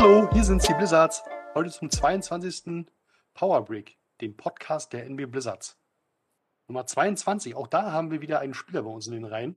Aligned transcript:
Hallo, 0.00 0.30
hier 0.32 0.44
sind 0.44 0.66
die 0.66 0.72
Blizzards. 0.72 1.22
Heute 1.54 1.70
zum 1.70 1.90
22. 1.90 2.86
Power 3.34 3.62
Break, 3.66 3.98
dem 4.22 4.34
Podcast 4.34 4.94
der 4.94 5.04
NB 5.04 5.30
Blizzards. 5.30 5.76
Nummer 6.68 6.86
22, 6.86 7.54
auch 7.54 7.66
da 7.66 7.92
haben 7.92 8.10
wir 8.10 8.22
wieder 8.22 8.40
einen 8.40 8.54
Spieler 8.54 8.80
bei 8.84 8.88
uns 8.88 9.06
in 9.08 9.12
den 9.12 9.26
Reihen. 9.26 9.56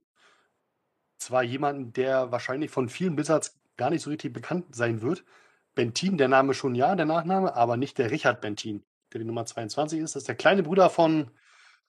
Zwar 1.16 1.44
jemanden, 1.44 1.94
der 1.94 2.30
wahrscheinlich 2.30 2.70
von 2.70 2.90
vielen 2.90 3.16
Blizzards 3.16 3.58
gar 3.78 3.88
nicht 3.88 4.02
so 4.02 4.10
richtig 4.10 4.34
bekannt 4.34 4.76
sein 4.76 5.00
wird. 5.00 5.24
Bentin, 5.74 6.18
der 6.18 6.28
Name 6.28 6.52
schon 6.52 6.74
ja, 6.74 6.94
der 6.94 7.06
Nachname, 7.06 7.56
aber 7.56 7.78
nicht 7.78 7.96
der 7.96 8.10
Richard 8.10 8.42
Bentin, 8.42 8.84
der 9.14 9.20
die 9.20 9.26
Nummer 9.26 9.46
22 9.46 10.00
ist. 10.00 10.14
Das 10.14 10.24
ist 10.24 10.28
der 10.28 10.34
kleine 10.34 10.62
Bruder 10.62 10.90
von 10.90 11.30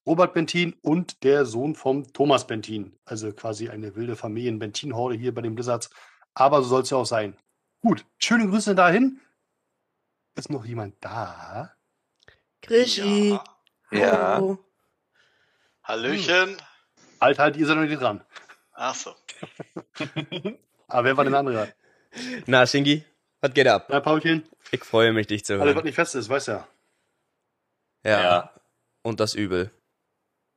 Robert 0.06 0.34
Bentin 0.34 0.78
und 0.82 1.26
der 1.26 1.44
Sohn 1.44 1.76
von 1.76 2.06
Thomas 2.14 2.48
Bentin. 2.48 2.98
Also 3.04 3.34
quasi 3.34 3.68
eine 3.68 3.98
wilde 3.98 4.16
Familien-Bentin-Horde 4.16 5.16
hier 5.18 5.36
bei 5.36 5.42
den 5.42 5.56
Blizzards. 5.56 5.90
Aber 6.34 6.62
so 6.62 6.70
soll 6.70 6.84
es 6.84 6.90
ja 6.90 6.96
auch 6.96 7.06
sein. 7.06 7.36
Gut, 7.86 8.04
schöne 8.18 8.48
Grüße 8.50 8.74
dahin. 8.74 9.22
Ist 10.36 10.50
noch 10.50 10.66
jemand 10.66 10.96
da? 11.02 11.72
Grischi. 12.64 13.38
Ja. 13.92 14.34
Hallo. 14.38 14.58
Hallöchen. 15.84 16.58
Halt, 17.22 17.38
halt, 17.38 17.56
ihr 17.58 17.68
seid 17.68 17.76
noch 17.78 17.84
nicht 17.84 18.02
dran. 18.02 18.26
Ach 18.74 18.96
so. 18.96 19.14
Aber 20.88 21.04
wer 21.04 21.16
war 21.16 21.24
denn 21.26 21.34
der 21.34 21.40
andere? 21.42 21.74
Na, 22.48 22.66
Shingi, 22.66 23.06
was 23.40 23.54
geht 23.54 23.68
ab? 23.68 23.86
Na, 23.90 24.00
Paulchen, 24.00 24.50
Ich 24.72 24.84
freue 24.84 25.14
mich, 25.14 25.28
dich 25.28 25.46
zu 25.46 25.54
alles, 25.54 25.68
was 25.68 25.76
hören. 25.76 25.86
nicht 25.86 25.94
fest 25.96 26.16
ist, 26.16 26.28
weiß 26.28 26.48
ja. 26.48 26.68
Ja. 28.04 28.20
Ja. 28.24 28.54
Und 29.04 29.20
das 29.20 29.36
Übel. 29.36 29.70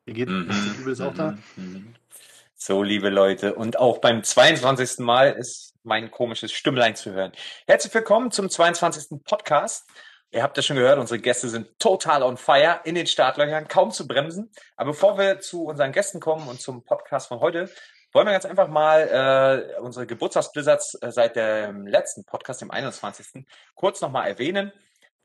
Wie 0.06 0.14
geht 0.14 0.30
Mhm. 0.30 0.48
es? 0.48 0.78
Übel 0.78 0.92
ist 0.94 1.02
auch 1.02 1.12
da. 1.12 1.36
Mhm. 1.56 1.94
So, 2.54 2.82
liebe 2.82 3.10
Leute, 3.10 3.54
und 3.54 3.78
auch 3.78 3.98
beim 3.98 4.24
22. 4.24 5.00
Mal 5.04 5.32
ist 5.32 5.74
mein 5.88 6.10
komisches 6.10 6.52
Stimmlein 6.52 6.94
zu 6.94 7.12
hören. 7.12 7.32
Herzlich 7.66 7.92
willkommen 7.92 8.30
zum 8.30 8.48
22. 8.50 9.24
Podcast. 9.24 9.88
Ihr 10.30 10.42
habt 10.42 10.56
ja 10.58 10.62
schon 10.62 10.76
gehört, 10.76 10.98
unsere 10.98 11.18
Gäste 11.18 11.48
sind 11.48 11.66
total 11.78 12.22
on 12.22 12.36
fire, 12.36 12.80
in 12.84 12.94
den 12.94 13.06
Startlöchern, 13.06 13.66
kaum 13.66 13.90
zu 13.90 14.06
bremsen. 14.06 14.52
Aber 14.76 14.90
bevor 14.90 15.16
wir 15.16 15.40
zu 15.40 15.64
unseren 15.64 15.92
Gästen 15.92 16.20
kommen 16.20 16.46
und 16.46 16.60
zum 16.60 16.84
Podcast 16.84 17.28
von 17.28 17.40
heute, 17.40 17.70
wollen 18.12 18.26
wir 18.26 18.32
ganz 18.32 18.44
einfach 18.44 18.68
mal 18.68 19.72
äh, 19.78 19.80
unsere 19.80 20.06
Geburtstagsblizzards 20.06 20.98
äh, 21.00 21.10
seit 21.10 21.36
dem 21.36 21.86
letzten 21.86 22.24
Podcast, 22.24 22.60
dem 22.60 22.70
21. 22.70 23.46
kurz 23.74 24.02
nochmal 24.02 24.28
erwähnen, 24.28 24.72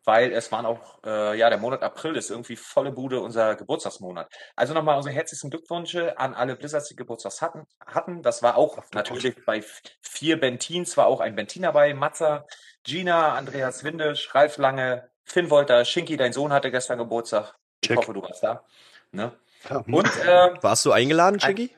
weil 0.06 0.32
es 0.34 0.52
waren 0.52 0.66
auch, 0.66 1.00
äh, 1.06 1.38
ja, 1.38 1.50
der 1.50 1.58
Monat 1.60 1.82
April 1.84 2.16
ist 2.16 2.30
irgendwie 2.30 2.56
volle 2.56 2.92
Bude 2.92 3.22
unser 3.22 3.56
Geburtstagsmonat. 3.56 4.32
Also 4.56 4.74
nochmal 4.74 4.98
unsere 4.98 5.16
herzlichsten 5.16 5.50
Glückwünsche 5.50 6.18
an 6.18 6.34
alle 6.34 6.56
Blizzards, 6.56 6.90
die 6.90 6.96
Geburtstags 6.96 7.42
hatten. 7.42 7.66
hatten. 7.86 8.22
Das 8.22 8.44
war 8.44 8.58
auch 8.58 8.80
natürlich 8.94 9.36
bei 9.46 9.58
f- 9.60 9.82
vier 10.02 10.40
Bentins, 10.40 10.98
war 10.98 11.08
auch 11.08 11.20
ein 11.22 11.36
Bentin 11.36 11.62
dabei, 11.64 11.94
Matza, 11.94 12.46
Gina, 12.84 13.34
Andreas 13.36 13.84
Windisch, 13.84 14.34
Ralf 14.36 14.58
Lange, 14.58 15.10
Finn 15.24 15.50
Wolter, 15.50 15.86
Shinky, 15.86 16.18
dein 16.18 16.34
Sohn 16.34 16.52
hatte 16.52 16.70
gestern 16.72 16.98
Geburtstag. 16.98 17.56
Ich 17.82 17.88
Check. 17.88 17.98
hoffe, 17.98 18.14
du 18.14 18.22
warst 18.22 18.44
da. 18.44 18.66
Ne? 19.12 19.32
Ja, 19.70 19.86
hm. 19.86 19.94
Und 19.94 20.08
äh, 20.26 20.54
Warst 20.62 20.86
du 20.86 20.92
eingeladen, 20.92 21.40
Shingi? 21.40 21.76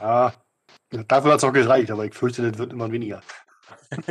ah, 0.00 0.32
dafür 0.90 1.32
hat 1.32 1.38
es 1.38 1.44
auch 1.44 1.52
gereicht, 1.52 1.90
aber 1.90 2.04
ich 2.06 2.14
fürchte, 2.14 2.48
das 2.50 2.58
wird 2.58 2.72
immer 2.72 2.90
weniger. 2.90 3.22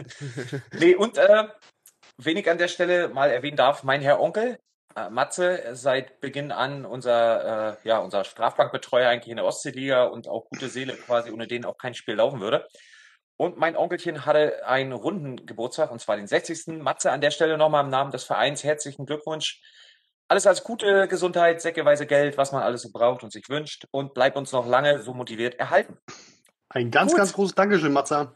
Nee, 0.80 0.96
und 0.96 1.18
äh, 1.18 1.48
wen 2.26 2.38
ich 2.38 2.50
an 2.50 2.58
der 2.58 2.68
Stelle 2.68 3.10
mal 3.10 3.30
erwähnen 3.30 3.58
darf, 3.58 3.84
mein 3.84 4.02
Herr 4.02 4.20
Onkel, 4.20 4.60
äh, 4.96 5.10
Matze, 5.10 5.62
seit 5.74 6.20
Beginn 6.20 6.52
an 6.52 6.86
unser, 6.86 7.72
äh, 7.84 7.88
ja, 7.88 8.00
unser 8.00 8.24
Strafbankbetreuer 8.24 9.10
eigentlich 9.10 9.30
in 9.32 9.38
der 9.38 9.46
Ostseeliga 9.46 10.06
und 10.06 10.28
auch 10.28 10.50
gute 10.50 10.70
Seele 10.70 10.94
quasi, 10.96 11.32
ohne 11.32 11.48
den 11.48 11.66
auch 11.66 11.78
kein 11.78 11.94
Spiel 11.94 12.16
laufen 12.16 12.40
würde. 12.42 12.68
Und 13.38 13.58
mein 13.58 13.76
Onkelchen 13.76 14.26
hatte 14.26 14.66
einen 14.68 14.92
runden 14.92 15.46
Geburtstag, 15.48 15.92
und 15.92 16.00
zwar 16.00 16.18
den 16.18 16.28
60. 16.28 16.80
Matze 16.84 17.12
an 17.12 17.22
der 17.22 17.32
Stelle 17.32 17.58
nochmal 17.58 17.84
im 17.84 17.90
Namen 17.90 18.12
des 18.12 18.24
Vereins 18.24 18.64
herzlichen 18.64 19.06
Glückwunsch. 19.06 19.62
Alles 20.28 20.46
als 20.46 20.64
gute 20.64 21.08
Gesundheit, 21.08 21.62
säckeweise 21.62 22.06
Geld, 22.06 22.38
was 22.38 22.52
man 22.52 22.62
alles 22.62 22.84
so 22.84 22.90
braucht 22.92 23.24
und 23.24 23.32
sich 23.34 23.50
wünscht. 23.50 23.86
Und 23.92 24.14
bleib 24.14 24.36
uns 24.36 24.52
noch 24.52 24.68
lange 24.68 25.02
so 25.02 25.14
motiviert 25.14 25.56
erhalten. 25.56 25.98
Ein 26.70 26.92
ganz, 26.92 27.12
Gut. 27.12 27.18
ganz 27.18 27.34
großes 27.34 27.56
Dankeschön, 27.56 27.92
Matze. 27.92 28.34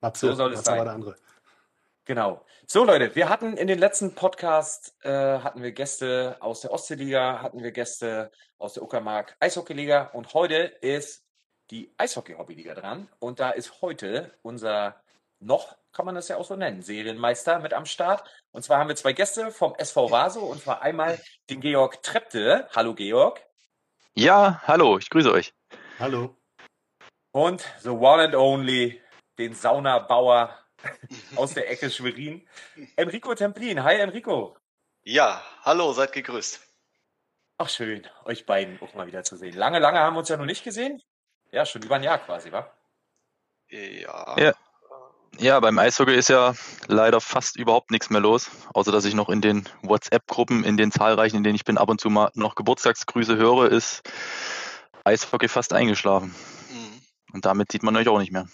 Matze, 0.00 0.28
So 0.28 0.34
soll 0.34 0.52
es 0.52 0.58
Matze 0.60 0.70
sein. 0.70 0.78
war 0.78 0.84
der 0.84 0.94
andere. 0.94 1.16
Genau. 2.04 2.44
So 2.66 2.84
Leute, 2.84 3.14
wir 3.14 3.28
hatten 3.28 3.56
in 3.56 3.66
den 3.66 3.78
letzten 3.78 4.14
Podcast 4.14 4.94
äh, 5.04 5.10
hatten 5.10 5.62
wir 5.62 5.72
Gäste 5.72 6.36
aus 6.40 6.60
der 6.60 6.72
Ostseeliga, 6.72 7.42
hatten 7.42 7.62
wir 7.62 7.72
Gäste 7.72 8.30
aus 8.58 8.74
der 8.74 8.82
Uckermark 8.82 9.36
Eishockeyliga 9.40 10.10
und 10.12 10.34
heute 10.34 10.56
ist 10.80 11.24
die 11.70 11.94
Eishockey-Hobbyliga 11.98 12.74
dran 12.74 13.08
und 13.18 13.38
da 13.38 13.50
ist 13.50 13.80
heute 13.82 14.32
unser 14.42 15.00
noch 15.38 15.76
kann 15.92 16.06
man 16.06 16.14
das 16.14 16.28
ja 16.28 16.36
auch 16.36 16.44
so 16.44 16.56
nennen, 16.56 16.82
Serienmeister 16.82 17.58
mit 17.58 17.74
am 17.74 17.86
Start. 17.86 18.22
Und 18.52 18.62
zwar 18.62 18.78
haben 18.78 18.88
wir 18.88 18.96
zwei 18.96 19.12
Gäste 19.12 19.50
vom 19.50 19.74
SV 19.74 20.10
Vaso 20.10 20.40
und 20.40 20.62
zwar 20.62 20.82
einmal 20.82 21.20
den 21.48 21.60
Georg 21.60 22.02
Trepte. 22.02 22.68
Hallo 22.74 22.94
Georg. 22.94 23.44
Ja, 24.14 24.62
hallo, 24.66 24.98
ich 24.98 25.10
grüße 25.10 25.32
euch. 25.32 25.52
Hallo. 25.98 26.36
Und 27.32 27.64
the 27.82 27.90
one 27.90 28.22
and 28.22 28.34
only, 28.34 29.00
den 29.38 29.54
Saunabauer 29.54 30.56
aus 31.36 31.54
der 31.54 31.70
Ecke 31.70 31.90
Schwerin, 31.90 32.46
Enrico 32.96 33.34
Templin. 33.34 33.82
Hi 33.82 33.96
Enrico. 33.96 34.56
Ja, 35.02 35.42
hallo, 35.62 35.92
seid 35.92 36.12
gegrüßt. 36.12 36.60
Ach 37.58 37.68
schön, 37.68 38.06
euch 38.24 38.46
beiden 38.46 38.80
auch 38.80 38.94
mal 38.94 39.06
wieder 39.06 39.22
zu 39.22 39.36
sehen. 39.36 39.54
Lange, 39.54 39.78
lange 39.78 39.98
haben 39.98 40.14
wir 40.14 40.20
uns 40.20 40.28
ja 40.28 40.36
noch 40.36 40.46
nicht 40.46 40.64
gesehen. 40.64 41.02
Ja, 41.52 41.66
schon 41.66 41.82
über 41.82 41.96
ein 41.96 42.02
Jahr 42.02 42.18
quasi, 42.18 42.52
wa? 42.52 42.72
Ja. 43.68 44.36
Ja. 44.38 44.54
Ja, 45.38 45.60
beim 45.60 45.78
Eishockey 45.78 46.14
ist 46.14 46.28
ja 46.28 46.54
leider 46.88 47.20
fast 47.20 47.56
überhaupt 47.56 47.90
nichts 47.90 48.10
mehr 48.10 48.20
los, 48.20 48.50
außer 48.74 48.92
dass 48.92 49.04
ich 49.04 49.14
noch 49.14 49.28
in 49.28 49.40
den 49.40 49.68
WhatsApp-Gruppen, 49.82 50.64
in 50.64 50.76
den 50.76 50.90
zahlreichen, 50.90 51.36
in 51.36 51.44
denen 51.44 51.54
ich 51.54 51.64
bin, 51.64 51.78
ab 51.78 51.88
und 51.88 52.00
zu 52.00 52.10
mal 52.10 52.30
noch 52.34 52.56
Geburtstagsgrüße 52.56 53.36
höre, 53.36 53.70
ist 53.70 54.02
Eishockey 55.04 55.48
fast 55.48 55.72
eingeschlafen. 55.72 56.34
Mhm. 56.70 57.02
Und 57.32 57.46
damit 57.46 57.72
sieht 57.72 57.82
man 57.82 57.96
euch 57.96 58.08
auch 58.08 58.18
nicht 58.18 58.32
mehr. 58.32 58.48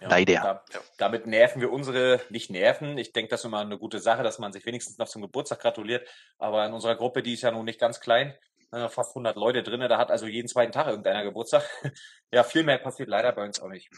Ja, 0.00 0.08
Leider. 0.08 0.64
Da, 0.70 0.80
damit 0.96 1.26
nerven 1.26 1.60
wir 1.60 1.70
unsere, 1.70 2.20
nicht 2.30 2.50
nerven. 2.50 2.96
Ich 2.96 3.12
denke, 3.12 3.30
das 3.30 3.40
ist 3.40 3.44
immer 3.44 3.60
eine 3.60 3.78
gute 3.78 3.98
Sache, 3.98 4.22
dass 4.22 4.38
man 4.38 4.52
sich 4.52 4.64
wenigstens 4.64 4.96
noch 4.98 5.08
zum 5.08 5.22
Geburtstag 5.22 5.60
gratuliert. 5.60 6.08
Aber 6.38 6.64
in 6.64 6.72
unserer 6.72 6.96
Gruppe, 6.96 7.22
die 7.22 7.34
ist 7.34 7.42
ja 7.42 7.50
nun 7.50 7.66
nicht 7.66 7.78
ganz 7.78 8.00
klein, 8.00 8.34
äh, 8.72 8.88
fast 8.88 9.10
100 9.10 9.36
Leute 9.36 9.62
drin, 9.62 9.80
da 9.80 9.98
hat 9.98 10.10
also 10.10 10.26
jeden 10.26 10.48
zweiten 10.48 10.72
Tag 10.72 10.86
irgendeiner 10.86 11.24
Geburtstag. 11.24 11.64
ja, 12.32 12.44
viel 12.44 12.62
mehr 12.62 12.78
passiert 12.78 13.08
leider 13.08 13.32
bei 13.32 13.44
uns 13.44 13.60
auch 13.60 13.68
nicht. 13.68 13.90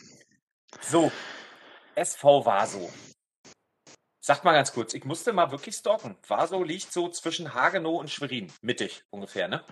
So, 0.80 1.12
SV 1.94 2.44
Vaso. 2.46 2.90
Sagt 4.20 4.44
mal 4.44 4.52
ganz 4.52 4.72
kurz, 4.72 4.94
ich 4.94 5.04
musste 5.04 5.32
mal 5.32 5.50
wirklich 5.50 5.74
stalken. 5.74 6.16
Vaso 6.26 6.62
liegt 6.62 6.92
so 6.92 7.08
zwischen 7.08 7.54
Hagenow 7.54 7.98
und 7.98 8.08
Schwerin, 8.08 8.52
mittig 8.62 9.04
ungefähr, 9.10 9.48
ne? 9.48 9.64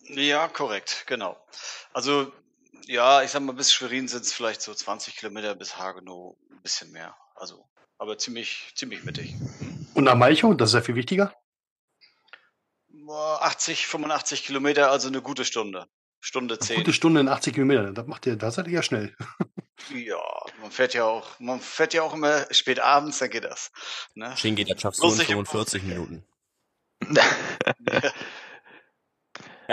Ja, 0.00 0.48
korrekt, 0.48 1.04
genau. 1.06 1.36
Also, 1.92 2.32
ja, 2.86 3.22
ich 3.22 3.30
sag 3.30 3.42
mal, 3.42 3.52
bis 3.52 3.72
Schwerin 3.72 4.08
sind 4.08 4.22
es 4.22 4.32
vielleicht 4.32 4.62
so 4.62 4.74
20 4.74 5.16
Kilometer, 5.16 5.54
bis 5.54 5.78
Hagenow 5.78 6.36
ein 6.50 6.62
bisschen 6.62 6.90
mehr. 6.90 7.16
Also, 7.34 7.68
aber 7.98 8.18
ziemlich, 8.18 8.72
ziemlich 8.74 9.04
mittig. 9.04 9.34
Und 9.94 10.04
nach 10.04 10.14
Malchow, 10.14 10.56
das 10.56 10.70
ist 10.70 10.74
ja 10.74 10.80
viel 10.82 10.94
wichtiger. 10.94 11.34
Boah, 12.88 13.42
80, 13.42 13.86
85 13.86 14.44
Kilometer, 14.44 14.90
also 14.90 15.08
eine 15.08 15.22
gute 15.22 15.44
Stunde. 15.44 15.86
Stunde 16.20 16.54
Eine 16.54 16.60
10. 16.60 16.76
gute 16.78 16.92
Stunde 16.92 17.20
in 17.20 17.28
80 17.28 17.54
Kilometern. 17.54 17.94
Das 17.94 18.06
macht 18.06 18.26
ihr, 18.26 18.36
das 18.36 18.56
seid 18.56 18.66
ihr 18.66 18.74
ja 18.74 18.82
schnell. 18.82 19.16
Ja, 19.94 20.20
man 20.60 20.72
fährt 20.72 20.94
ja 20.94 21.04
auch, 21.04 21.38
man 21.38 21.60
fährt 21.60 21.94
ja 21.94 22.02
auch 22.02 22.12
immer 22.12 22.52
spät 22.52 22.80
abends, 22.80 23.18
dann 23.20 23.30
geht 23.30 23.44
das. 23.44 23.70
Ne? 24.14 24.36
Shingi, 24.36 24.64
das 24.64 24.80
schaffst 24.80 25.00
du 25.00 25.08
in 25.08 25.16
nicht 25.16 25.30
im 25.30 25.46
45 25.46 25.82
Minuten. 25.84 26.24
Ja, 27.08 28.12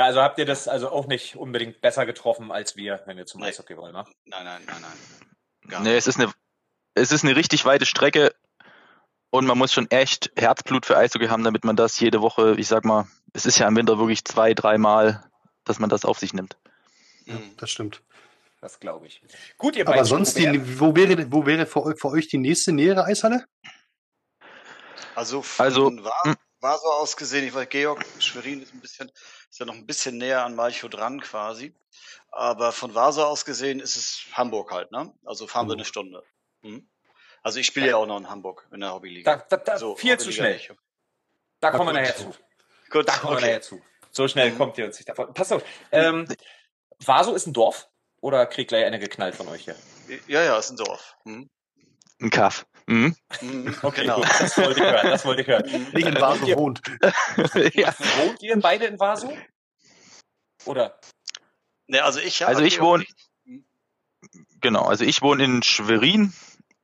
also 0.03 0.21
habt 0.21 0.37
ihr 0.39 0.45
das 0.45 0.67
also 0.67 0.89
auch 0.89 1.07
nicht 1.07 1.35
unbedingt 1.37 1.79
besser 1.81 2.05
getroffen 2.05 2.51
als 2.51 2.75
wir, 2.75 3.01
wenn 3.05 3.17
wir 3.17 3.25
zum 3.25 3.41
Nee. 3.41 3.47
Eishockey 3.47 3.77
wollen, 3.77 3.93
ne? 3.93 4.03
Nein, 4.25 4.43
nein, 4.45 4.61
nein, 4.65 4.81
nein. 4.81 5.69
Gar 5.69 5.81
Nee, 5.81 5.95
es 5.95 6.07
ist 6.07 6.19
eine, 6.19 6.31
es 6.93 7.11
ist 7.11 7.23
eine 7.23 7.35
richtig 7.35 7.65
weite 7.65 7.85
Strecke 7.85 8.35
und 9.29 9.45
man 9.45 9.57
muss 9.57 9.73
schon 9.73 9.89
echt 9.91 10.31
Herzblut 10.35 10.85
für 10.85 10.97
Eishockey 10.97 11.27
haben, 11.27 11.43
damit 11.43 11.63
man 11.63 11.75
das 11.75 11.99
jede 11.99 12.21
Woche, 12.21 12.55
ich 12.57 12.67
sag 12.67 12.83
mal, 12.85 13.07
es 13.33 13.45
ist 13.45 13.57
ja 13.57 13.67
im 13.67 13.75
Winter 13.75 13.97
wirklich 13.97 14.23
zwei, 14.25 14.53
dreimal, 14.53 15.23
dass 15.63 15.79
man 15.79 15.89
das 15.89 16.05
auf 16.05 16.19
sich 16.19 16.33
nimmt. 16.33 16.57
Ja, 17.25 17.35
Mhm. 17.35 17.55
das 17.57 17.69
stimmt. 17.71 18.01
Das 18.61 18.79
glaube 18.79 19.05
ich. 19.07 19.21
Gut, 19.57 19.75
ihr 19.75 19.83
Aber 19.85 19.91
beiden 19.93 20.05
sonst, 20.05 20.33
Probier- 20.35 20.51
die, 20.53 20.79
wo 20.79 20.95
wäre, 20.95 21.31
wo 21.31 21.45
wäre 21.45 21.65
für, 21.67 21.95
für 21.97 22.07
euch 22.09 22.27
die 22.29 22.37
nächste 22.39 22.71
nähere 22.71 23.03
Eishalle? 23.05 23.45
Also 25.15 25.41
von 25.41 25.65
Also, 25.65 25.91
war. 26.03 26.35
War 26.65 26.79
so 26.79 26.87
ausgesehen, 26.91 27.45
ich 27.47 27.53
weiß, 27.53 27.69
Georg, 27.69 28.03
Schwerin 28.19 28.61
ist 28.63 28.73
ein 28.73 28.81
bisschen, 28.81 29.11
ist 29.49 29.59
ja 29.59 29.65
noch 29.67 29.75
ein 29.75 29.85
bisschen 29.85 30.17
näher 30.17 30.43
an 30.43 30.55
Malchow 30.55 30.89
dran 30.89 31.21
quasi. 31.21 31.73
Aber 32.31 32.71
von 32.71 32.93
Vaso 32.95 33.23
aus 33.23 33.45
gesehen 33.45 33.79
ist 33.79 33.95
es 33.95 34.25
Hamburg 34.33 34.71
halt, 34.71 34.91
ne? 34.91 35.13
Also 35.25 35.45
fahren 35.47 35.67
wir 35.67 35.71
Hamburg. 35.73 35.77
eine 35.77 35.85
Stunde. 35.85 36.23
Hm? 36.63 36.89
Also 37.43 37.59
ich 37.59 37.67
spiele 37.67 37.87
ja 37.89 37.97
auch 37.97 38.07
noch 38.07 38.17
in 38.17 38.29
Hamburg 38.29 38.67
in 38.71 38.79
der 38.79 38.93
Hobbyliga. 38.93 39.35
Da, 39.37 39.45
da, 39.47 39.57
da, 39.57 39.77
So, 39.77 39.95
viel 39.95 40.17
zu 40.17 40.25
Hobbyliga 40.25 40.43
schnell. 40.43 40.53
nicht. 40.55 40.73
Da 41.59 41.69
kommen 41.71 41.87
wir 41.89 41.93
nachher 42.01 42.15
zu. 42.15 42.33
Gut, 42.89 43.07
Da 43.07 43.17
kommen 43.17 43.33
wir 43.33 43.37
okay. 43.37 43.45
nachher 43.45 43.61
zu. 43.61 43.81
So 44.11 44.27
schnell 44.27 44.51
Mhm. 44.51 44.57
kommt 44.57 44.77
ihr 44.79 44.85
uns 44.85 44.97
nicht 44.97 45.07
davon. 45.07 45.33
Pass 45.33 45.51
auf. 45.51 45.63
Ähm, 45.91 46.27
Vaso 47.05 47.35
ist 47.35 47.45
ein 47.45 47.53
Dorf 47.53 47.87
oder 48.21 48.45
kriegt 48.47 48.69
gleich 48.69 48.85
eine 48.85 48.97
geknallt 48.97 49.35
von 49.35 49.47
euch 49.49 49.65
hier? 49.65 49.75
Ja, 50.27 50.41
ja, 50.43 50.57
ist 50.57 50.71
ein 50.71 50.77
Dorf. 50.77 51.15
Hm? 51.25 51.49
Ein 52.21 52.29
Kaff. 52.29 52.65
Mhm. 52.87 53.15
Mhm, 53.41 53.75
Okay, 53.81 54.01
genau. 54.01 54.17
gut, 54.17 54.29
das 54.39 54.57
wollte 54.57 54.79
ich 54.79 54.85
hören, 54.85 55.09
das 55.09 55.25
wollte 55.25 55.41
ich 55.41 55.47
hören. 55.47 55.63
Nicht 55.93 56.07
in 56.07 56.13
Basel 56.13 56.55
wohnt. 56.55 56.81
ja. 57.73 57.93
Wohnt 58.17 58.41
ihr 58.41 58.59
beide 58.59 58.85
in 58.85 58.99
Vaso? 58.99 59.35
Oder? 60.65 60.99
Ne, 61.87 62.03
also 62.03 62.19
ich 62.19 62.39
ja. 62.39 62.47
Also 62.47 62.61
ich 62.63 62.79
wohne, 62.81 63.03
nicht. 63.43 63.63
genau, 64.61 64.83
also 64.85 65.03
ich 65.03 65.21
wohne 65.21 65.43
in 65.43 65.63
Schwerin. 65.63 66.33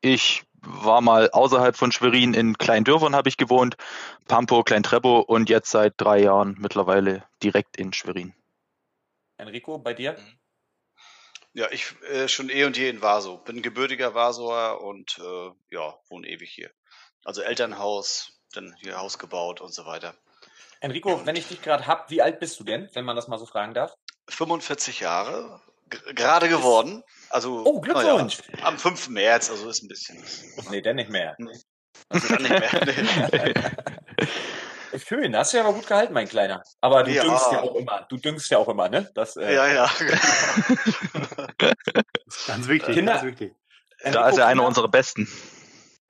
Ich 0.02 0.44
war 0.62 1.02
mal 1.02 1.30
außerhalb 1.32 1.76
von 1.76 1.92
Schwerin 1.92 2.34
in 2.34 2.58
Kleindörfern 2.58 3.16
habe 3.16 3.30
ich 3.30 3.38
gewohnt, 3.38 3.78
Pampo, 4.28 4.64
Kleintrepo 4.64 5.20
und 5.20 5.50
jetzt 5.50 5.72
seit 5.72 5.94
drei 5.98 6.20
Jahren 6.22 6.56
mittlerweile 6.60 7.24
direkt 7.42 7.78
in 7.78 7.94
Schwerin. 7.94 8.34
Enrico, 9.38 9.80
bei 9.80 9.94
dir? 9.94 10.18
Ja, 11.54 11.68
ich 11.72 11.94
äh, 12.10 12.28
schon 12.28 12.50
eh 12.50 12.64
und 12.64 12.78
je 12.78 12.90
in 12.90 13.02
Vaso. 13.02 13.38
Bin 13.38 13.62
gebürtiger 13.62 14.14
Vasoer 14.16 14.82
und 14.82 15.20
äh, 15.20 15.52
ja, 15.76 15.96
wohne 16.10 16.28
ewig 16.28 16.50
hier. 16.50 16.72
Also 17.26 17.42
Elternhaus, 17.42 18.40
dann 18.54 18.74
hier 18.80 18.98
Haus 18.98 19.20
gebaut 19.20 19.62
und 19.62 19.74
so 19.74 19.86
weiter. 19.86 20.16
Enrico, 20.80 21.26
wenn 21.26 21.36
ich 21.36 21.48
dich 21.48 21.62
gerade 21.62 21.86
hab, 21.88 22.10
wie 22.10 22.22
alt 22.22 22.40
bist 22.40 22.60
du 22.60 22.64
denn, 22.64 22.90
wenn 22.94 23.06
man 23.06 23.16
das 23.16 23.28
mal 23.28 23.38
so 23.38 23.46
fragen 23.46 23.74
darf? 23.74 23.94
45 24.30 25.02
Jahre, 25.02 25.62
gerade 26.16 26.48
geworden. 26.50 27.04
Also, 27.30 27.64
Oh, 27.66 27.82
Glückwunsch! 27.82 28.40
naja, 28.52 28.66
am 28.66 28.80
5. 28.80 29.10
März, 29.10 29.50
also 29.52 29.70
ist 29.70 29.84
ein 29.84 29.88
bisschen. 29.90 30.24
Nee, 30.70 30.82
denn 30.82 30.96
nicht 30.96 31.10
mehr. 31.12 31.36
Also 32.10 32.28
dann 32.30 32.42
nicht 32.44 32.50
mehr. 32.50 32.72
Nee. 33.32 33.54
Schön, 34.98 35.36
hast 35.36 35.54
du 35.54 35.58
ja 35.58 35.64
aber 35.64 35.74
gut 35.74 35.88
gehalten, 35.88 36.14
mein 36.14 36.28
Kleiner. 36.28 36.64
Aber 36.82 37.04
du 37.04 37.12
Ja. 37.12 37.24
düngst 37.24 37.52
ja 37.52 37.62
auch 37.62 37.76
immer. 37.76 38.06
Du 38.10 38.18
düngst 38.18 38.50
ja 38.52 38.58
auch 38.58 38.68
immer, 38.70 38.90
ne? 38.90 39.10
Das, 39.16 39.36
äh, 39.38 39.54
ja, 39.54 39.68
ja. 39.68 39.90
Ganz 42.48 42.68
wichtig, 42.68 42.96
Kinder- 42.96 43.14
ganz 43.14 43.26
wichtig. 43.26 43.54
Da 44.04 44.10
Enrico, 44.10 44.28
ist 44.30 44.38
er 44.38 44.48
einer 44.48 44.66
unserer 44.66 44.88
Besten. 44.90 45.28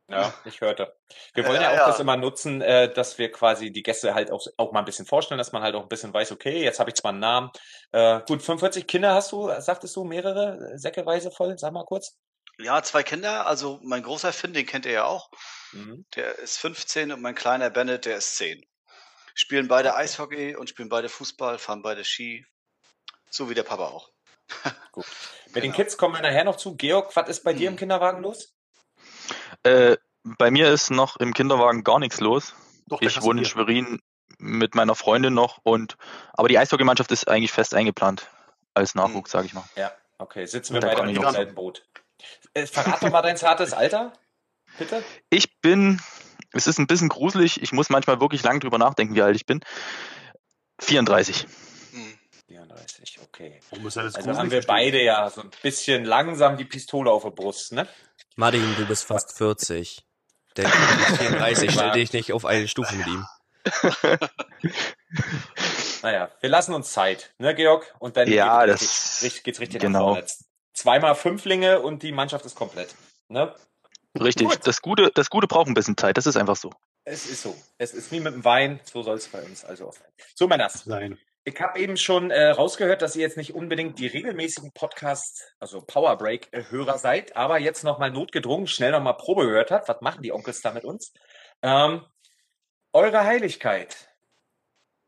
Ja, 0.08 0.34
ich 0.46 0.60
hörte. 0.62 0.94
Wir 1.34 1.46
wollen 1.48 1.62
ja, 1.62 1.64
Ja, 1.64 1.70
auch 1.72 1.76
ja. 1.78 1.88
das 1.88 2.00
immer 2.00 2.18
nutzen, 2.18 2.62
äh, 2.62 2.92
dass 2.94 3.18
wir 3.18 3.32
quasi 3.32 3.72
die 3.72 3.82
Gäste 3.84 4.14
halt 4.14 4.30
auch, 4.32 4.46
auch 4.58 4.72
mal 4.74 4.80
ein 4.80 4.86
bisschen 4.86 5.06
vorstellen, 5.06 5.38
dass 5.38 5.52
man 5.54 5.62
halt 5.64 5.74
auch 5.76 5.84
ein 5.84 5.88
bisschen 5.90 6.14
weiß, 6.14 6.32
okay, 6.34 6.64
jetzt 6.64 6.80
habe 6.80 6.90
ich 6.90 6.96
zwar 6.96 7.12
einen 7.12 7.20
Namen. 7.20 7.50
Äh, 7.92 8.20
gut, 8.28 8.42
45 8.42 8.88
Kinder 8.88 9.14
hast 9.14 9.32
du, 9.32 9.50
sagtest 9.60 9.96
du, 9.96 10.04
mehrere, 10.04 10.74
äh, 10.74 10.78
säckeweise 10.78 11.32
voll, 11.32 11.58
sag 11.58 11.72
mal 11.74 11.86
kurz. 11.86 12.18
ja, 12.60 12.84
zwei 12.84 13.04
Kinder. 13.04 13.46
Also 13.48 13.80
mein 13.84 14.04
großer 14.04 14.34
Finn, 14.34 14.54
den 14.54 14.66
kennt 14.66 14.86
ihr 14.86 14.92
ja 14.92 15.04
auch. 15.06 15.30
Mhm. 15.72 16.06
Der 16.16 16.38
ist 16.40 16.58
15 16.60 17.12
und 17.14 17.22
mein 17.22 17.34
kleiner 17.36 17.70
Bennett, 17.70 18.06
der 18.06 18.18
ist 18.18 18.36
10. 18.38 18.62
Spielen 19.36 19.68
beide 19.68 19.96
Eishockey 19.96 20.56
und 20.56 20.70
spielen 20.70 20.90
beide 20.90 21.10
Fußball, 21.10 21.58
fahren 21.58 21.82
beide 21.82 22.04
Ski. 22.04 22.46
So 23.30 23.50
wie 23.50 23.54
der 23.54 23.64
Papa 23.64 23.86
auch. 23.88 24.10
Mit 25.54 25.56
den 25.56 25.62
Genau. 25.72 25.76
Kids 25.76 25.98
kommen 25.98 26.16
wir 26.16 26.22
nachher 26.22 26.44
noch 26.44 26.58
zu. 26.58 26.76
Georg, 26.76 27.16
was 27.16 27.30
ist 27.30 27.44
bei 27.44 27.54
dir 27.54 27.68
im 27.70 27.74
Mhm. 27.76 27.80
Kinderwagen 27.80 28.22
los? 28.22 28.54
Äh, 29.64 29.98
bei 30.24 30.52
mir 30.52 30.70
ist 30.72 30.92
noch 30.92 31.18
im 31.18 31.34
Kinderwagen 31.34 31.84
gar 31.84 32.00
nichts 32.00 32.20
los. 32.20 32.54
Doch, 32.88 33.02
Ich 33.02 33.22
wohne 33.22 33.42
in. 33.42 33.46
Schwerin 33.46 34.00
mit 34.38 34.76
meiner 34.76 34.96
Freundin 34.96 35.34
noch 35.34 35.60
und 35.64 35.98
aber 36.34 36.48
die 36.48 36.58
Eishockeymannschaft 36.58 37.12
ist 37.12 37.28
eigentlich 37.28 37.52
fest 37.52 37.74
eingeplant 37.74 38.28
als 38.74 38.96
Nachwuchs, 38.96 39.32
sage 39.32 39.46
ich 39.48 39.54
mal. 39.54 39.64
Ja, 39.76 39.92
okay, 40.18 40.46
sitzen 40.46 40.74
wir 40.74 40.82
beide 40.82 41.04
mit 41.04 41.18
dran. 41.18 41.34
selben 41.34 41.56
Boot. 41.56 41.86
Äh, 42.54 42.66
verrat 42.66 43.02
doch 43.04 43.10
mal 43.12 43.22
dein 43.22 43.38
zartes 43.38 43.74
Alter, 43.74 44.14
bitte. 44.78 45.04
Ich 45.30 45.60
bin, 45.62 46.02
es 46.54 46.68
ist 46.68 46.78
ein 46.80 46.88
bisschen 46.88 47.10
gruselig, 47.10 47.62
ich 47.62 47.72
muss 47.72 47.90
manchmal 47.90 48.20
wirklich 48.20 48.44
lang 48.44 48.60
drüber 48.60 48.78
nachdenken, 48.78 49.16
wie 49.16 49.22
alt 49.22 49.36
ich 49.36 49.46
bin. 49.46 49.62
34. 50.80 51.46
Hm. 51.92 52.18
34, 52.48 53.20
okay. 53.24 53.60
Warum 53.70 53.88
ist 53.88 53.98
das 53.98 54.16
Also 54.16 54.18
gruselig? 54.20 54.38
haben 54.40 54.52
wir 54.52 54.62
beide 54.64 55.02
ja 55.04 55.30
so 55.30 55.42
ein 55.42 55.52
bisschen 55.62 56.06
langsam 56.06 56.58
die 56.58 56.66
Pistole 56.66 57.12
auf 57.12 57.24
der 57.24 57.30
Brust, 57.32 57.72
ne? 57.74 57.88
Martin, 58.36 58.76
du 58.78 58.86
bist 58.86 59.06
fast 59.06 59.38
40. 59.38 60.04
Der 60.58 60.66
ist 61.10 61.18
34, 61.18 61.72
stell 61.72 61.92
dich 61.92 62.14
nicht 62.14 62.34
auf 62.34 62.46
eine 62.46 62.68
Stufe 62.68 62.96
mit 62.96 63.08
ihm. 63.08 63.26
Naja, 66.04 66.32
wir 66.40 66.50
lassen 66.50 66.74
uns 66.74 66.92
Zeit, 66.92 67.32
ne, 67.38 67.54
Georg? 67.54 67.94
Und 68.00 68.18
dann 68.18 68.28
Ja, 68.28 68.66
geht's 68.66 68.80
das- 68.82 69.24
richtig, 69.24 69.44
geht's 69.44 69.60
richtig 69.60 69.82
genau. 69.82 70.00
nach 70.16 70.22
vorne. 70.22 70.28
Zweimal 70.74 71.16
Fünflinge 71.16 71.80
und 71.82 72.02
die 72.02 72.12
Mannschaft 72.12 72.44
ist 72.46 72.56
komplett. 72.56 72.96
Ne? 73.28 73.54
Richtig. 74.20 74.48
Gut. 74.48 74.60
Das 74.64 74.82
Gute, 74.82 75.12
das 75.14 75.30
Gute 75.30 75.48
braucht 75.48 75.68
ein 75.68 75.74
bisschen 75.74 75.98
Zeit, 75.98 76.18
das 76.18 76.26
ist 76.26 76.36
einfach 76.36 76.56
so. 76.56 76.72
Es 77.04 77.26
ist 77.26 77.42
so. 77.42 77.56
Es 77.78 77.94
ist 77.94 78.12
wie 78.12 78.20
mit 78.20 78.34
dem 78.34 78.46
Wein, 78.46 78.80
so 78.84 79.02
soll 79.02 79.18
es 79.18 79.28
bei 79.28 79.42
uns 79.42 79.64
also 79.64 79.88
auch 79.88 79.94
sein. 79.94 80.08
So, 80.36 80.48
Männers. 80.48 80.84
Sein. 80.84 81.18
Ich 81.44 81.60
habe 81.60 81.80
eben 81.80 81.98
schon 81.98 82.30
äh, 82.30 82.50
rausgehört, 82.50 83.02
dass 83.02 83.16
ihr 83.16 83.24
jetzt 83.24 83.38
nicht 83.38 83.56
unbedingt 83.56 83.98
die 83.98 84.06
regelmäßigen 84.06 84.74
Podcast, 84.74 85.56
also 85.60 85.82
Power 85.82 86.16
Break-Hörer 86.18 87.00
seid, 87.00 87.36
aber 87.36 87.58
jetzt 87.58 87.84
nochmal 87.84 88.12
notgedrungen 88.12 88.68
schnell 88.68 88.92
nochmal 88.92 89.18
Probe 89.18 89.48
gehört 89.48 89.72
habt. 89.72 89.90
Was 89.90 90.02
machen 90.02 90.22
die 90.22 90.32
Onkels 90.32 90.62
da 90.62 90.72
mit 90.72 90.84
uns? 90.84 91.14
Ähm, 91.64 92.06
eure 92.94 93.24
Heiligkeit. 93.24 94.10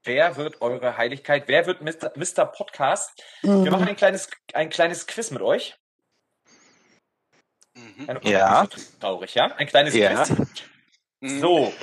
Wer 0.05 0.35
wird 0.35 0.61
eure 0.61 0.97
Heiligkeit? 0.97 1.47
Wer 1.47 1.67
wird 1.67 1.81
Mr. 1.81 2.13
Mr. 2.15 2.45
Podcast? 2.45 3.23
Wir 3.43 3.71
machen 3.71 3.87
ein 3.87 3.95
kleines, 3.95 4.29
ein 4.53 4.69
kleines 4.69 5.05
Quiz 5.05 5.29
mit 5.29 5.41
euch. 5.43 5.77
Mhm. 7.97 8.19
Ja. 8.23 8.67
Traurig, 8.99 9.35
ja? 9.35 9.45
Ein 9.55 9.67
kleines 9.67 9.95
Ja. 9.95 10.23
Quiz. 10.23 10.63
Mhm. 11.19 11.39
So. 11.39 11.73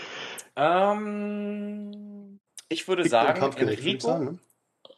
Ähm, 0.56 2.40
ich 2.68 2.86
würde 2.88 3.02
und 3.02 3.08
sagen, 3.08 3.50
ich 3.56 3.60
Enrico, 3.60 4.06
sagen, 4.06 4.24
ne? 4.24 4.38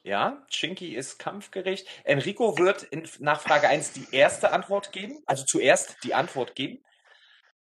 ja, 0.03 0.45
Chinky 0.49 0.95
ist 0.95 1.19
kampfgerecht. 1.19 1.87
Enrico 2.05 2.59
wird 2.59 2.83
in, 2.85 3.09
nach 3.21 3.41
Frage 3.41 3.69
1 3.69 3.93
die 3.93 4.09
erste 4.11 4.53
Antwort 4.53 4.93
geben, 4.93 5.23
also 5.27 5.45
zuerst 5.45 5.97
die 6.03 6.15
Antwort 6.15 6.55
geben. 6.55 6.83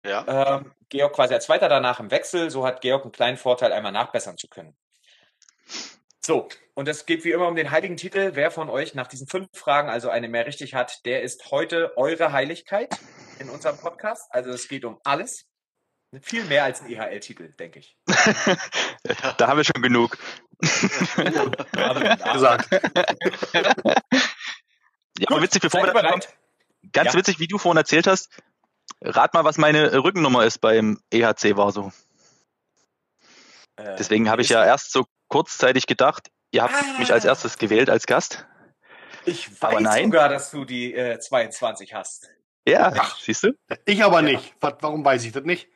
Ja. 0.06 0.58
Ähm, 0.58 0.74
Georg 0.90 1.14
quasi 1.14 1.34
als 1.34 1.46
Zweiter, 1.46 1.70
danach 1.70 2.00
im 2.00 2.12
Wechsel. 2.12 2.52
So 2.52 2.66
hat 2.66 2.82
Georg 2.82 3.04
einen 3.04 3.12
kleinen 3.12 3.38
Vorteil, 3.38 3.74
einmal 3.74 3.92
nachbessern 3.92 4.38
zu 4.38 4.48
können. 4.48 4.76
So, 6.24 6.48
und 6.74 6.88
es 6.88 7.06
geht 7.06 7.24
wie 7.24 7.32
immer 7.32 7.48
um 7.48 7.56
den 7.56 7.72
heiligen 7.72 7.98
Titel. 7.98 8.32
Wer 8.34 8.52
von 8.52 8.70
euch 8.70 8.96
nach 8.96 9.08
diesen 9.08 9.28
fünf 9.28 9.48
Fragen 9.54 9.90
also 9.90 10.10
eine 10.10 10.28
mehr 10.28 10.46
richtig 10.46 10.74
hat, 10.74 11.06
der 11.06 11.22
ist 11.22 11.52
heute 11.52 11.98
eure 11.98 12.32
Heiligkeit 12.32 12.90
in 13.40 13.50
unserem 13.50 13.78
Podcast. 13.78 14.28
Also 14.32 14.52
es 14.52 14.68
geht 14.68 14.86
um 14.86 15.00
alles. 15.04 15.46
Viel 16.22 16.46
mehr 16.46 16.64
als 16.64 16.82
ein 16.82 16.90
EHL-Titel, 16.90 17.50
denke 17.54 17.80
ich. 17.80 17.98
Da 19.38 19.48
haben 19.48 19.58
wir 19.58 19.64
schon 19.64 19.82
genug. 19.82 20.18
Gesagt. 20.62 22.70
Ja, 25.20 25.28
aber 25.30 25.42
witzig, 25.42 25.62
bevor 25.62 25.84
wir 25.84 25.94
da 25.94 26.02
kommen, 26.10 26.22
ganz 26.92 27.14
Ja. 27.14 27.20
witzig, 27.20 27.40
wie 27.40 27.48
du 27.48 27.58
vorhin 27.58 27.78
erzählt 27.78 28.08
hast. 28.08 28.30
Rat 29.02 29.34
mal, 29.34 29.44
was 29.44 29.58
meine 29.58 30.04
Rückennummer 30.04 30.46
ist 30.46 30.60
beim 30.60 31.00
EHC 31.12 31.58
war 31.58 31.72
so. 31.72 31.92
Äh, 33.78 33.96
Deswegen 33.98 34.30
habe 34.30 34.42
ich 34.42 34.50
ja 34.50 34.64
erst 34.66 34.92
so 34.92 35.06
kurzzeitig 35.28 35.88
gedacht, 35.88 36.30
ihr 36.52 36.64
habt 36.64 36.74
Ah. 36.74 37.00
mich 37.00 37.12
als 37.12 37.26
erstes 37.26 37.58
gewählt 37.58 37.90
als 37.90 38.06
Gast. 38.06 38.46
Ich 39.26 39.50
aber 39.60 39.78
weiß 39.78 39.82
nein. 39.84 40.06
sogar, 40.06 40.30
dass 40.30 40.52
du 40.52 40.66
die 40.66 40.94
äh, 40.94 41.20
22 41.20 41.94
hast. 41.94 42.30
Ja, 42.68 42.92
Ach. 42.98 43.20
siehst 43.20 43.44
du? 43.44 43.52
Ich 43.86 44.04
aber 44.04 44.22
Ja. 44.22 44.34
nicht. 44.34 44.56
Was, 44.60 44.74
warum 44.82 45.04
weiß 45.06 45.24
ich 45.26 45.32
das 45.32 45.44
nicht? 45.44 45.68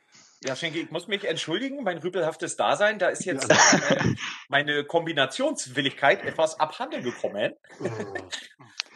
Ja, 0.42 0.56
Schenke, 0.56 0.78
ich 0.80 0.90
muss 0.90 1.06
mich 1.06 1.24
entschuldigen, 1.24 1.82
mein 1.84 1.98
rüpelhaftes 1.98 2.56
Dasein, 2.56 2.98
da 2.98 3.08
ist 3.10 3.24
jetzt 3.26 3.48
Ja. 3.50 3.56
meine, 3.98 4.16
meine 4.48 4.84
Kombinationswilligkeit 4.84 6.24
etwas 6.24 6.58
abhanden 6.58 7.02
gekommen. 7.02 7.54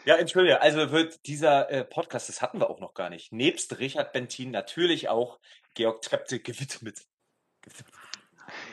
Ja, 0.05 0.15
entschuldige, 0.15 0.61
also 0.61 0.91
wird 0.91 1.25
dieser 1.27 1.69
äh, 1.69 1.83
Podcast, 1.85 2.29
das 2.29 2.41
hatten 2.41 2.59
wir 2.59 2.69
auch 2.69 2.79
noch 2.79 2.93
gar 2.95 3.09
nicht, 3.09 3.31
nebst 3.31 3.77
Richard 3.79 4.11
Bentin 4.11 4.51
natürlich 4.51 5.07
auch 5.09 5.39
Georg 5.75 6.01
Trepte 6.01 6.39
gewidmet. 6.39 7.01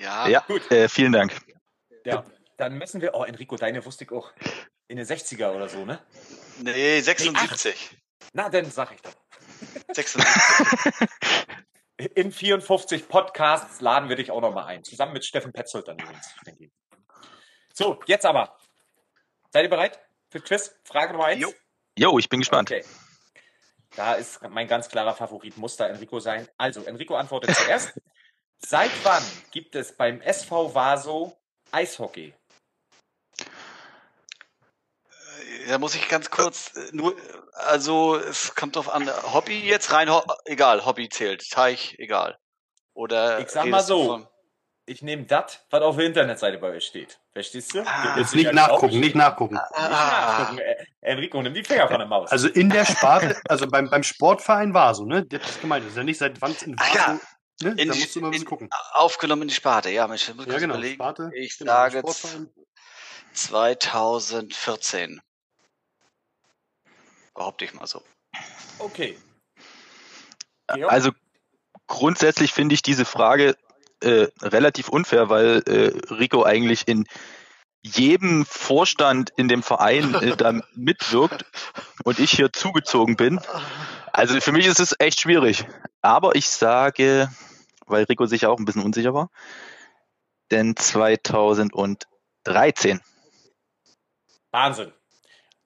Ja. 0.00 0.28
Ja, 0.28 0.40
Gut. 0.46 0.70
äh, 0.70 0.88
vielen 0.88 1.12
Dank. 1.12 1.32
Ja, 2.04 2.24
dann 2.56 2.76
müssen 2.78 3.00
wir, 3.00 3.14
oh 3.14 3.24
Enrico, 3.24 3.56
deine 3.56 3.84
wusste 3.84 4.04
ich 4.04 4.12
auch, 4.12 4.32
in 4.88 4.96
den 4.96 5.06
60er 5.06 5.52
oder 5.54 5.68
so, 5.68 5.84
ne? 5.84 6.00
Nee, 6.58 7.00
76. 7.00 7.96
Na, 8.32 8.48
dann 8.48 8.70
sag 8.70 8.92
ich 8.92 9.02
doch. 9.02 9.14
76. 9.92 11.08
In 12.14 12.32
54 12.32 13.08
Podcasts 13.08 13.80
laden 13.80 14.08
wir 14.08 14.16
dich 14.16 14.30
auch 14.30 14.40
noch 14.40 14.52
mal 14.52 14.64
ein. 14.66 14.82
Zusammen 14.82 15.12
mit 15.12 15.24
Steffen 15.24 15.52
Petzold 15.52 15.86
dann 15.88 15.98
übrigens. 15.98 16.34
denke 16.46 16.64
ich. 16.64 16.70
So, 17.74 18.00
jetzt 18.06 18.26
aber. 18.26 18.56
Seid 19.50 19.64
ihr 19.64 19.70
bereit 19.70 20.00
für 20.30 20.40
Quiz? 20.40 20.74
Frage 20.84 21.12
Nummer 21.12 21.26
eins. 21.26 21.40
Jo. 21.40 21.52
Jo, 21.98 22.18
ich 22.18 22.28
bin 22.28 22.40
gespannt. 22.40 22.70
Okay. 22.70 22.84
Da 23.94 24.14
ist 24.14 24.40
mein 24.48 24.66
ganz 24.66 24.88
klarer 24.88 25.14
Favorit, 25.14 25.58
muss 25.58 25.76
da 25.76 25.86
Enrico 25.86 26.18
sein. 26.18 26.48
Also, 26.56 26.82
Enrico 26.84 27.14
antwortet 27.14 27.54
zuerst. 27.54 27.92
Seit 28.58 28.90
wann 29.02 29.22
gibt 29.50 29.74
es 29.74 29.96
beim 29.96 30.20
SV 30.20 30.74
Vaso 30.74 31.36
Eishockey? 31.72 32.32
Da 35.69 35.78
muss 35.78 35.95
ich 35.95 36.09
ganz 36.09 36.31
kurz, 36.31 36.73
äh, 36.76 36.88
nur, 36.92 37.14
also 37.54 38.16
es 38.16 38.54
kommt 38.54 38.76
drauf 38.76 38.88
an, 38.92 39.09
Hobby 39.33 39.59
jetzt 39.61 39.92
rein, 39.92 40.11
ho 40.11 40.23
egal, 40.45 40.85
Hobby 40.87 41.09
zählt, 41.09 41.49
Teich, 41.50 41.97
egal. 41.99 42.38
Oder 42.95 43.40
Ich 43.40 43.49
sag 43.50 43.66
mal 43.66 43.83
so. 43.83 44.26
Ich 44.85 45.00
nehme 45.00 45.25
das, 45.25 45.61
was 45.71 45.81
auf 45.81 45.97
der 45.97 46.07
Internetseite 46.07 46.59
bei 46.59 46.71
euch 46.71 46.85
steht. 46.85 47.21
Verstehst 47.33 47.73
du? 47.73 47.83
Ah. 47.87 48.16
Jetzt 48.19 48.35
nicht 48.35 48.52
nachgucken, 48.52 48.99
nicht 48.99 49.14
nachgucken. 49.14 49.54
Nicht 49.54 49.90
nachgucken. 49.90 50.59
Äh, 50.59 50.85
Enrico, 51.00 51.40
nimm 51.40 51.54
die 51.54 51.62
Finger 51.62 51.87
von 51.87 51.99
der 51.99 52.09
Maus. 52.09 52.31
Also 52.33 52.49
in 52.49 52.69
der 52.69 52.85
Sparte, 52.85 53.40
also 53.49 53.69
beim, 53.69 53.88
beim 53.88 54.02
Sportverein 54.02 54.75
war 54.75 54.95
so, 54.97 55.04
ne? 55.04 55.25
Das 55.25 55.49
ist 55.49 55.61
gemeint. 55.61 55.85
Das 55.85 55.92
ist 55.92 55.97
ja 55.99 56.02
nicht 56.02 56.19
seit 56.19 56.40
wann 56.42 56.50
es 56.50 56.62
in 56.64 56.75
Ach 56.81 56.95
ja. 56.95 57.00
Vaso, 57.07 57.21
ne? 57.62 57.81
In 57.81 57.88
Da 57.88 57.95
musst 57.95 58.14
du 58.14 58.19
immer 58.19 58.28
ein 58.28 58.31
bisschen 58.33 58.42
in- 58.45 58.49
gucken. 58.49 58.71
Aufgenommen 58.92 59.42
in 59.42 59.49
die 59.49 59.54
Sparte, 59.54 59.88
ja, 59.90 60.09
Mensch, 60.09 60.28
ich 60.28 60.35
muss 60.35 60.47
Ja, 60.47 60.50
kurz 60.50 60.62
genau. 60.62 60.75
überlegen. 60.75 60.95
Sparte. 60.97 61.31
Ich 61.37 61.57
genau, 61.59 61.73
sage 61.73 61.99
Sportverein. 62.00 62.50
2014. 63.35 65.21
Behaupte 67.34 67.64
ich 67.64 67.74
mal 67.74 67.86
so. 67.86 68.02
Okay. 68.78 69.18
Georg? 70.68 70.92
Also 70.92 71.10
grundsätzlich 71.86 72.52
finde 72.52 72.74
ich 72.74 72.82
diese 72.82 73.04
Frage 73.04 73.56
äh, 74.00 74.28
relativ 74.40 74.88
unfair, 74.88 75.28
weil 75.28 75.62
äh, 75.66 75.92
Rico 76.12 76.44
eigentlich 76.44 76.88
in 76.88 77.06
jedem 77.84 78.46
Vorstand 78.46 79.30
in 79.36 79.48
dem 79.48 79.62
Verein 79.62 80.14
äh, 80.14 80.36
da 80.36 80.52
mitwirkt 80.74 81.44
und 82.04 82.18
ich 82.18 82.30
hier 82.30 82.52
zugezogen 82.52 83.16
bin. 83.16 83.40
Also 84.12 84.40
für 84.40 84.52
mich 84.52 84.66
ist 84.66 84.80
es 84.80 84.96
echt 84.98 85.20
schwierig. 85.20 85.66
Aber 86.00 86.34
ich 86.34 86.48
sage, 86.48 87.30
weil 87.86 88.04
Rico 88.04 88.24
sich 88.26 88.46
auch 88.46 88.58
ein 88.58 88.64
bisschen 88.64 88.84
unsicher 88.84 89.12
war, 89.14 89.30
denn 90.50 90.76
2013. 90.76 93.00
Wahnsinn. 94.50 94.92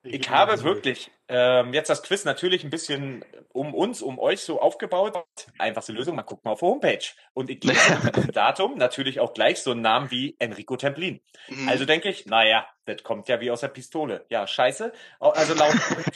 Ich 0.03 0.31
habe 0.31 0.63
wirklich 0.63 1.11
ähm, 1.29 1.75
jetzt 1.75 1.89
das 1.91 2.03
Quiz 2.03 2.25
natürlich 2.25 2.63
ein 2.65 2.71
bisschen 2.71 3.25
um 3.53 3.75
uns, 3.75 4.01
um 4.03 4.19
euch 4.19 4.41
so 4.43 4.61
aufgebaut. 4.61 5.25
Einfachste 5.59 5.93
Lösung, 5.93 6.15
man 6.17 6.25
guckt 6.27 6.45
mal 6.45 6.53
auf 6.53 6.61
der 6.61 6.69
Homepage. 6.69 7.05
Und 7.35 7.51
ich 7.51 7.61
gebe 7.61 7.75
diesem 8.15 8.33
Datum 8.33 8.77
natürlich 8.79 9.19
auch 9.21 9.35
gleich 9.35 9.63
so 9.63 9.73
einen 9.73 9.81
Namen 9.83 10.11
wie 10.11 10.37
Enrico 10.39 10.77
Templin. 10.77 11.21
Mhm. 11.49 11.69
Also 11.69 11.85
denke 11.85 12.09
ich, 12.09 12.27
naja, 12.27 12.67
das 12.85 13.03
kommt 13.03 13.29
ja 13.29 13.41
wie 13.41 13.51
aus 13.51 13.61
der 13.61 13.69
Pistole. 13.69 14.25
Ja, 14.29 14.47
scheiße. 14.47 14.93
Also 15.21 15.55
laut 15.55 15.75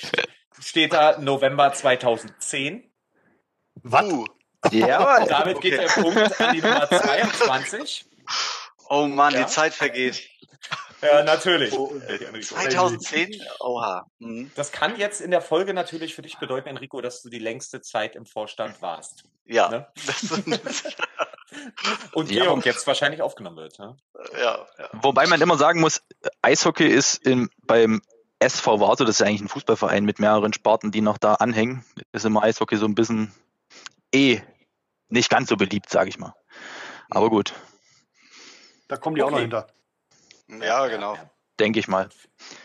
steht 0.61 0.93
da 0.93 1.19
November 1.19 1.73
2010. 1.73 2.93
Was? 3.83 4.05
Uh, 4.13 4.25
Ja, 4.71 5.25
Damit 5.27 5.61
geht 5.61 5.79
Okay. 5.79 5.87
der 5.97 6.03
Punkt 6.03 6.41
an 6.41 6.55
die 6.55 6.61
Nummer 6.63 6.89
22. 6.91 8.05
oh 8.89 9.07
Mann, 9.07 9.33
Ja. 9.35 9.41
die 9.41 9.47
Zeit 9.47 9.73
vergeht. 9.75 10.29
Ja, 11.03 11.23
natürlich. 11.25 11.73
Oh, 11.73 11.95
Enrico. 12.09 12.55
2010? 12.55 13.41
Oha. 13.61 14.07
Mhm. 14.19 14.51
Das 14.55 14.71
kann 14.73 14.97
jetzt 14.99 15.21
in 15.21 15.31
der 15.31 15.41
Folge 15.41 15.73
natürlich 15.75 16.15
für 16.15 16.23
dich 16.23 16.39
bedeuten, 16.39 16.69
Enrico, 16.69 17.01
dass 17.01 17.23
du 17.23 17.29
die 17.31 17.39
längste 17.39 17.81
Zeit 17.81 18.17
im 18.17 18.27
Vorstand 18.27 18.83
warst. 18.83 19.25
Ja. 19.47 19.69
Ne? 19.69 19.87
Und 22.13 22.31
Ja. 22.31 22.45
Georg 22.45 22.65
jetzt 22.67 22.87
wahrscheinlich 22.87 23.23
aufgenommen 23.23 23.57
wird. 23.57 23.79
Ne? 23.79 23.97
ja, 24.35 24.67
ja. 24.79 24.89
Wobei 24.93 25.27
man 25.27 25.41
immer 25.41 25.57
sagen 25.59 25.81
muss, 25.81 26.03
Eishockey 26.43 26.87
ist 26.87 27.27
in, 27.27 27.51
beim 27.67 28.03
SV 28.39 28.81
Vaso, 28.81 29.05
das 29.05 29.21
ist 29.21 29.27
eigentlich 29.27 29.43
ein 29.43 29.49
Fußballverein 29.49 30.05
mit 30.05 30.19
mehreren 30.19 30.53
Sparten, 30.53 30.91
die 30.93 31.01
noch 31.01 31.19
da 31.19 31.35
anhängen, 31.35 31.85
ist 32.13 32.25
immer 32.25 32.43
Eishockey 32.43 32.77
so 32.77 32.87
ein 32.87 32.95
bisschen 32.95 33.35
eh 34.15 34.41
nicht 35.09 35.29
ganz 35.31 35.49
so 35.49 35.57
beliebt, 35.57 35.91
sage 35.91 36.09
ich 36.09 36.19
mal. 36.19 36.35
Aber 37.11 37.29
gut, 37.31 37.53
Da 38.89 38.97
kommen 38.97 39.17
die 39.17 39.23
auch 39.23 39.31
noch 39.31 39.35
Okay. 39.37 39.43
hinter. 39.43 39.67
Ja, 40.61 40.87
genau. 40.89 41.17
denke 41.59 41.79
ich 41.79 41.89
mal. 41.89 42.09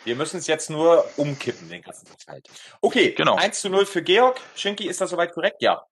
Wir 0.06 0.16
müssen 0.16 0.38
es 0.38 0.48
jetzt 0.48 0.70
nur 0.70 1.08
umkippen, 1.18 1.70
den 1.70 1.82
ganzen 1.82 2.08
Zeit. 2.18 2.50
Okay, 2.82 3.12
Genau. 3.14 3.36
1 3.36 3.62
zu 3.62 3.70
0 3.70 3.86
für 3.86 4.02
Georg. 4.02 4.40
Schinki, 4.56 4.88
ist 4.88 5.02
das 5.02 5.10
soweit 5.10 5.34
korrekt? 5.34 5.62
Ja. 5.62 5.86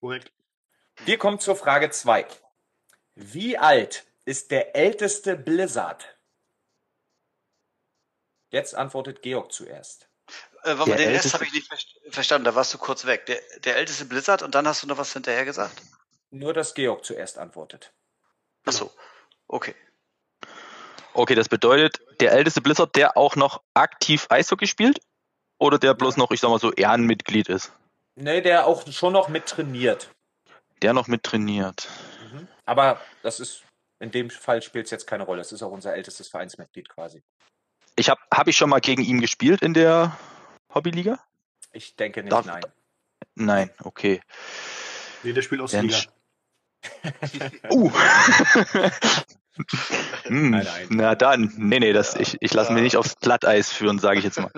Korrekt. 0.00 0.32
Wir 1.04 1.16
kommen 1.18 1.38
zur 1.38 1.56
Frage 1.56 1.90
2. 1.90 2.26
Wie 3.14 3.56
alt 3.58 4.04
ist 4.24 4.50
der 4.50 4.74
älteste 4.76 5.36
Blizzard? 5.36 6.16
Jetzt 8.50 8.74
antwortet 8.74 9.22
Georg 9.22 9.52
zuerst. 9.52 10.08
Äh, 10.64 10.76
warte 10.76 10.78
mal, 10.78 10.86
Der 10.86 10.96
den 10.96 11.14
Rest 11.14 11.26
älteste- 11.26 11.34
habe 11.34 11.44
ich 11.46 11.52
nicht 11.52 11.68
ver- 11.68 12.10
verstanden, 12.12 12.44
da 12.44 12.54
warst 12.54 12.72
du 12.74 12.78
kurz 12.78 13.04
weg. 13.06 13.26
Der, 13.26 13.40
der 13.64 13.76
älteste 13.76 14.04
Blizzard 14.06 14.42
und 14.42 14.54
dann 14.54 14.66
hast 14.66 14.82
du 14.82 14.86
noch 14.86 14.98
was 14.98 15.12
hinterher 15.12 15.44
gesagt? 15.44 15.80
Nur, 16.30 16.52
dass 16.52 16.74
Georg 16.74 17.04
zuerst 17.04 17.38
antwortet. 17.38 17.92
Ach 18.64 18.72
so. 18.72 18.90
Okay. 19.46 19.74
Okay, 21.18 21.34
das 21.34 21.48
bedeutet, 21.48 22.00
der 22.20 22.30
älteste 22.30 22.60
Blizzard, 22.60 22.94
der 22.94 23.16
auch 23.16 23.34
noch 23.34 23.60
aktiv 23.74 24.28
Eishockey 24.30 24.68
spielt? 24.68 25.00
Oder 25.58 25.80
der 25.80 25.94
bloß 25.94 26.16
noch, 26.16 26.30
ich 26.30 26.38
sag 26.38 26.48
mal 26.48 26.60
so, 26.60 26.72
Ehrenmitglied 26.72 27.48
ist? 27.48 27.72
Nee, 28.14 28.40
der 28.40 28.68
auch 28.68 28.86
schon 28.86 29.14
noch 29.14 29.28
mit 29.28 29.46
trainiert. 29.46 30.14
Der 30.80 30.92
noch 30.92 31.08
mit 31.08 31.24
trainiert. 31.24 31.88
Mhm. 32.22 32.46
Aber 32.66 33.00
das 33.24 33.40
ist, 33.40 33.64
in 33.98 34.12
dem 34.12 34.30
Fall 34.30 34.62
spielt 34.62 34.84
es 34.84 34.92
jetzt 34.92 35.08
keine 35.08 35.24
Rolle. 35.24 35.40
Es 35.40 35.50
ist 35.50 35.60
auch 35.64 35.72
unser 35.72 35.92
ältestes 35.92 36.28
Vereinsmitglied 36.28 36.88
quasi. 36.88 37.20
Ich 37.96 38.08
habe 38.08 38.20
hab 38.32 38.46
ich 38.46 38.56
schon 38.56 38.70
mal 38.70 38.80
gegen 38.80 39.02
ihn 39.02 39.20
gespielt 39.20 39.60
in 39.60 39.74
der 39.74 40.16
Hobbyliga? 40.72 41.18
Ich 41.72 41.96
denke 41.96 42.22
nicht, 42.22 42.30
Darf- 42.30 42.46
nein. 42.46 42.62
Nein, 43.34 43.70
okay. 43.82 44.20
Nee, 45.24 45.32
der 45.32 45.42
spielt 45.42 45.62
aus 45.62 45.72
Liga. 45.72 45.98
Uh. 47.72 47.90
Hm, 50.24 50.50
Nein, 50.50 50.64
nein. 50.64 50.86
Na 50.90 51.14
dann, 51.14 51.52
nee, 51.56 51.78
nee, 51.78 51.92
das, 51.94 52.14
ich, 52.14 52.36
ich 52.40 52.52
lasse 52.52 52.70
mich 52.72 52.80
Ja. 52.80 52.84
nicht 52.84 52.96
aufs 52.98 53.16
Glatteis 53.16 53.72
führen, 53.72 53.98
sage 53.98 54.18
ich 54.18 54.24
jetzt 54.24 54.38
mal. 54.38 54.52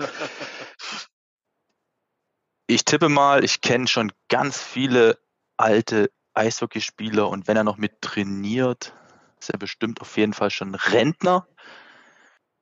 Ich 2.67 2.83
tippe 2.83 3.07
mal, 3.09 3.43
ich 3.43 3.61
kenne 3.61 3.87
schon 3.87 4.11
ganz 4.29 4.61
viele 4.61 5.17
alte 5.57 6.11
Eishockeyspieler 6.33 7.29
und 7.29 7.47
wenn 7.47 7.55
er 7.57 7.63
noch 7.63 7.77
mit 7.77 8.01
trainiert, 8.01 8.93
ist 9.39 9.49
er 9.49 9.59
bestimmt 9.59 10.01
auf 10.01 10.17
jeden 10.17 10.33
Fall 10.33 10.49
schon 10.51 10.75
Rentner. 10.75 11.47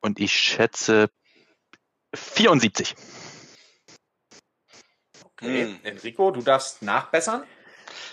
Und 0.01 0.19
ich 0.19 0.33
schätze 0.33 1.09
74. 2.15 2.95
Okay. 5.23 5.65
Hm. 5.65 5.79
Enrico, 5.83 6.31
du 6.31 6.41
darfst 6.41 6.81
nachbessern. 6.81 7.43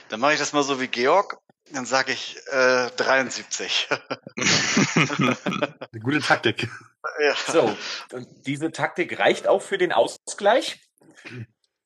Dann 0.09 0.21
mache 0.21 0.35
ich 0.35 0.38
das 0.38 0.52
mal 0.52 0.62
so 0.62 0.80
wie 0.80 0.88
Georg. 0.88 1.38
Dann 1.73 1.85
sage 1.85 2.12
ich 2.12 2.37
äh, 2.52 2.90
73. 2.96 3.88
Eine 4.37 6.00
gute 6.02 6.20
Taktik. 6.20 6.68
ja. 7.20 7.35
So, 7.46 7.76
und 8.12 8.28
diese 8.46 8.70
Taktik 8.70 9.18
reicht 9.18 9.49
auch 9.49 9.62
für 9.62 9.78
den 9.78 9.92
Ausgleich. 9.92 10.80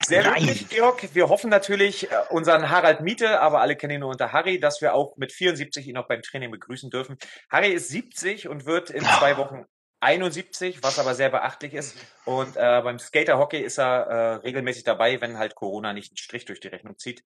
Sehr 0.06 0.24
Nein. 0.24 0.66
Georg. 0.70 1.14
Wir 1.14 1.28
hoffen 1.28 1.50
natürlich 1.50 2.10
äh, 2.10 2.16
unseren 2.30 2.70
Harald 2.70 3.00
Miete, 3.02 3.40
aber 3.40 3.60
alle 3.60 3.76
kennen 3.76 3.94
ihn 3.94 4.00
nur 4.00 4.10
unter 4.10 4.32
Harry, 4.32 4.58
dass 4.58 4.80
wir 4.80 4.94
auch 4.94 5.16
mit 5.16 5.32
74 5.32 5.86
ihn 5.88 5.96
auch 5.98 6.08
beim 6.08 6.22
Training 6.22 6.50
begrüßen 6.50 6.90
dürfen. 6.90 7.18
Harry 7.50 7.72
ist 7.72 7.88
70 7.88 8.48
und 8.48 8.64
wird 8.64 8.90
in 8.90 9.04
zwei 9.04 9.36
Wochen 9.36 9.66
71, 10.00 10.82
was 10.82 10.98
aber 10.98 11.14
sehr 11.14 11.28
beachtlich 11.28 11.74
ist. 11.74 11.98
Und 12.24 12.56
äh, 12.56 12.80
beim 12.82 12.98
Skaterhockey 12.98 13.60
ist 13.60 13.78
er 13.78 14.06
äh, 14.06 14.34
regelmäßig 14.36 14.84
dabei, 14.84 15.20
wenn 15.20 15.36
halt 15.36 15.54
Corona 15.54 15.92
nicht 15.92 16.12
einen 16.12 16.16
Strich 16.16 16.46
durch 16.46 16.60
die 16.60 16.68
Rechnung 16.68 16.98
zieht. 16.98 17.22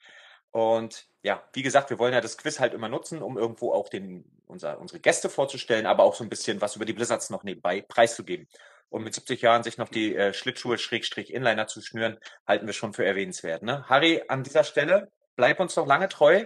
Und 0.54 1.08
ja, 1.24 1.42
wie 1.52 1.62
gesagt, 1.62 1.90
wir 1.90 1.98
wollen 1.98 2.14
ja 2.14 2.20
das 2.20 2.38
Quiz 2.38 2.60
halt 2.60 2.74
immer 2.74 2.88
nutzen, 2.88 3.22
um 3.22 3.36
irgendwo 3.36 3.72
auch 3.72 3.88
den, 3.88 4.24
unser, 4.46 4.78
unsere 4.78 5.00
Gäste 5.00 5.28
vorzustellen, 5.28 5.84
aber 5.84 6.04
auch 6.04 6.14
so 6.14 6.22
ein 6.22 6.30
bisschen 6.30 6.60
was 6.60 6.76
über 6.76 6.84
die 6.84 6.92
Blizzards 6.92 7.28
noch 7.28 7.42
nebenbei 7.42 7.80
preiszugeben. 7.80 8.46
Und 8.88 9.02
mit 9.02 9.14
70 9.14 9.42
Jahren 9.42 9.64
sich 9.64 9.78
noch 9.78 9.88
die 9.88 10.14
äh, 10.14 10.32
Schlittschuhe 10.32 10.78
Schrägstrich 10.78 11.34
Inliner 11.34 11.66
zu 11.66 11.82
schnüren, 11.82 12.18
halten 12.46 12.66
wir 12.66 12.72
schon 12.72 12.92
für 12.92 13.04
erwähnenswert. 13.04 13.64
Ne? 13.64 13.84
Harry, 13.88 14.22
an 14.28 14.44
dieser 14.44 14.62
Stelle, 14.62 15.10
bleib 15.34 15.58
uns 15.58 15.74
noch 15.74 15.88
lange 15.88 16.08
treu. 16.08 16.44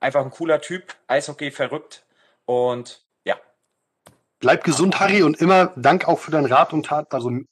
Einfach 0.00 0.24
ein 0.24 0.32
cooler 0.32 0.60
Typ, 0.60 0.96
Eishockey 1.06 1.52
verrückt 1.52 2.04
und 2.46 3.06
ja, 3.24 3.36
Bleib 4.40 4.64
gesund, 4.64 4.98
Harry, 4.98 5.22
und 5.22 5.40
immer 5.40 5.72
Dank 5.76 6.08
auch 6.08 6.18
für 6.18 6.32
deinen 6.32 6.46
Rat 6.46 6.72
und 6.72 6.86
Tat. 6.86 7.14
Also 7.14 7.30
ne? 7.30 7.46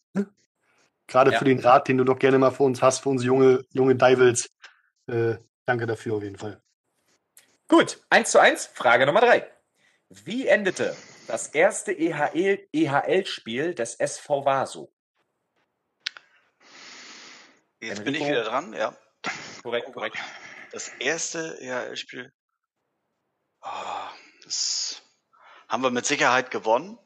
gerade 1.06 1.30
Ja. 1.30 1.38
für 1.38 1.44
den 1.44 1.60
Rat, 1.60 1.86
den 1.86 1.98
du 1.98 2.04
doch 2.04 2.18
gerne 2.18 2.38
mal 2.40 2.50
für 2.50 2.64
uns 2.64 2.82
hast, 2.82 2.98
für 2.98 3.10
unsere 3.10 3.28
junge, 3.28 3.64
junge 3.70 3.94
Divils. 3.94 4.48
Äh, 5.06 5.36
danke 5.66 5.86
dafür 5.86 6.14
auf 6.14 6.22
jeden 6.22 6.38
Fall. 6.38 6.62
Gut, 7.68 8.04
eins 8.10 8.30
zu 8.30 8.38
eins, 8.38 8.66
Frage 8.66 9.06
Nummer 9.06 9.20
drei. 9.20 9.50
Wie 10.08 10.46
endete 10.46 10.96
das 11.26 11.48
erste 11.48 11.92
E 11.92 12.10
EHL 12.10 12.68
EHL-Spiel 12.72 13.74
des 13.74 13.94
SV 13.94 14.44
Vaso? 14.44 14.92
Jetzt 17.80 18.04
bin 18.04 18.14
ich 18.14 18.20
Enrico? 18.20 18.40
wieder 18.40 18.44
dran, 18.44 18.72
ja. 18.74 18.96
Korrekt, 19.62 19.92
korrekt. 19.92 20.18
Das 20.72 20.88
erste 21.00 21.58
EHL-Spiel. 21.60 22.32
Oh, 23.62 24.08
das 24.44 25.02
haben 25.68 25.82
wir 25.82 25.90
mit 25.90 26.06
Sicherheit 26.06 26.50
gewonnen. 26.50 26.98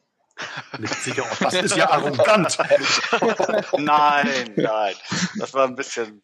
Nicht 0.77 0.95
sicher, 0.95 1.23
oh, 1.29 1.35
das 1.39 1.53
ist 1.53 1.75
ja 1.75 1.89
arrogant. 1.89 2.57
nein, 3.77 4.53
nein. 4.55 4.95
Das 5.37 5.53
war 5.53 5.67
ein 5.67 5.75
bisschen. 5.75 6.23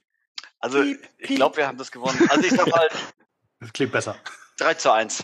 Also, 0.66 0.82
Piep, 0.82 1.08
ich 1.20 1.28
piep. 1.28 1.36
glaube, 1.36 1.58
wir 1.58 1.68
haben 1.68 1.78
das 1.78 1.92
gewonnen. 1.92 2.28
Also, 2.28 2.42
ich 2.42 2.52
sag 2.52 2.66
mal 2.66 2.90
Das 3.60 3.72
klingt 3.72 3.92
besser. 3.92 4.18
3 4.58 4.74
zu 4.74 4.92
1 4.92 5.24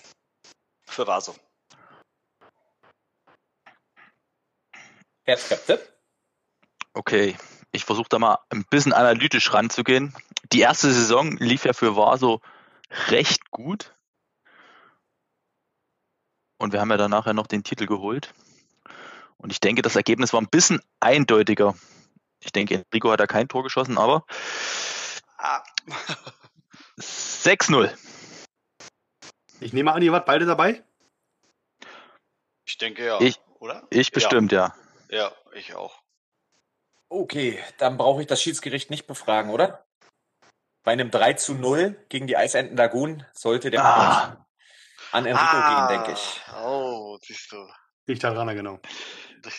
für 0.85 1.07
Vaso. 1.07 1.35
Herzkräfte. 5.23 5.81
Okay, 6.93 7.35
ich 7.71 7.85
versuche 7.85 8.09
da 8.09 8.19
mal 8.19 8.37
ein 8.49 8.65
bisschen 8.69 8.93
analytisch 8.93 9.51
ranzugehen. 9.51 10.13
Die 10.51 10.59
erste 10.61 10.91
Saison 10.91 11.31
lief 11.37 11.65
ja 11.65 11.73
für 11.73 11.95
Vaso 11.95 12.41
recht 13.07 13.49
gut. 13.49 13.95
Und 16.59 16.71
wir 16.71 16.81
haben 16.81 16.91
ja 16.91 16.97
dann 16.97 17.09
nachher 17.09 17.33
noch 17.33 17.47
den 17.47 17.63
Titel 17.63 17.87
geholt. 17.87 18.35
Und 19.37 19.51
ich 19.51 19.59
denke, 19.59 19.81
das 19.81 19.95
Ergebnis 19.95 20.33
war 20.33 20.41
ein 20.41 20.49
bisschen 20.49 20.81
eindeutiger. 20.99 21.73
Ich 22.43 22.51
denke, 22.51 22.85
Enrico 22.91 23.09
hat 23.09 23.19
da 23.19 23.25
kein 23.25 23.47
Tor 23.47 23.63
geschossen, 23.63 23.97
aber 23.97 24.23
Ah. 25.41 25.63
6-0. 26.99 27.89
Ich 29.59 29.73
nehme 29.73 29.91
an, 29.91 30.01
ihr 30.03 30.11
wart 30.11 30.27
beide 30.27 30.45
dabei. 30.45 30.83
Ich 32.65 32.77
denke 32.77 33.05
ja, 33.05 33.19
Ich- 33.19 33.39
oder? 33.59 33.87
Ich 33.89 34.11
bestimmt, 34.11 34.51
ja. 34.51 34.75
Ja, 35.09 35.17
ja 35.17 35.31
ich 35.53 35.73
auch. 35.73 35.99
Okay, 37.09 37.61
dann 37.79 37.97
brauche 37.97 38.21
ich 38.21 38.27
das 38.27 38.41
Schiedsgericht 38.41 38.89
nicht 38.91 39.07
befragen, 39.07 39.51
oder? 39.51 39.85
Bei 40.83 40.91
einem 40.93 41.11
3 41.11 41.33
zu 41.33 41.55
0 41.55 42.05
gegen 42.09 42.27
die 42.27 42.37
Eisenten 42.37 42.77
Lagun 42.77 43.25
sollte 43.33 43.71
der 43.71 43.83
Ah. 43.83 44.47
An 45.11 45.25
Enrico 45.25 45.57
gehen, 45.57 45.87
denke 45.89 46.11
ich. 46.13 46.41
Oh, 46.63 47.17
siehst 47.21 47.51
du. 47.51 47.67
Liegt 48.05 48.23
daran, 48.23 48.47
genau. 48.55 48.79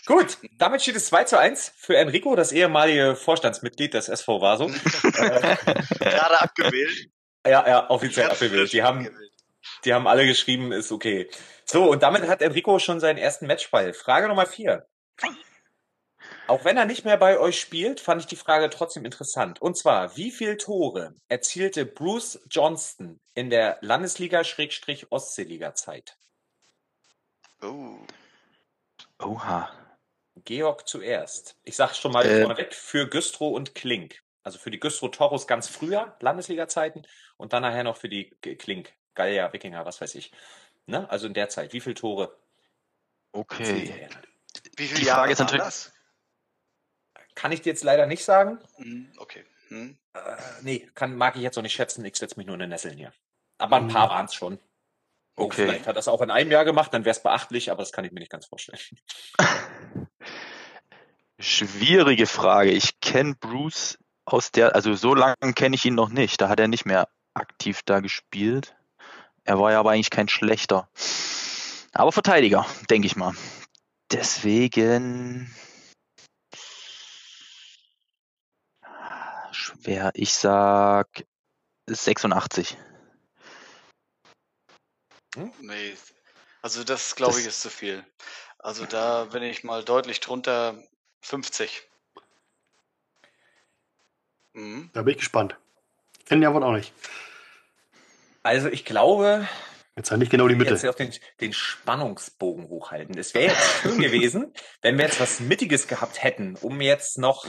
Gut, 0.06 0.38
damit 0.58 0.82
steht 0.82 0.96
es 0.96 1.06
2 1.06 1.24
zu 1.24 1.38
1 1.38 1.72
für 1.76 1.96
Enrico, 1.96 2.36
das 2.36 2.52
ehemalige 2.52 3.16
Vorstandsmitglied 3.16 3.94
des 3.94 4.08
SV 4.08 4.40
Vaso. 4.40 4.68
äh, 4.68 5.56
Gerade 5.98 6.40
abgewählt. 6.40 7.08
ja, 7.46 7.66
ja, 7.66 7.90
offiziell 7.90 8.30
abgewählt. 8.30 8.72
Die 8.72 8.82
haben, 8.82 9.08
die 9.84 9.92
haben 9.92 10.06
alle 10.06 10.26
geschrieben, 10.26 10.72
ist 10.72 10.92
okay. 10.92 11.28
So, 11.64 11.90
und 11.90 12.02
damit 12.02 12.26
hat 12.28 12.42
Enrico 12.42 12.78
schon 12.78 13.00
seinen 13.00 13.18
ersten 13.18 13.46
Matchball. 13.46 13.92
Frage 13.92 14.28
Nummer 14.28 14.46
4. 14.46 14.86
Auch 16.48 16.64
wenn 16.64 16.76
er 16.76 16.84
nicht 16.84 17.04
mehr 17.04 17.16
bei 17.16 17.38
euch 17.38 17.60
spielt, 17.60 18.00
fand 18.00 18.20
ich 18.20 18.26
die 18.26 18.36
Frage 18.36 18.68
trotzdem 18.68 19.04
interessant. 19.04 19.62
Und 19.62 19.76
zwar, 19.76 20.16
wie 20.16 20.30
viele 20.30 20.56
Tore 20.56 21.14
erzielte 21.28 21.86
Bruce 21.86 22.40
Johnston 22.50 23.20
in 23.34 23.48
der 23.48 23.78
Landesliga-Ostseeliga-Zeit? 23.80 26.16
Oh. 27.62 27.98
Oha. 29.22 29.70
Georg 30.44 30.88
zuerst. 30.88 31.56
Ich 31.64 31.76
sag 31.76 31.94
schon 31.94 32.12
mal 32.12 32.24
Äh. 32.26 32.40
vorneweg 32.42 32.74
für 32.74 33.08
Güstrow 33.08 33.54
und 33.54 33.74
Klink. 33.74 34.22
Also 34.42 34.58
für 34.58 34.70
die 34.70 34.80
Güstrow 34.80 35.10
Toros 35.10 35.46
ganz 35.46 35.68
früher, 35.68 36.16
Landesliga-Zeiten, 36.20 37.06
und 37.36 37.52
dann 37.52 37.62
nachher 37.62 37.84
noch 37.84 37.96
für 37.96 38.08
die 38.08 38.30
Klink, 38.40 38.92
Gallier, 39.14 39.52
Wikinger, 39.52 39.84
was 39.86 40.00
weiß 40.00 40.14
ich. 40.16 40.32
Ne? 40.86 41.08
Also 41.10 41.26
in 41.28 41.34
der 41.34 41.48
Zeit, 41.48 41.72
wie 41.72 41.80
viele 41.80 41.94
Tore 41.94 42.36
Okay. 43.34 44.08
Wie 44.76 44.86
viele 44.86 45.00
Die 45.00 45.06
Jahre 45.06 45.20
Frage 45.20 45.32
ist 45.32 45.38
natürlich- 45.38 45.62
das? 45.64 45.92
Kann 47.34 47.50
ich 47.52 47.62
dir 47.62 47.70
jetzt 47.70 47.82
leider 47.84 48.06
nicht 48.06 48.24
sagen. 48.24 48.58
Hm, 48.76 49.10
okay. 49.16 49.44
Hm. 49.68 49.96
Äh, 50.12 50.20
nee, 50.60 50.90
kann, 50.94 51.16
mag 51.16 51.36
ich 51.36 51.42
jetzt 51.42 51.56
auch 51.56 51.62
nicht 51.62 51.72
schätzen. 51.72 52.04
Ich 52.04 52.16
setze 52.16 52.36
mich 52.36 52.46
nur 52.46 52.54
in 52.54 52.60
den 52.60 52.68
Nesseln 52.68 52.98
hier. 52.98 53.12
Aber 53.56 53.76
ein 53.76 53.88
paar 53.88 54.10
waren 54.10 54.26
es 54.26 54.34
schon. 54.34 54.58
Okay. 55.34 55.66
Vielleicht 55.66 55.86
hat 55.86 55.96
er 55.96 56.00
es 56.00 56.08
auch 56.08 56.20
in 56.20 56.30
einem 56.30 56.50
Jahr 56.50 56.64
gemacht, 56.64 56.92
dann 56.92 57.04
wäre 57.04 57.16
es 57.16 57.22
beachtlich, 57.22 57.70
aber 57.70 57.82
das 57.82 57.92
kann 57.92 58.04
ich 58.04 58.12
mir 58.12 58.20
nicht 58.20 58.30
ganz 58.30 58.46
vorstellen. 58.46 58.78
Schwierige 61.38 62.26
Frage. 62.26 62.70
Ich 62.70 63.00
kenne 63.00 63.34
Bruce 63.34 63.98
aus 64.24 64.52
der, 64.52 64.74
also 64.74 64.94
so 64.94 65.14
lange 65.14 65.54
kenne 65.54 65.74
ich 65.74 65.84
ihn 65.84 65.94
noch 65.94 66.10
nicht. 66.10 66.40
Da 66.40 66.48
hat 66.48 66.60
er 66.60 66.68
nicht 66.68 66.84
mehr 66.84 67.08
aktiv 67.34 67.80
da 67.84 68.00
gespielt. 68.00 68.76
Er 69.44 69.58
war 69.58 69.72
ja 69.72 69.80
aber 69.80 69.90
eigentlich 69.90 70.10
kein 70.10 70.28
schlechter. 70.28 70.88
Aber 71.92 72.12
Verteidiger, 72.12 72.66
denke 72.90 73.06
ich 73.06 73.16
mal. 73.16 73.34
Deswegen 74.12 75.52
schwer. 79.50 80.10
Ich 80.14 80.32
sag 80.34 81.08
86. 81.88 82.76
Nee. 85.60 85.96
Also 86.62 86.84
das 86.84 87.16
glaube 87.16 87.38
ich 87.38 87.44
Das- 87.44 87.54
ist 87.56 87.62
zu 87.62 87.70
viel. 87.70 88.04
Also 88.58 88.86
da 88.86 89.24
bin 89.24 89.42
ich 89.42 89.64
mal 89.64 89.84
deutlich 89.84 90.20
drunter 90.20 90.80
50. 91.22 91.82
Mhm. 94.52 94.90
Da 94.92 95.02
bin 95.02 95.12
ich 95.12 95.18
gespannt. 95.18 95.56
Ich 96.18 96.26
kenne 96.26 96.40
die 96.42 96.46
Antwort 96.46 96.64
auch 96.64 96.72
nicht. 96.72 96.92
Also 98.42 98.68
ich 98.68 98.84
glaube, 98.84 99.48
Jetzt 99.96 100.10
halt 100.10 100.20
nicht 100.20 100.30
genau 100.30 100.48
die 100.48 100.54
jetzt 100.54 100.70
Mitte. 100.72 100.88
auf 100.88 100.96
den, 100.96 101.12
den 101.40 101.52
Spannungsbogen 101.52 102.68
hochhalten. 102.68 103.18
Es 103.18 103.34
wäre 103.34 103.52
jetzt 103.52 103.82
schön 103.82 103.98
gewesen, 104.00 104.52
wenn 104.82 104.96
wir 104.96 105.04
jetzt 105.04 105.20
was 105.20 105.40
Mittiges 105.40 105.86
gehabt 105.86 106.22
hätten, 106.22 106.56
um 106.56 106.80
jetzt 106.80 107.18
noch. 107.18 107.46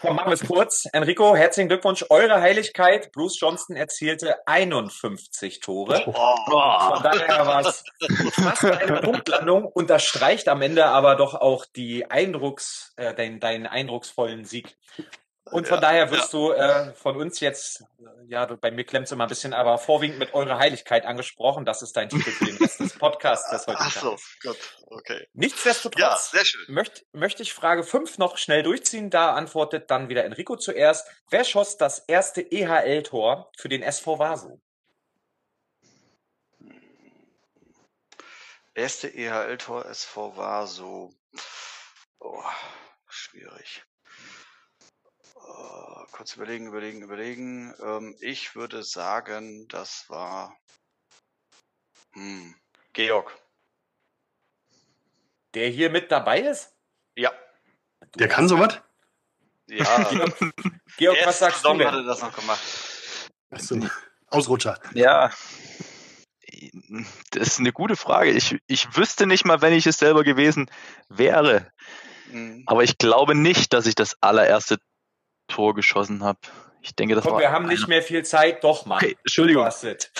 Komm, 0.00 0.16
machen 0.16 0.30
wir 0.30 0.34
es 0.34 0.46
kurz. 0.46 0.88
Enrico, 0.92 1.36
herzlichen 1.36 1.68
Glückwunsch. 1.68 2.06
Eure 2.08 2.40
Heiligkeit. 2.40 3.12
Bruce 3.12 3.38
Johnston 3.38 3.76
erzielte 3.76 4.36
51 4.46 5.60
Tore. 5.60 6.00
Von 6.04 7.02
daher 7.02 7.46
war 7.46 7.66
es 7.66 7.84
fast 8.32 8.64
eine 8.64 9.00
Punktlandung. 9.02 9.66
Unterstreicht 9.66 10.48
am 10.48 10.62
Ende 10.62 10.86
aber 10.86 11.16
doch 11.16 11.34
auch 11.34 11.66
die 11.66 12.10
Eindrucks, 12.10 12.94
äh, 12.96 13.14
deinen, 13.14 13.40
deinen 13.40 13.66
eindrucksvollen 13.66 14.46
Sieg. 14.46 14.78
Und 15.50 15.66
von 15.66 15.76
Ja, 15.76 15.80
daher 15.80 16.10
wirst 16.10 16.32
du 16.32 16.52
äh, 16.52 16.92
von 16.94 17.16
uns 17.16 17.40
jetzt, 17.40 17.82
ja, 18.28 18.46
du- 18.46 18.56
bei 18.56 18.70
mir 18.70 18.84
klemmt 18.84 19.06
es 19.06 19.12
immer 19.12 19.24
ein 19.24 19.28
bisschen, 19.28 19.52
aber 19.52 19.78
vorwiegend 19.78 20.18
mit 20.18 20.32
eurer 20.34 20.58
Heiligkeit 20.58 21.04
angesprochen. 21.06 21.64
Das 21.64 21.82
ist 21.82 21.96
dein 21.96 22.08
Titel 22.08 22.30
für 22.30 22.44
den 22.44 22.56
Rest 22.56 22.78
des 22.80 22.96
Podcasts. 22.98 23.50
Das 23.50 23.66
heute 23.66 23.78
Ach 23.80 23.90
so, 24.00 24.16
gut, 24.42 24.56
okay. 24.86 25.26
Nichtsdestotrotz 25.32 26.00
Ja, 26.00 26.16
sehr 26.16 26.44
schön. 26.44 26.64
möchte, 26.68 27.02
möchte 27.12 27.42
ich 27.42 27.52
Frage 27.52 27.82
5 27.82 28.18
noch 28.18 28.36
schnell 28.38 28.62
durchziehen. 28.62 29.10
Da 29.10 29.34
antwortet 29.34 29.90
dann 29.90 30.08
wieder 30.08 30.24
Enrico 30.24 30.56
zuerst. 30.56 31.08
Wer 31.30 31.44
schoss 31.44 31.76
das 31.76 31.98
erste 32.00 32.42
EHL-Tor 32.42 33.50
für 33.58 33.68
den 33.68 33.82
SV 33.82 34.18
Vaso? 34.18 34.60
Erste 38.74 39.08
EHL-Tor 39.08 39.86
SV 39.86 40.36
war 40.36 40.66
so. 40.66 41.10
Oh, 42.20 42.42
schwierig. 43.08 43.82
Oh, 45.52 46.04
kurz 46.12 46.36
überlegen, 46.36 46.66
überlegen, 46.68 47.02
überlegen. 47.02 47.74
Ähm, 47.82 48.16
ich 48.20 48.54
würde 48.54 48.82
sagen, 48.82 49.66
das 49.68 50.04
war. 50.08 50.56
Hm, 52.12 52.54
Georg. 52.92 53.36
Der 55.54 55.68
hier 55.68 55.90
mit 55.90 56.12
dabei 56.12 56.40
ist? 56.40 56.72
Ja. 57.16 57.32
Der 58.14 58.28
kann 58.28 58.48
sowas? 58.48 58.80
Ja. 59.66 60.10
Georg, 60.96 61.16
erste 61.16 61.28
was 61.28 61.38
sagst 61.38 61.64
du 61.64 61.72
denn? 61.74 61.80
er 61.80 62.02
das 62.02 62.22
noch 62.22 62.34
gemacht. 62.34 62.60
Achso. 63.50 63.88
Ausrutscher. 64.28 64.78
Ja. 64.94 65.30
Das 67.30 67.48
ist 67.48 67.58
eine 67.58 67.72
gute 67.72 67.96
Frage. 67.96 68.30
Ich, 68.30 68.58
ich 68.66 68.96
wüsste 68.96 69.26
nicht 69.26 69.44
mal, 69.44 69.62
wenn 69.62 69.72
ich 69.72 69.86
es 69.86 69.98
selber 69.98 70.22
gewesen 70.22 70.70
wäre. 71.08 71.72
Mhm. 72.30 72.62
Aber 72.66 72.84
ich 72.84 72.98
glaube 72.98 73.34
nicht, 73.34 73.72
dass 73.72 73.86
ich 73.86 73.94
das 73.94 74.16
allererste 74.20 74.78
Tor 75.50 75.74
geschossen 75.74 76.24
habe. 76.24 76.38
Ich 76.82 76.96
denke, 76.96 77.14
das 77.14 77.24
Komm, 77.24 77.34
war. 77.34 77.40
wir 77.40 77.52
haben 77.52 77.66
nicht 77.66 77.86
mehr 77.88 78.02
viel 78.02 78.24
Zeit. 78.24 78.64
Doch, 78.64 78.86
Mann. 78.86 78.96
Okay, 79.04 79.16
Entschuldigung. 79.22 79.62
Du 79.64 79.66
hast 79.66 79.84
es. 79.84 80.10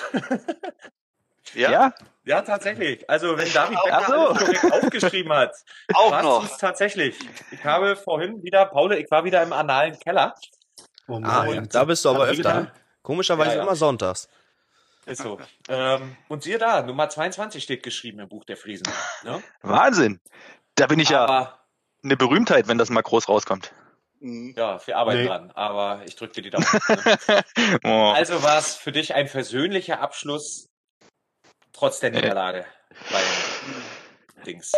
Ja, 1.55 1.71
Ja? 1.71 1.95
Ja, 2.25 2.43
tatsächlich. 2.43 3.09
Also, 3.09 3.37
wenn 3.39 3.51
David 3.51 3.79
Becker 3.83 4.05
so. 4.07 4.13
alles 4.29 4.39
korrekt 4.39 4.73
aufgeschrieben 4.73 5.33
hat, 5.33 5.53
auch 5.95 6.23
noch. 6.23 6.59
tatsächlich. 6.59 7.19
Ich 7.51 7.65
habe 7.65 7.97
vorhin 7.97 8.43
wieder, 8.43 8.67
Paul, 8.67 8.93
ich 8.93 9.11
war 9.11 9.25
wieder 9.25 9.43
im 9.43 9.53
analen 9.55 9.99
Keller. 9.99 10.35
Oh 11.09 11.15
Ah, 11.17 11.19
Mann. 11.45 11.55
ja, 11.55 11.61
da 11.63 11.85
bist 11.85 12.05
du 12.05 12.11
aber 12.11 12.25
öfter. 12.25 12.33
wehgetan? 12.35 12.71
Komischerweise 13.03 13.53
Ja, 13.53 13.57
ja. 13.57 13.63
immer 13.63 13.75
sonntags. 13.75 14.29
Ist 15.07 15.23
so. 15.23 15.41
ähm, 15.69 16.15
und 16.29 16.43
siehe 16.45 16.59
da, 16.59 16.83
Nummer 16.83 17.09
22 17.09 17.65
steht 17.65 17.83
geschrieben 17.83 18.21
im 18.21 18.29
Buch 18.29 18.45
der 18.45 18.59
Friesen. 18.59 18.87
Ne? 19.25 19.43
Wahnsinn. 19.63 20.21
Da 20.77 20.87
bin 20.87 20.99
ich 21.01 21.09
ja 21.09 21.25
Aber 21.25 21.59
eine 22.05 22.17
Berühmtheit, 22.19 22.69
wenn 22.69 22.77
das 22.79 22.91
mal 22.91 23.01
groß 23.03 23.29
rauskommt. 23.29 23.73
Mhm. 24.21 24.55
ja, 24.57 24.79
wir 24.87 24.97
arbeiten 24.97 25.21
Nee. 25.23 25.27
dran. 25.29 25.51
Aber 25.53 26.03
ich 26.07 26.15
drücke 26.17 26.35
dir 26.35 26.43
die 26.43 26.51
Daumen. 26.51 26.67
Ne? 27.27 27.79
Oh. 27.85 28.13
Also 28.15 28.43
war 28.43 28.59
es 28.59 28.75
für 28.75 28.93
dich 28.93 29.15
ein 29.15 29.29
versöhnlicher 29.29 30.01
Abschluss 30.01 30.69
trotz 31.73 32.01
der 32.01 32.11
Niederlage 32.11 32.65
beim 33.11 34.45
Dings. 34.45 34.73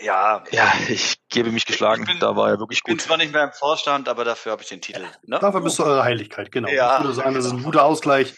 Ja, 0.00 0.44
Ja, 0.52 0.72
ich 0.88 1.16
gebe 1.28 1.50
mich 1.50 1.66
geschlagen. 1.66 2.04
Bin- 2.04 2.20
da 2.20 2.36
war 2.36 2.48
er 2.50 2.58
wirklich 2.60 2.78
ich 2.78 2.84
bin 2.84 2.94
gut. 2.96 3.02
zwar 3.02 3.16
nicht 3.16 3.32
mehr 3.32 3.44
im 3.44 3.52
Vorstand, 3.52 4.08
aber 4.08 4.24
dafür 4.24 4.52
habe 4.52 4.62
ich 4.62 4.68
den 4.68 4.80
Titel. 4.80 5.04
Ne? 5.26 5.38
Dafür 5.40 5.60
bist 5.60 5.78
du 5.78 5.84
eure 5.84 6.04
Heiligkeit, 6.04 6.52
genau. 6.52 6.68
Ja. 6.68 6.98
Ich 6.98 7.02
würde 7.04 7.14
sagen, 7.14 7.34
das 7.34 7.46
ist 7.46 7.52
ein 7.52 7.62
guter 7.64 7.84
Ausgleich. 7.84 8.34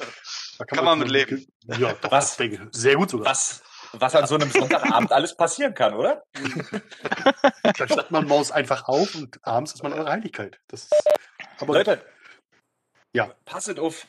Da 0.59 0.65
Kann 0.65 0.85
man 0.85 0.99
mit 0.99 1.11
leben. 1.11 1.47
Ja, 1.67 1.93
doch, 2.01 2.11
Was? 2.11 2.37
Sehr 2.73 2.97
gut 2.97 3.11
sogar. 3.11 3.27
Was, 3.27 3.63
was 3.93 4.15
an 4.15 4.27
so 4.27 4.37
einem 4.37 4.51
Sonntagabend 4.51 5.13
alles 5.13 5.37
passieren 5.37 5.75
kann, 5.75 5.95
oder? 5.95 6.25
Dann 7.63 7.89
stellt 7.89 8.11
man 8.11 8.27
Maus 8.27 8.51
einfach 8.53 8.89
auf 8.89 9.15
und 9.15 9.39
abends 9.47 9.75
ist 9.75 9.83
man 9.83 9.93
eure 9.93 10.11
Heiligkeit. 10.11 10.61
Das 10.69 10.85
ist, 10.85 10.95
aber 11.59 11.75
Leute, 11.75 12.05
Ja. 13.13 13.35
passet 13.45 13.79
auf. 13.79 14.07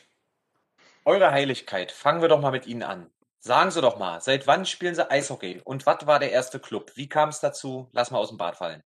Eure 1.04 1.32
Heiligkeit, 1.32 1.90
fangen 1.90 2.22
wir 2.22 2.28
doch 2.28 2.40
mal 2.40 2.52
mit 2.52 2.66
Ihnen 2.66 2.84
an. 2.84 3.10
Sagen 3.40 3.72
Sie 3.72 3.80
doch 3.80 3.98
mal, 3.98 4.20
seit 4.20 4.46
wann 4.46 4.64
spielen 4.66 4.94
Sie 4.94 5.10
Eishockey? 5.10 5.60
Und 5.64 5.84
was 5.84 6.06
war 6.06 6.20
der 6.20 6.30
erste 6.30 6.60
Club? 6.60 6.92
Wie 6.94 7.08
kam 7.08 7.30
es 7.30 7.40
dazu? 7.40 7.88
Lass 7.92 8.12
mal 8.12 8.18
aus 8.18 8.28
dem 8.28 8.38
Bad 8.38 8.56
fallen. 8.56 8.84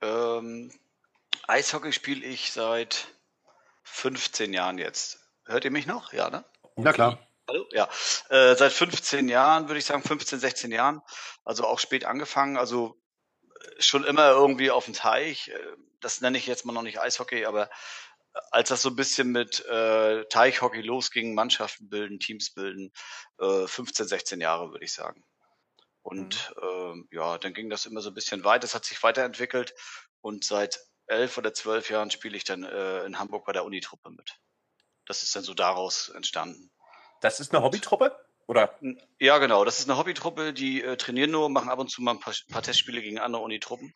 Ähm, 0.00 0.72
Eishockey 1.46 1.92
spiele 1.92 2.24
ich 2.24 2.52
seit 2.52 3.08
15 3.82 4.54
Jahren 4.54 4.78
jetzt. 4.78 5.18
Hört 5.44 5.64
ihr 5.66 5.70
mich 5.70 5.86
noch? 5.86 6.12
Ja, 6.14 6.30
ne? 6.30 6.44
na 6.76 6.92
klar. 6.92 7.18
Hallo? 7.48 7.66
Ja, 7.72 7.88
äh, 8.28 8.54
seit 8.56 8.72
15 8.74 9.26
Jahren, 9.28 9.68
würde 9.68 9.78
ich 9.78 9.86
sagen, 9.86 10.02
15, 10.02 10.38
16 10.38 10.70
Jahren. 10.70 11.00
Also 11.44 11.64
auch 11.64 11.78
spät 11.78 12.04
angefangen. 12.04 12.58
Also 12.58 13.00
äh, 13.78 13.82
schon 13.82 14.04
immer 14.04 14.28
irgendwie 14.30 14.70
auf 14.70 14.84
dem 14.84 14.92
Teich. 14.92 15.48
Äh, 15.48 15.58
das 16.00 16.20
nenne 16.20 16.36
ich 16.36 16.46
jetzt 16.46 16.66
mal 16.66 16.74
noch 16.74 16.82
nicht 16.82 17.00
Eishockey, 17.00 17.46
aber 17.46 17.70
äh, 18.34 18.40
als 18.50 18.68
das 18.68 18.82
so 18.82 18.90
ein 18.90 18.96
bisschen 18.96 19.32
mit 19.32 19.64
äh, 19.64 20.26
Teichhockey 20.26 20.82
losging, 20.82 21.34
Mannschaften 21.34 21.88
bilden, 21.88 22.20
Teams 22.20 22.52
bilden, 22.52 22.92
äh, 23.40 23.66
15, 23.66 24.06
16 24.06 24.40
Jahre, 24.42 24.70
würde 24.70 24.84
ich 24.84 24.92
sagen. 24.92 25.24
Und 26.02 26.54
mhm. 26.62 27.06
äh, 27.10 27.16
ja, 27.16 27.38
dann 27.38 27.54
ging 27.54 27.70
das 27.70 27.86
immer 27.86 28.02
so 28.02 28.10
ein 28.10 28.14
bisschen 28.14 28.44
weiter. 28.44 28.66
Es 28.66 28.74
hat 28.74 28.84
sich 28.84 29.02
weiterentwickelt 29.02 29.74
und 30.20 30.44
seit 30.44 30.80
elf 31.06 31.38
oder 31.38 31.54
zwölf 31.54 31.88
Jahren 31.88 32.10
spiele 32.10 32.36
ich 32.36 32.44
dann 32.44 32.62
äh, 32.64 33.04
in 33.04 33.18
Hamburg 33.18 33.46
bei 33.46 33.52
der 33.52 33.64
Unitruppe 33.64 34.10
mit. 34.10 34.36
Das 35.06 35.22
ist 35.22 35.34
dann 35.34 35.42
so 35.42 35.54
daraus 35.54 36.10
entstanden. 36.10 36.70
Das 37.20 37.40
ist 37.40 37.54
eine 37.54 37.62
Hobbytruppe? 37.62 38.16
Oder? 38.46 38.78
Ja, 39.18 39.38
genau. 39.38 39.64
Das 39.64 39.78
ist 39.78 39.88
eine 39.88 39.98
Hobbytruppe, 39.98 40.54
die 40.54 40.82
äh, 40.82 40.96
trainieren 40.96 41.30
nur, 41.30 41.50
machen 41.50 41.68
ab 41.68 41.78
und 41.78 41.90
zu 41.90 42.00
mal 42.00 42.12
ein 42.12 42.20
paar, 42.20 42.34
paar 42.50 42.62
Testspiele 42.62 43.02
gegen 43.02 43.18
andere 43.18 43.42
Unitruppen. 43.42 43.94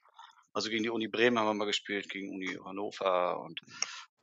Also 0.52 0.68
gegen 0.68 0.82
die 0.82 0.90
Uni 0.90 1.08
Bremen 1.08 1.38
haben 1.38 1.46
wir 1.46 1.54
mal 1.54 1.64
gespielt, 1.64 2.11
gegen 2.11 2.30
Uni 2.30 2.58
Hannover 2.62 3.40
und 3.40 3.62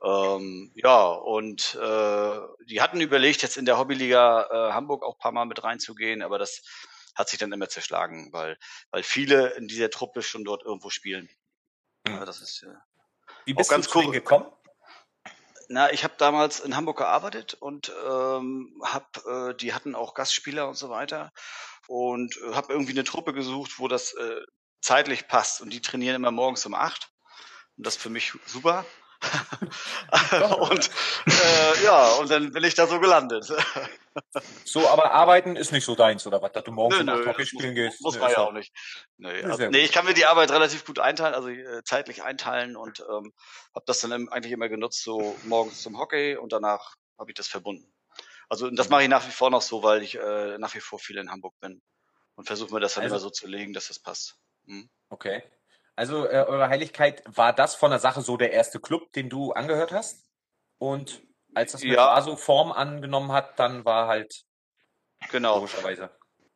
ähm, 0.02 0.72
ja, 0.76 1.08
und 1.08 1.74
äh, 1.74 2.40
die 2.66 2.80
hatten 2.80 3.00
überlegt, 3.00 3.42
jetzt 3.42 3.56
in 3.56 3.66
der 3.66 3.78
Hobbyliga 3.78 4.48
äh, 4.50 4.72
Hamburg 4.72 5.02
auch 5.02 5.18
paar 5.18 5.32
Mal 5.32 5.44
mit 5.44 5.62
reinzugehen, 5.62 6.22
aber 6.22 6.38
das 6.38 6.62
hat 7.14 7.28
sich 7.28 7.38
dann 7.38 7.52
immer 7.52 7.68
zerschlagen, 7.68 8.32
weil, 8.32 8.56
weil 8.90 9.02
viele 9.02 9.48
in 9.54 9.68
dieser 9.68 9.90
Truppe 9.90 10.22
schon 10.22 10.44
dort 10.44 10.64
irgendwo 10.64 10.88
spielen. 10.88 11.28
Mhm. 12.06 12.14
Ja, 12.14 12.24
das 12.24 12.40
ist 12.40 12.62
äh, 12.62 12.72
Wie 13.44 13.52
bist 13.52 13.68
auch 13.68 13.74
ganz 13.74 13.86
du 13.86 13.92
zu 13.92 13.98
cool. 14.06 14.12
gekommen? 14.12 14.46
Na, 15.72 15.92
ich 15.92 16.02
habe 16.02 16.14
damals 16.18 16.58
in 16.58 16.74
Hamburg 16.74 16.98
gearbeitet 16.98 17.54
und 17.54 17.92
ähm, 18.04 18.76
hab, 18.82 19.24
äh, 19.24 19.54
die 19.54 19.72
hatten 19.72 19.94
auch 19.94 20.14
Gastspieler 20.14 20.66
und 20.66 20.74
so 20.74 20.90
weiter 20.90 21.30
und 21.86 22.36
äh, 22.38 22.54
habe 22.54 22.72
irgendwie 22.72 22.90
eine 22.90 23.04
Truppe 23.04 23.32
gesucht, 23.32 23.78
wo 23.78 23.86
das 23.86 24.12
äh, 24.14 24.40
zeitlich 24.80 25.28
passt 25.28 25.60
und 25.60 25.70
die 25.72 25.80
trainieren 25.80 26.16
immer 26.16 26.32
morgens 26.32 26.66
um 26.66 26.74
acht 26.74 27.12
und 27.76 27.86
das 27.86 27.94
ist 27.94 28.02
für 28.02 28.10
mich 28.10 28.32
super. 28.46 28.84
und 30.70 30.90
äh, 31.26 31.84
ja, 31.84 32.12
und 32.14 32.30
dann 32.30 32.52
bin 32.52 32.64
ich 32.64 32.74
da 32.74 32.86
so 32.86 33.00
gelandet. 33.00 33.52
so, 34.64 34.88
aber 34.88 35.12
arbeiten 35.12 35.56
ist 35.56 35.72
nicht 35.72 35.84
so 35.84 35.94
deins, 35.94 36.26
oder 36.26 36.40
was? 36.40 36.52
Dass 36.52 36.64
du 36.64 36.72
morgens 36.72 37.02
nö, 37.04 37.26
Hockey 37.26 37.44
spielen 37.44 37.74
muss, 37.74 37.74
gehst? 37.74 38.00
Muss 38.00 38.18
man 38.18 38.30
ja 38.30 38.38
auch 38.38 38.52
nicht. 38.52 38.72
Nee, 39.18 39.42
also, 39.42 39.68
nee, 39.68 39.80
ich 39.80 39.92
kann 39.92 40.06
mir 40.06 40.14
die 40.14 40.26
Arbeit 40.26 40.50
relativ 40.50 40.84
gut 40.86 40.98
einteilen, 40.98 41.34
also 41.34 41.48
äh, 41.48 41.82
zeitlich 41.84 42.22
einteilen 42.22 42.76
und 42.76 43.00
ähm, 43.00 43.32
habe 43.74 43.84
das 43.86 44.00
dann 44.00 44.28
eigentlich 44.30 44.52
immer 44.52 44.68
genutzt, 44.68 45.02
so 45.02 45.36
morgens 45.44 45.82
zum 45.82 45.98
Hockey 45.98 46.36
und 46.36 46.52
danach 46.52 46.96
habe 47.18 47.30
ich 47.30 47.34
das 47.34 47.46
verbunden. 47.46 47.92
Also 48.48 48.70
das 48.70 48.88
mache 48.88 49.02
ich 49.02 49.08
nach 49.08 49.26
wie 49.26 49.32
vor 49.32 49.50
noch 49.50 49.62
so, 49.62 49.82
weil 49.82 50.02
ich 50.02 50.16
äh, 50.16 50.58
nach 50.58 50.74
wie 50.74 50.80
vor 50.80 50.98
viel 50.98 51.18
in 51.18 51.30
Hamburg 51.30 51.54
bin 51.60 51.82
und 52.34 52.46
versuche 52.46 52.72
mir 52.72 52.80
das 52.80 52.94
dann 52.94 53.04
also, 53.04 53.14
immer 53.14 53.20
so 53.20 53.30
zu 53.30 53.46
legen, 53.46 53.74
dass 53.74 53.88
das 53.88 54.00
passt. 54.00 54.38
Hm? 54.64 54.88
Okay. 55.10 55.42
Also, 56.00 56.24
äh, 56.24 56.46
Eure 56.48 56.70
Heiligkeit, 56.70 57.22
war 57.26 57.52
das 57.52 57.74
von 57.74 57.90
der 57.90 58.00
Sache 58.00 58.22
so 58.22 58.38
der 58.38 58.54
erste 58.54 58.80
Club, 58.80 59.12
den 59.12 59.28
du 59.28 59.52
angehört 59.52 59.92
hast? 59.92 60.24
Und 60.78 61.20
als 61.54 61.72
das 61.72 61.82
mit 61.82 61.92
ja. 61.92 62.06
Vaso 62.06 62.36
Form 62.36 62.72
angenommen 62.72 63.32
hat, 63.32 63.58
dann 63.58 63.84
war 63.84 64.08
halt 64.08 64.46
genau. 65.30 65.56
logischerweise. 65.56 66.08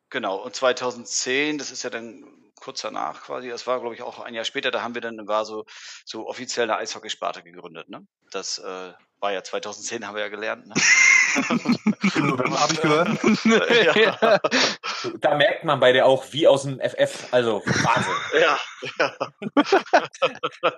Genau, 0.09 0.37
und 0.37 0.57
2010, 0.57 1.59
das 1.59 1.71
ist 1.71 1.83
ja 1.83 1.91
dann 1.91 2.25
kurz 2.59 2.81
danach 2.81 3.21
quasi, 3.25 3.51
das 3.51 3.67
war 3.67 3.81
glaube 3.81 3.95
ich 3.95 4.01
auch 4.01 4.19
ein 4.21 4.33
Jahr 4.33 4.47
später, 4.47 4.71
da 4.71 4.81
haben 4.81 4.95
wir 4.95 5.03
dann 5.03 5.19
in 5.19 5.29
Vaso 5.29 5.67
so 6.07 6.27
offiziell 6.27 6.71
eine 6.71 6.79
Eishockeysparte 6.79 7.43
gegründet. 7.43 7.91
Ne? 7.91 8.07
Das 8.31 8.57
äh, 8.57 8.93
war 9.19 9.33
ja 9.33 9.45
2010, 9.45 10.07
haben 10.07 10.15
wir 10.15 10.23
ja 10.23 10.31
gelernt. 10.31 10.67
Ne? 10.69 10.75
Habe 11.35 12.73
ich 12.73 12.81
gehört. 12.81 13.09
ja. 13.97 14.41
Da 15.21 15.35
merkt 15.35 15.65
man 15.65 15.81
bei 15.81 15.93
dir 15.93 16.07
auch 16.07 16.25
wie 16.31 16.47
aus 16.47 16.63
dem 16.63 16.81
FF, 16.81 17.33
also 17.33 17.63
Wahnsinn. 17.65 18.15
Ja. 18.41 18.59
ja. 18.99 19.17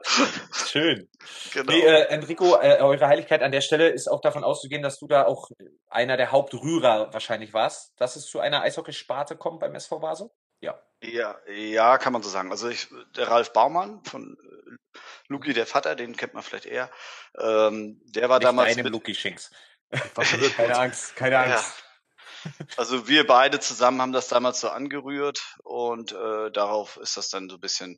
Schön. 0.67 1.09
Genau. 1.53 1.73
Nee, 1.73 1.81
äh, 1.81 2.09
Enrico, 2.09 2.57
äh, 2.57 2.79
eure 2.81 3.07
Heiligkeit 3.07 3.43
an 3.43 3.53
der 3.53 3.61
Stelle 3.61 3.89
ist 3.89 4.09
auch 4.09 4.21
davon 4.21 4.45
auszugehen, 4.45 4.83
dass 4.83 4.99
du 4.99 5.07
da 5.07 5.25
auch 5.25 5.51
einer 5.89 6.17
der 6.17 6.33
Hauptrührer 6.33 7.13
wahrscheinlich 7.13 7.55
warst, 7.55 7.99
dass 8.01 8.17
es 8.17 8.27
zu 8.27 8.41
einer 8.41 8.63
Eishockeysparte 8.63 9.37
kommt 9.37 9.61
beim 9.61 9.75
SV 9.75 10.03
Vaso? 10.03 10.35
Ja. 10.61 10.79
Ja, 11.03 11.37
ja, 11.49 11.99
kann 11.99 12.13
man 12.13 12.23
so 12.23 12.29
sagen. 12.29 12.51
Also 12.51 12.69
ich, 12.69 12.89
der 13.17 13.29
Ralf 13.29 13.53
Baumann 13.53 14.03
von 14.05 14.37
äh, 14.43 15.01
Luki, 15.29 15.53
der 15.53 15.67
Vater, 15.67 15.95
den 15.95 16.17
kennt 16.17 16.35
man 16.35 16.43
vielleicht 16.43 16.67
eher. 16.67 16.91
Ähm, 17.39 18.01
der 18.05 18.29
war 18.29 18.39
Nicht 18.39 18.49
damals. 18.49 18.77
Mit, 18.77 18.89
Luki 18.89 19.15
Schinks. 19.15 19.51
keine 20.57 20.77
Angst, 20.77 21.17
keine 21.17 21.39
Angst. 21.39 21.79
Ja. 21.79 21.86
Also 22.77 23.09
wir 23.09 23.27
beide 23.27 23.61
zusammen 23.61 24.01
haben 24.03 24.13
das 24.13 24.29
damals 24.29 24.61
so 24.61 24.69
angerührt 24.69 25.57
und 25.63 26.13
äh, 26.13 26.51
darauf 26.51 26.97
ist 26.99 27.17
das 27.17 27.29
dann 27.29 27.49
so 27.49 27.57
ein 27.57 27.61
bisschen. 27.61 27.97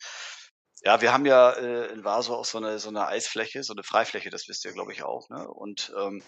Ja, 0.82 1.00
wir 1.00 1.12
haben 1.12 1.26
ja 1.26 1.50
äh, 1.50 1.86
in 1.92 2.04
Vaso 2.04 2.36
auch 2.36 2.44
so 2.44 2.58
eine 2.58 2.78
so 2.78 2.88
eine 2.88 3.06
Eisfläche, 3.06 3.64
so 3.64 3.72
eine 3.72 3.82
Freifläche, 3.82 4.30
das 4.30 4.46
wisst 4.48 4.64
ihr, 4.64 4.72
glaube 4.72 4.92
ich, 4.92 5.02
auch. 5.02 5.28
Ne? 5.28 5.48
Und 5.48 5.92
ähm, 5.98 6.22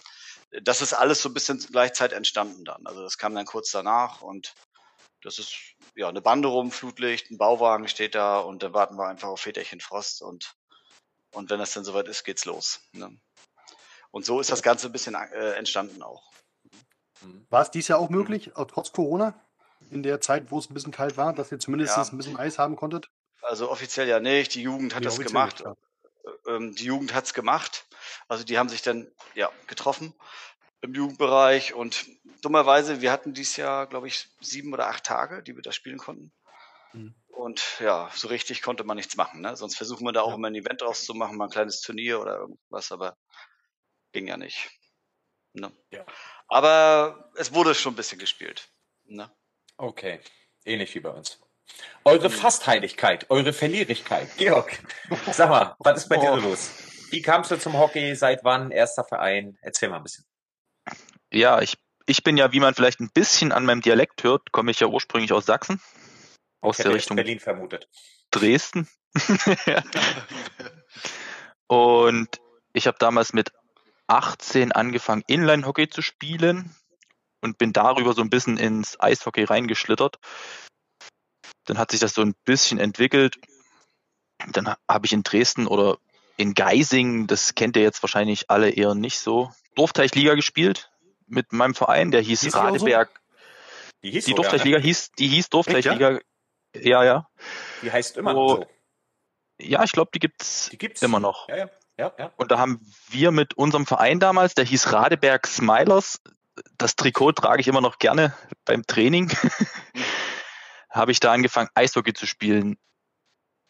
das 0.63 0.81
ist 0.81 0.93
alles 0.93 1.21
so 1.21 1.29
ein 1.29 1.33
bisschen 1.33 1.59
gleichzeitig 1.71 2.17
entstanden 2.17 2.65
dann. 2.65 2.85
Also 2.85 3.01
das 3.01 3.17
kam 3.17 3.33
dann 3.33 3.45
kurz 3.45 3.71
danach 3.71 4.21
und 4.21 4.53
das 5.23 5.39
ist 5.39 5.55
ja 5.95 6.09
eine 6.09 6.21
Bande 6.21 6.49
rum, 6.49 6.71
Flutlicht, 6.71 7.31
ein 7.31 7.37
Bauwagen 7.37 7.87
steht 7.87 8.15
da 8.15 8.39
und 8.39 8.63
dann 8.63 8.73
warten 8.73 8.95
wir 8.97 9.07
einfach 9.07 9.29
auf 9.29 9.41
Väterchen 9.41 9.79
Frost 9.79 10.21
und 10.21 10.53
und 11.33 11.49
wenn 11.49 11.59
das 11.59 11.73
dann 11.73 11.85
soweit 11.85 12.07
ist, 12.07 12.23
geht's 12.23 12.45
los. 12.45 12.81
Ne? 12.91 13.17
Und 14.11 14.25
so 14.25 14.39
ist 14.39 14.51
das 14.51 14.61
Ganze 14.61 14.87
ein 14.87 14.91
bisschen 14.91 15.15
äh, 15.15 15.53
entstanden 15.53 16.03
auch. 16.03 16.30
Mhm. 17.21 17.45
War 17.49 17.61
es 17.61 17.71
dies 17.71 17.87
Jahr 17.87 17.99
auch 17.99 18.09
möglich, 18.09 18.55
auch 18.55 18.65
trotz 18.65 18.91
Corona, 18.91 19.33
in 19.89 20.03
der 20.03 20.21
Zeit, 20.21 20.51
wo 20.51 20.59
es 20.59 20.69
ein 20.69 20.73
bisschen 20.73 20.91
kalt 20.91 21.17
war, 21.17 21.33
dass 21.33 21.51
ihr 21.51 21.59
zumindest 21.59 21.97
ja. 21.97 22.03
ein 22.03 22.17
bisschen 22.17 22.37
Eis 22.37 22.59
haben 22.59 22.75
konntet? 22.75 23.09
Also 23.41 23.69
offiziell 23.69 24.07
ja 24.07 24.19
nicht. 24.19 24.53
Die 24.55 24.61
Jugend 24.61 24.93
hat 24.93 25.01
die 25.01 25.05
das 25.05 25.19
gemacht. 25.19 25.63
Nicht, 25.65 25.77
ähm, 26.47 26.75
die 26.75 26.85
Jugend 26.85 27.13
hat's 27.13 27.33
gemacht. 27.33 27.87
Also 28.27 28.43
die 28.43 28.57
haben 28.57 28.69
sich 28.69 28.81
dann 28.81 29.11
ja 29.35 29.49
getroffen 29.67 30.13
im 30.81 30.93
Jugendbereich 30.93 31.73
und 31.73 32.07
dummerweise, 32.41 33.01
wir 33.01 33.11
hatten 33.11 33.33
dieses 33.33 33.55
Jahr, 33.55 33.87
glaube 33.87 34.07
ich, 34.07 34.29
sieben 34.39 34.73
oder 34.73 34.87
acht 34.87 35.03
Tage, 35.03 35.43
die 35.43 35.55
wir 35.55 35.61
da 35.61 35.71
spielen 35.71 35.99
konnten. 35.99 36.31
Mhm. 36.93 37.13
Und 37.27 37.79
ja, 37.79 38.09
so 38.13 38.27
richtig 38.27 38.61
konnte 38.61 38.83
man 38.83 38.97
nichts 38.97 39.15
machen. 39.15 39.41
Ne? 39.41 39.55
Sonst 39.55 39.75
versuchen 39.75 40.05
wir 40.05 40.11
da 40.11 40.21
auch 40.21 40.29
ja. 40.29 40.35
immer 40.35 40.47
ein 40.47 40.55
Event 40.55 40.81
draus 40.81 41.05
zu 41.05 41.13
machen, 41.13 41.37
mal 41.37 41.45
ein 41.45 41.51
kleines 41.51 41.81
Turnier 41.81 42.19
oder 42.19 42.37
irgendwas, 42.37 42.91
aber 42.91 43.15
ging 44.11 44.27
ja 44.27 44.37
nicht. 44.37 44.69
Ne? 45.53 45.71
Ja. 45.91 46.05
Aber 46.51 47.31
es 47.35 47.53
wurde 47.53 47.73
schon 47.73 47.93
ein 47.93 47.95
bisschen 47.95 48.19
gespielt. 48.19 48.67
Ne? 49.05 49.31
Okay, 49.77 50.19
ähnlich 50.65 50.93
wie 50.93 50.99
bei 50.99 51.09
uns. 51.09 51.39
Eure 52.03 52.27
mhm. 52.27 52.33
Fastheiligkeit, 52.33 53.29
eure 53.29 53.53
Verlierigkeit. 53.53 54.27
Georg, 54.37 54.77
sag 55.31 55.49
mal, 55.49 55.75
was 55.79 55.99
ist 56.03 56.09
bei 56.09 56.17
oh. 56.17 56.21
dir 56.21 56.41
los? 56.41 56.71
Wie 57.09 57.21
kamst 57.21 57.51
du 57.51 57.57
zum 57.57 57.77
Hockey? 57.79 58.15
Seit 58.15 58.43
wann? 58.43 58.71
Erster 58.71 59.05
Verein? 59.05 59.57
Erzähl 59.61 59.87
mal 59.87 59.97
ein 59.97 60.03
bisschen. 60.03 60.25
Ja, 61.31 61.61
ich, 61.61 61.77
ich 62.05 62.21
bin 62.21 62.35
ja, 62.35 62.51
wie 62.51 62.59
man 62.59 62.73
vielleicht 62.73 62.99
ein 62.99 63.11
bisschen 63.13 63.53
an 63.53 63.65
meinem 63.65 63.81
Dialekt 63.81 64.23
hört, 64.23 64.51
komme 64.51 64.71
ich 64.71 64.81
ja 64.81 64.87
ursprünglich 64.87 65.31
aus 65.31 65.45
Sachsen. 65.45 65.81
Aus 66.59 66.77
der 66.77 66.93
Richtung 66.93 67.15
Berlin 67.15 67.39
vermutet. 67.39 67.87
Dresden. 68.29 68.89
Und 71.67 72.41
ich 72.73 72.87
habe 72.87 72.97
damals 72.99 73.31
mit 73.31 73.53
18 74.11 74.73
angefangen, 74.73 75.23
Inline-Hockey 75.27 75.89
zu 75.89 76.01
spielen 76.01 76.75
und 77.41 77.57
bin 77.57 77.71
darüber 77.71 78.13
so 78.13 78.21
ein 78.21 78.29
bisschen 78.29 78.57
ins 78.57 78.99
Eishockey 78.99 79.45
reingeschlittert. 79.45 80.19
Dann 81.65 81.77
hat 81.77 81.91
sich 81.91 82.01
das 82.01 82.13
so 82.13 82.21
ein 82.21 82.35
bisschen 82.43 82.77
entwickelt. 82.77 83.39
Dann 84.51 84.75
habe 84.89 85.05
ich 85.05 85.13
in 85.13 85.23
Dresden 85.23 85.65
oder 85.65 85.97
in 86.35 86.53
Geising, 86.53 87.27
das 87.27 87.55
kennt 87.55 87.77
ihr 87.77 87.83
jetzt 87.83 88.03
wahrscheinlich 88.03 88.49
alle 88.49 88.71
eher 88.71 88.95
nicht 88.95 89.19
so, 89.19 89.51
Dorfteichliga 89.75 90.33
gespielt 90.35 90.91
mit 91.27 91.53
meinem 91.53 91.75
Verein, 91.75 92.11
der 92.11 92.21
hieß, 92.21 92.41
hieß 92.41 92.55
Radeberg. 92.55 93.09
So? 93.09 93.41
Die, 94.03 94.11
hieß 94.11 94.25
die 94.25 94.33
Dorfteichliga 94.33 94.77
ja. 94.77 94.83
hieß, 94.83 95.11
die 95.13 95.27
hieß 95.27 95.49
Dorfteichliga. 95.49 96.19
Ja, 96.75 97.03
ja. 97.03 97.29
Die 97.81 97.91
heißt 97.91 98.17
immer 98.17 98.33
noch 98.33 98.57
so. 98.57 98.65
Ja, 99.59 99.83
ich 99.83 99.91
glaube, 99.91 100.11
die 100.13 100.19
gibt's, 100.19 100.69
die 100.69 100.77
gibt's 100.77 101.01
immer 101.01 101.19
noch. 101.19 101.47
Ja, 101.47 101.57
ja. 101.57 101.69
Ja. 102.01 102.31
Und 102.37 102.51
da 102.51 102.57
haben 102.57 102.79
wir 103.09 103.31
mit 103.31 103.53
unserem 103.53 103.85
Verein 103.85 104.19
damals, 104.19 104.55
der 104.55 104.65
hieß 104.65 104.91
Radeberg 104.91 105.45
Smilers, 105.45 106.19
das 106.77 106.95
Trikot 106.95 107.33
trage 107.33 107.61
ich 107.61 107.67
immer 107.67 107.81
noch 107.81 107.99
gerne 107.99 108.33
beim 108.65 108.85
Training, 108.85 109.31
habe 110.89 111.11
ich 111.11 111.19
da 111.19 111.31
angefangen, 111.31 111.69
Eishockey 111.75 112.13
zu 112.13 112.25
spielen. 112.25 112.77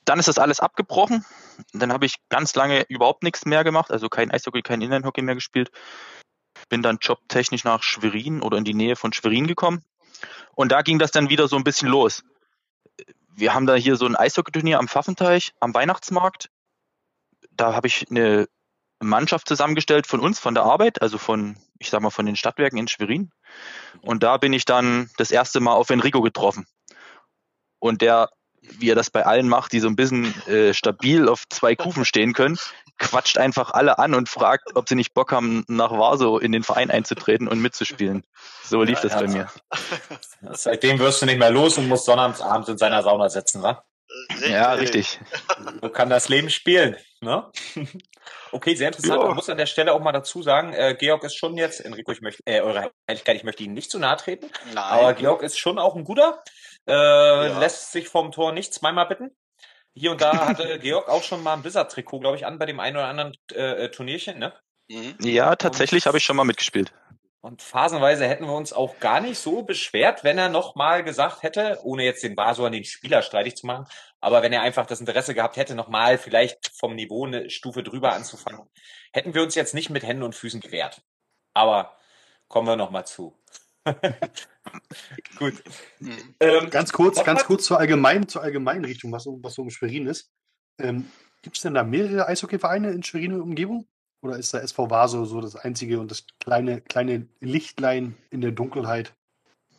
Dann 0.06 0.18
ist 0.18 0.28
das 0.28 0.40
alles 0.40 0.60
abgebrochen. 0.60 1.26
Dann 1.74 1.94
habe 1.94 2.06
ich 2.06 2.16
ganz 2.30 2.56
lange 2.56 2.86
überhaupt 2.90 3.22
nichts 3.24 3.46
mehr 3.46 3.64
gemacht, 3.64 3.92
also 3.92 4.10
kein 4.10 4.32
Eishockey, 4.32 4.62
kein 4.62 4.82
Inline-Hockey 4.82 5.22
mehr 5.22 5.36
gespielt. 5.36 5.70
Bin 6.70 6.82
dann 6.82 6.98
jobtechnisch 7.02 7.64
nach 7.64 7.84
Schwerin 7.84 8.42
oder 8.42 8.58
in 8.58 8.64
die 8.64 8.74
Nähe 8.74 8.96
von 8.96 9.14
Schwerin 9.14 9.46
gekommen. 9.46 9.84
Und 10.56 10.72
da 10.72 10.82
ging 10.82 11.00
das 11.00 11.12
dann 11.12 11.30
wieder 11.30 11.48
so 11.48 11.56
ein 11.56 11.64
bisschen 11.64 11.90
los. 11.90 12.24
Wir 13.34 13.54
haben 13.54 13.68
da 13.68 13.76
hier 13.76 13.96
so 13.96 14.06
ein 14.06 14.16
Eishockeyturnier 14.16 14.80
am 14.80 14.88
Pfaffenteich, 14.88 15.54
am 15.60 15.74
Weihnachtsmarkt 15.74 16.50
da 17.52 17.74
habe 17.74 17.88
ich 17.88 18.08
eine 18.10 18.48
Mannschaft 19.02 19.48
zusammengestellt 19.48 20.08
von 20.08 20.20
uns, 20.20 20.40
von 20.40 20.54
der 20.54 20.64
Arbeit, 20.64 21.02
also 21.02 21.18
von, 21.18 21.58
ich 21.80 21.90
sag 21.90 22.02
mal, 22.02 22.10
von 22.10 22.26
den 22.26 22.36
Stadtwerken 22.36 22.78
in 22.78 22.88
Schwerin. 22.88 23.32
Und 24.02 24.24
da 24.24 24.38
bin 24.38 24.54
ich 24.54 24.66
dann 24.66 25.10
das 25.18 25.32
erste 25.32 25.60
Mal 25.60 25.74
auf 25.74 25.90
Enrico 25.90 26.22
getroffen. 26.22 26.66
Und 27.80 28.02
der, 28.02 28.30
wie 28.62 28.92
er 28.92 28.96
das 28.96 29.10
bei 29.10 29.26
allen 29.26 29.50
macht, 29.50 29.74
die 29.74 29.80
so 29.80 29.88
ein 29.88 29.96
bisschen 29.96 30.34
äh, 30.48 30.74
stabil 30.74 31.28
auf 31.28 31.46
zwei 31.50 31.76
Kufen 31.76 32.06
stehen 32.06 32.34
können, 32.34 32.60
quatscht 33.00 33.40
einfach 33.40 33.72
alle 33.72 33.98
an 33.98 34.14
und 34.14 34.30
fragt, 34.30 34.76
ob 34.76 34.88
sie 34.88 34.96
nicht 34.96 35.16
Bock 35.16 35.32
haben, 35.32 35.66
nach 35.68 35.92
Vaso 35.92 36.38
in 36.38 36.52
den 36.52 36.62
Verein 36.62 36.92
einzutreten 36.92 37.48
und 37.48 37.60
mitzuspielen. 37.60 38.24
So 38.64 38.84
lief 38.84 39.04
Ja, 39.04 39.10
das 39.10 39.14
bei 39.14 39.26
ja. 39.26 39.32
mir. 39.32 39.50
Seitdem 40.54 41.00
wirst 41.00 41.22
du 41.22 41.26
nicht 41.26 41.40
mehr 41.40 41.50
los 41.50 41.80
und 41.80 41.88
musst 41.88 42.06
sonnabends 42.06 42.70
in 42.70 42.78
seiner 42.78 43.02
Sauna 43.02 43.30
sitzen, 43.30 43.64
wa? 43.64 43.84
Ja, 44.48 44.74
richtig. 44.74 45.20
So 45.82 45.90
kann 45.90 46.10
das 46.10 46.30
Leben 46.30 46.50
spielen. 46.50 46.98
Ne? 47.22 47.52
Okay, 48.54 48.76
sehr 48.76 48.90
interessant. 48.90 49.22
Ja. 49.22 49.28
Man 49.28 49.36
muss 49.36 49.50
an 49.50 49.58
der 49.58 49.66
Stelle 49.66 49.94
auch 49.94 50.02
mal 50.02 50.12
dazu 50.12 50.44
sagen, 50.44 50.74
äh, 50.74 50.94
Georg 51.00 51.24
ist 51.24 51.36
schon 51.36 51.56
jetzt, 51.58 51.80
Enrico, 51.80 52.12
ich 52.12 52.22
möchte, 52.22 52.44
äh, 52.46 52.60
eure 52.60 52.92
Heiligkeit, 53.10 53.38
ich 53.38 53.44
möchte 53.46 53.64
Ihnen 53.64 53.74
nicht 53.74 53.90
zu 53.90 53.98
nahe 53.98 54.18
treten, 54.18 54.48
Nein. 54.74 54.78
aber 54.78 55.14
Georg 55.14 55.42
ist 55.42 55.58
schon 55.58 55.80
auch 55.80 55.96
ein 55.96 56.04
guter, 56.04 56.44
äh, 56.86 57.48
lässt 57.60 57.94
sich 57.94 58.10
vom 58.10 58.32
Tor 58.34 58.52
nicht 58.52 58.74
zweimal 58.74 59.08
bitten. 59.08 59.32
Hier 59.94 60.12
und 60.12 60.22
da 60.22 60.48
hatte 60.48 60.80
Georg 60.80 61.08
auch 61.08 61.24
schon 61.24 61.44
mal 61.44 61.54
ein 61.54 61.62
Blizzard-Trikot, 61.62 62.20
glaube 62.20 62.38
ich, 62.38 62.46
an 62.46 62.60
bei 62.60 62.66
dem 62.66 62.80
einen 62.80 62.98
oder 62.98 63.08
anderen 63.08 63.34
äh, 63.54 63.86
äh, 63.86 63.92
Turnierchen, 63.92 64.38
ne? 64.38 64.54
Mhm. 64.90 65.16
Ja, 65.22 65.56
tatsächlich 65.56 66.06
habe 66.06 66.18
ich 66.18 66.24
schon 66.26 66.36
mal 66.36 66.44
mitgespielt. 66.44 66.92
Und 67.42 67.64
phasenweise 67.64 68.28
hätten 68.28 68.46
wir 68.46 68.54
uns 68.54 68.72
auch 68.72 69.00
gar 69.00 69.20
nicht 69.20 69.40
so 69.40 69.64
beschwert, 69.64 70.24
wenn 70.24 70.38
er 70.38 70.48
noch 70.48 70.76
mal 70.76 71.04
gesagt 71.04 71.42
hätte, 71.42 71.80
ohne 71.82 72.04
jetzt 72.04 72.22
den 72.22 72.36
Basel 72.36 72.66
an 72.66 72.72
den 72.72 72.84
Spieler 72.84 73.24
streitig 73.24 73.56
zu 73.56 73.66
machen, 73.66 73.88
aber 74.20 74.44
wenn 74.44 74.54
er 74.54 74.62
einfach 74.62 74.86
das 74.86 75.00
Interesse 75.00 75.34
gehabt 75.34 75.58
hätte, 75.58 75.74
noch 75.74 75.88
mal 75.88 76.20
vielleicht 76.20 76.72
vom 76.78 76.94
Niveau 76.94 77.26
eine 77.26 77.50
Stufe 77.50 77.82
drüber 77.82 78.14
anzufangen, 78.14 78.70
hätten 79.12 79.34
wir 79.34 79.42
uns 79.42 79.56
jetzt 79.56 79.74
nicht 79.74 79.90
mit 79.90 80.04
Händen 80.04 80.22
und 80.22 80.36
Füßen 80.36 80.62
gewehrt. 80.62 81.02
Aber 81.56 81.98
kommen 82.48 82.68
wir 82.68 82.76
noch 82.76 82.92
mal 82.92 83.06
zu. 83.06 83.36
Gut. 85.38 85.64
Mhm. 85.98 86.36
Ähm, 86.40 86.70
Ganz 86.70 86.94
kurz, 86.94 87.24
ganz 87.24 87.44
kurz 87.46 87.66
zur 87.66 87.80
allgemeinen, 87.80 88.28
zur 88.28 88.44
allgemeinen 88.44 88.86
Richtung, 88.86 89.12
was 89.12 89.24
so, 89.24 89.40
was 89.42 89.56
so 89.56 89.64
um 89.64 89.72
Schwerin 89.72 90.06
ist. 90.06 90.32
Ähm, 90.78 91.10
Gibt 91.42 91.58
es 91.58 91.64
denn 91.64 91.74
da 91.74 91.84
mehrere 91.84 92.28
Eishockeyvereine 92.28 92.92
in 92.92 93.02
Schwerin 93.02 93.34
und 93.34 93.42
Umgebung? 93.42 93.88
Oder 94.22 94.38
ist 94.38 94.54
der 94.54 94.62
SV 94.64 94.90
Vaso 94.90 95.26
so 95.26 95.42
das 95.42 95.56
einzige 95.56 96.00
und 96.00 96.12
das 96.12 96.26
kleine, 96.40 96.82
kleine 96.82 97.28
Lichtlein 97.40 98.16
in 98.30 98.42
der 98.42 98.52
Dunkelheit? 98.52 99.14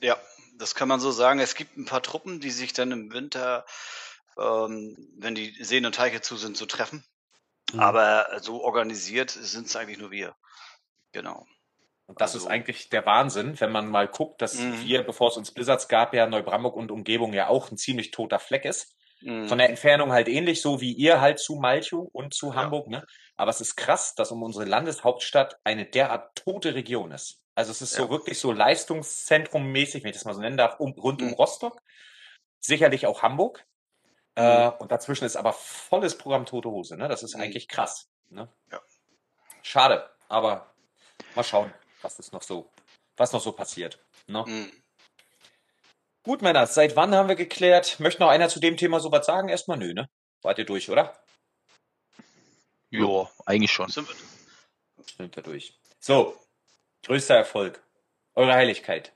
Ja, 0.00 0.16
das 0.58 0.74
kann 0.74 0.88
man 0.88 0.98
so 1.00 1.12
sagen. 1.12 1.38
Es 1.38 1.54
gibt 1.54 1.76
ein 1.76 1.84
paar 1.84 2.02
Truppen, 2.02 2.40
die 2.40 2.50
sich 2.50 2.72
dann 2.72 2.90
im 2.90 3.12
Winter, 3.12 3.64
ähm, 4.36 4.96
wenn 5.16 5.34
die 5.36 5.62
Seen 5.62 5.86
und 5.86 5.94
Teiche 5.94 6.20
zu 6.20 6.36
sind, 6.36 6.56
so 6.56 6.66
treffen. 6.66 7.04
Mhm. 7.72 7.80
Aber 7.80 8.26
so 8.40 8.62
organisiert 8.62 9.30
sind 9.30 9.66
es 9.68 9.76
eigentlich 9.76 9.98
nur 9.98 10.10
wir. 10.10 10.34
Genau. 11.12 11.46
Und 12.06 12.20
das 12.20 12.34
Also- 12.34 12.46
ist 12.46 12.50
eigentlich 12.50 12.88
der 12.88 13.06
Wahnsinn, 13.06 13.58
wenn 13.60 13.70
man 13.70 13.86
mal 13.88 14.08
guckt, 14.08 14.42
dass 14.42 14.58
Mhm. 14.58 14.80
wir, 14.82 15.02
bevor 15.04 15.28
es 15.28 15.36
uns 15.36 15.52
Blizzards 15.52 15.86
gab, 15.86 16.14
ja 16.14 16.26
Neubrandenburg 16.26 16.74
und 16.76 16.90
Umgebung 16.90 17.32
ja 17.32 17.46
auch 17.46 17.70
ein 17.70 17.76
ziemlich 17.78 18.10
toter 18.10 18.40
Fleck 18.40 18.64
ist. 18.64 18.96
Mhm. 19.22 19.48
Von 19.48 19.58
der 19.58 19.68
Entfernung 19.68 20.12
halt 20.12 20.28
ähnlich, 20.28 20.60
so 20.62 20.80
wie 20.80 20.92
ihr 20.92 21.20
halt 21.20 21.38
zu 21.38 21.54
Malchow 21.56 22.08
und 22.12 22.34
zu 22.34 22.48
Ja. 22.48 22.54
Hamburg, 22.56 22.88
ne? 22.88 23.04
Aber 23.36 23.50
es 23.50 23.60
ist 23.60 23.76
krass, 23.76 24.14
dass 24.14 24.30
um 24.32 24.42
unsere 24.42 24.64
Landeshauptstadt 24.64 25.58
eine 25.64 25.86
derart 25.86 26.34
tote 26.36 26.74
Region 26.74 27.12
ist. 27.12 27.38
Also 27.54 27.70
es 27.70 27.82
ist 27.82 27.92
so 27.92 28.04
Ja. 28.04 28.10
wirklich 28.10 28.38
so 28.38 28.52
Leistungszentrum 28.52 29.70
mäßig, 29.72 30.02
wenn 30.02 30.10
ich 30.10 30.16
das 30.16 30.24
mal 30.24 30.34
so 30.34 30.40
nennen 30.40 30.56
darf, 30.56 30.80
um, 30.80 30.92
rund 30.92 31.20
um 31.22 31.28
Mhm. 31.28 31.34
Rostock. 31.34 31.80
Sicherlich 32.60 33.06
auch 33.06 33.22
Hamburg. 33.22 33.64
Äh, 34.34 34.68
und 34.78 34.90
dazwischen 34.90 35.24
ist 35.26 35.36
aber 35.36 35.52
volles 35.52 36.16
Programm 36.16 36.46
Tote 36.46 36.70
Hose, 36.70 36.96
ne? 36.96 37.06
Das 37.08 37.22
ist 37.22 37.36
Mhm. 37.36 37.42
eigentlich 37.42 37.68
krass. 37.68 38.08
Ne? 38.30 38.48
Ja. 38.70 38.80
Schade, 39.62 40.08
aber 40.28 40.72
mal 41.36 41.44
schauen, 41.44 41.72
was 42.00 42.18
ist 42.18 42.32
noch 42.32 42.42
so, 42.42 42.70
was 43.16 43.32
noch 43.32 43.42
so 43.42 43.52
passiert. 43.52 43.98
Ne? 44.26 44.42
Mhm. 44.46 44.72
Gut, 46.24 46.42
Männer, 46.42 46.66
seit 46.66 46.94
wann 46.96 47.14
haben 47.14 47.28
wir 47.28 47.34
geklärt? 47.36 47.98
Möchte 47.98 48.22
noch 48.22 48.28
einer 48.30 48.48
zu 48.48 48.60
dem 48.60 48.76
Thema 48.76 49.00
so 49.00 49.10
was 49.10 49.26
sagen? 49.26 49.48
Erstmal 49.48 49.78
nö, 49.78 49.92
ne? 49.92 50.08
Wart 50.42 50.58
ihr 50.58 50.64
durch, 50.64 50.88
oder? 50.90 51.16
Ja, 52.90 53.28
eigentlich 53.46 53.72
schon. 53.72 53.88
Sind 53.88 54.08
wir- 54.08 54.16
Sind 55.16 55.34
wir 55.34 55.42
durch. 55.42 55.78
So, 55.98 56.36
größter 57.04 57.34
Erfolg. 57.36 57.82
Eure 58.34 58.52
Heiligkeit. 58.54 59.12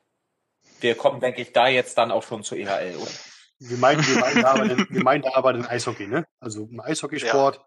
Wir 0.80 0.94
kommen, 0.96 1.20
denke 1.20 1.42
ich, 1.42 1.52
da 1.52 1.68
jetzt 1.68 1.96
dann 1.96 2.10
auch 2.10 2.22
schon 2.22 2.42
zur 2.42 2.58
EHL, 2.58 2.96
oder? 2.96 3.10
Wir 3.58 3.78
meinen, 3.78 4.06
wir 4.06 4.18
meinen, 4.18 4.42
da, 4.42 4.50
aber 4.52 4.68
den, 4.68 4.86
wir 4.90 5.02
meinen 5.02 5.22
da 5.22 5.30
aber 5.34 5.52
den 5.52 5.64
Eishockey, 5.64 6.06
ne? 6.06 6.26
Also 6.40 6.64
im 6.64 6.80
Eishockeysport 6.80 7.60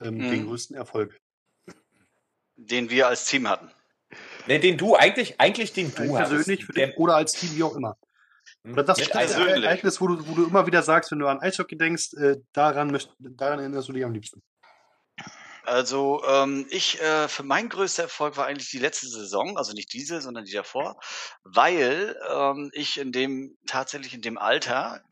ähm, 0.00 0.16
Mhm. 0.18 0.30
den 0.30 0.46
größten 0.46 0.76
Erfolg. 0.76 1.18
Den 2.56 2.90
wir 2.90 3.06
als 3.08 3.24
Team 3.26 3.48
hatten. 3.48 3.70
Ne, 4.46 4.58
den 4.58 4.76
du 4.78 4.96
eigentlich, 4.96 5.40
eigentlich 5.40 5.72
den 5.72 5.94
du 5.94 6.18
hast. 6.18 6.28
Persönlich 6.30 6.64
für 6.66 6.72
den, 6.72 6.92
oder 6.94 7.16
als 7.16 7.32
Team, 7.32 7.56
wie 7.56 7.62
auch 7.62 7.74
immer. 7.76 7.96
Oder 8.72 8.82
das, 8.84 8.98
Mit 8.98 9.14
das. 9.14 9.32
Ereignis, 9.32 10.00
wo 10.00 10.08
du, 10.08 10.26
wo 10.26 10.34
du 10.34 10.46
immer 10.46 10.66
wieder 10.66 10.82
sagst, 10.82 11.10
wenn 11.10 11.18
du 11.18 11.26
an 11.28 11.40
Eishockey 11.40 11.76
denkst, 11.76 12.14
äh, 12.14 12.36
daran, 12.52 12.90
möcht, 12.90 13.10
daran 13.18 13.58
erinnerst 13.60 13.88
du 13.88 13.92
dich 13.92 14.04
am 14.04 14.12
liebsten. 14.12 14.42
Also 15.64 16.22
ähm, 16.26 16.66
ich, 16.70 17.00
äh, 17.00 17.28
für 17.28 17.42
mein 17.42 17.68
größter 17.68 18.04
Erfolg 18.04 18.36
war 18.38 18.46
eigentlich 18.46 18.70
die 18.70 18.78
letzte 18.78 19.06
Saison, 19.06 19.58
also 19.58 19.74
nicht 19.74 19.92
diese, 19.92 20.20
sondern 20.22 20.44
die 20.46 20.52
davor, 20.52 20.98
weil 21.44 22.16
ähm, 22.30 22.70
ich 22.72 22.98
in 22.98 23.12
dem, 23.12 23.56
tatsächlich 23.66 24.14
in 24.14 24.22
dem 24.22 24.38
Alter, 24.38 25.02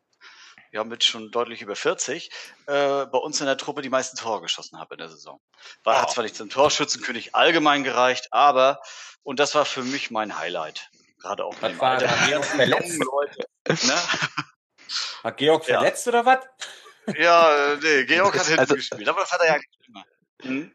ja 0.73 0.83
mit 0.85 1.05
schon 1.05 1.31
deutlich 1.31 1.61
über 1.61 1.77
40, 1.77 2.31
äh, 2.67 3.05
bei 3.07 3.19
uns 3.19 3.39
in 3.41 3.47
der 3.47 3.59
Truppe 3.59 3.83
die 3.83 3.91
meisten 3.91 4.17
Tore 4.17 4.41
geschossen 4.41 4.79
habe 4.79 4.95
in 4.95 4.99
der 4.99 5.11
Saison. 5.11 5.41
War, 5.85 6.01
hat 6.01 6.09
Oh. 6.09 6.13
zwar 6.15 6.25
nicht 6.25 6.37
zum 6.37 6.49
Torschützenkönig 6.49 7.35
allgemein 7.35 7.85
gereicht, 7.85 8.29
aber, 8.31 8.81
und 9.23 9.39
das 9.41 9.55
war 9.55 9.67
für 9.67 9.83
mich 9.83 10.11
mein 10.11 10.39
Highlight. 10.39 10.89
Gerade 11.21 11.45
auch 11.45 11.55
Was 11.61 11.79
war 11.79 11.93
Alter. 11.93 12.27
Georg 12.29 12.45
verletzt? 12.45 13.03
Leute. 13.05 13.47
Ne? 13.69 13.95
War 15.23 15.33
Georg 15.33 15.67
Ja. 15.67 15.79
verletzt 15.81 16.07
oder 16.07 16.25
was? 16.25 16.39
Ja, 17.19 17.73
äh, 17.73 17.79
nee, 17.83 18.05
Georg 18.05 18.39
hat 18.39 18.47
hinten 18.47 18.61
Also- 18.61 18.75
gespielt, 18.75 19.09
aber 19.09 19.21
das 19.21 19.33
hat 19.33 19.41
er 19.41 19.47
ja 19.47 19.53
eigentlich 19.55 19.89
immer. 19.89 20.05
Mhm. 20.45 20.73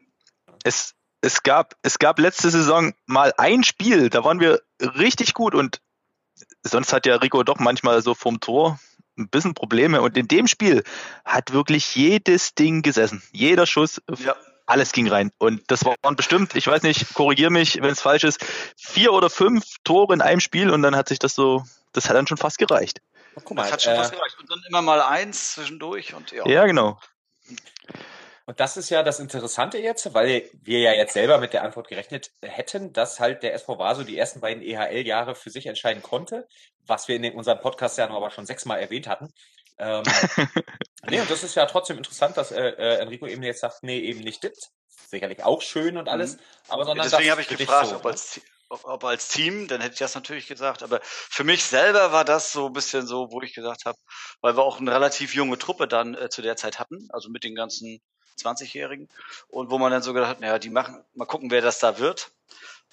Es, 0.64 0.94
es, 1.22 1.42
gab, 1.42 1.74
es 1.82 1.98
gab 1.98 2.18
letzte 2.18 2.50
Saison 2.50 2.92
mal 3.06 3.32
ein 3.38 3.64
Spiel, 3.64 4.10
da 4.10 4.24
waren 4.24 4.40
wir 4.40 4.60
richtig 4.80 5.32
gut 5.34 5.54
und 5.54 5.80
sonst 6.62 6.92
hat 6.92 7.06
ja 7.06 7.16
Rico 7.16 7.42
doch 7.42 7.58
manchmal 7.58 8.02
so 8.02 8.14
vorm 8.14 8.40
Tor 8.40 8.78
ein 9.18 9.28
bisschen 9.28 9.54
Probleme 9.54 10.00
und 10.02 10.16
in 10.16 10.28
dem 10.28 10.46
Spiel 10.46 10.84
hat 11.24 11.52
wirklich 11.52 11.94
jedes 11.96 12.54
Ding 12.54 12.82
gesessen. 12.82 13.22
Jeder 13.32 13.66
Schuss, 13.66 14.00
Ja. 14.18 14.36
Alles 14.66 14.92
ging 14.92 15.08
rein. 15.08 15.30
Und 15.38 15.62
das 15.70 15.84
waren 15.84 16.16
bestimmt, 16.16 16.54
ich 16.54 16.66
weiß 16.66 16.82
nicht, 16.82 17.14
korrigier 17.14 17.50
mich, 17.50 17.80
wenn 17.80 17.90
es 17.90 18.00
falsch 18.00 18.24
ist, 18.24 18.44
vier 18.76 19.12
oder 19.12 19.30
fünf 19.30 19.64
Tore 19.84 20.14
in 20.14 20.20
einem 20.20 20.40
Spiel 20.40 20.70
und 20.70 20.82
dann 20.82 20.96
hat 20.96 21.08
sich 21.08 21.18
das 21.18 21.34
so, 21.34 21.64
das 21.92 22.08
hat 22.08 22.16
dann 22.16 22.26
schon 22.26 22.38
fast 22.38 22.58
gereicht. 22.58 23.00
Guck 23.34 23.56
mal, 23.56 23.62
Das 23.62 23.72
hat 23.72 23.82
schon 23.82 23.92
äh, 23.94 23.96
fast 23.96 24.12
gereicht. 24.12 24.36
Und 24.40 24.50
dann 24.50 24.60
immer 24.68 24.82
mal 24.82 25.02
eins 25.02 25.54
zwischendurch 25.54 26.14
und 26.14 26.32
ja. 26.32 26.46
Ja, 26.46 26.66
genau. 26.66 26.98
Und 28.44 28.58
das 28.58 28.76
ist 28.76 28.90
ja 28.90 29.02
das 29.02 29.20
Interessante 29.20 29.78
jetzt, 29.78 30.14
weil 30.14 30.50
wir 30.62 30.80
ja 30.80 30.92
jetzt 30.92 31.12
selber 31.12 31.38
mit 31.38 31.52
der 31.52 31.62
Antwort 31.62 31.88
gerechnet 31.88 32.32
hätten, 32.42 32.92
dass 32.92 33.20
halt 33.20 33.42
der 33.42 33.54
SV 33.54 33.78
Vaso 33.78 34.02
die 34.02 34.18
ersten 34.18 34.40
beiden 34.40 34.62
EHL-Jahre 34.62 35.34
für 35.34 35.50
sich 35.50 35.66
entscheiden 35.66 36.02
konnte, 36.02 36.48
was 36.86 37.06
wir 37.06 37.16
in 37.16 37.34
unserem 37.34 37.60
Podcast 37.60 37.98
ja 37.98 38.08
noch 38.08 38.16
aber 38.16 38.30
schon 38.30 38.44
sechsmal 38.44 38.80
erwähnt 38.80 39.06
hatten. 39.06 39.32
Ähm, 39.82 40.04
nee, 41.08 41.20
und 41.20 41.28
das 41.28 41.42
ist 41.42 41.56
ja 41.56 41.66
trotzdem 41.66 41.96
interessant, 41.96 42.36
dass 42.36 42.52
äh, 42.52 42.60
äh, 42.60 42.98
Enrico 43.00 43.26
eben 43.26 43.42
jetzt 43.42 43.60
sagt, 43.60 43.82
nee, 43.82 43.98
eben 43.98 44.20
nicht 44.20 44.44
das. 44.44 44.70
Sicherlich 45.08 45.42
auch 45.42 45.60
schön 45.60 45.96
und 45.96 46.08
alles, 46.08 46.38
aber 46.68 46.84
sondern 46.84 47.06
Deswegen 47.10 47.30
habe 47.30 47.42
ich 47.42 47.48
gefragt, 47.48 47.88
so, 47.88 47.96
ob, 47.96 48.04
ne? 48.04 48.10
als, 48.12 48.40
ob 48.68 49.04
als 49.04 49.28
Team, 49.28 49.66
dann 49.66 49.80
hätte 49.80 49.94
ich 49.94 49.98
das 49.98 50.14
natürlich 50.14 50.46
gesagt. 50.46 50.84
Aber 50.84 51.00
für 51.02 51.42
mich 51.42 51.64
selber 51.64 52.12
war 52.12 52.24
das 52.24 52.52
so 52.52 52.66
ein 52.66 52.72
bisschen 52.72 53.06
so, 53.06 53.32
wo 53.32 53.42
ich 53.42 53.54
gesagt 53.54 53.84
habe, 53.84 53.98
weil 54.40 54.56
wir 54.56 54.62
auch 54.62 54.78
eine 54.78 54.92
relativ 54.92 55.34
junge 55.34 55.58
Truppe 55.58 55.88
dann 55.88 56.14
äh, 56.14 56.30
zu 56.30 56.40
der 56.42 56.56
Zeit 56.56 56.78
hatten, 56.78 57.08
also 57.10 57.28
mit 57.28 57.42
den 57.42 57.56
ganzen 57.56 58.00
20-Jährigen. 58.40 59.08
Und 59.48 59.70
wo 59.70 59.78
man 59.78 59.90
dann 59.90 60.02
so 60.02 60.14
gedacht 60.14 60.30
hat, 60.30 60.40
naja, 60.40 60.58
die 60.58 60.70
machen, 60.70 61.04
mal 61.14 61.26
gucken, 61.26 61.50
wer 61.50 61.60
das 61.60 61.80
da 61.80 61.98
wird. 61.98 62.30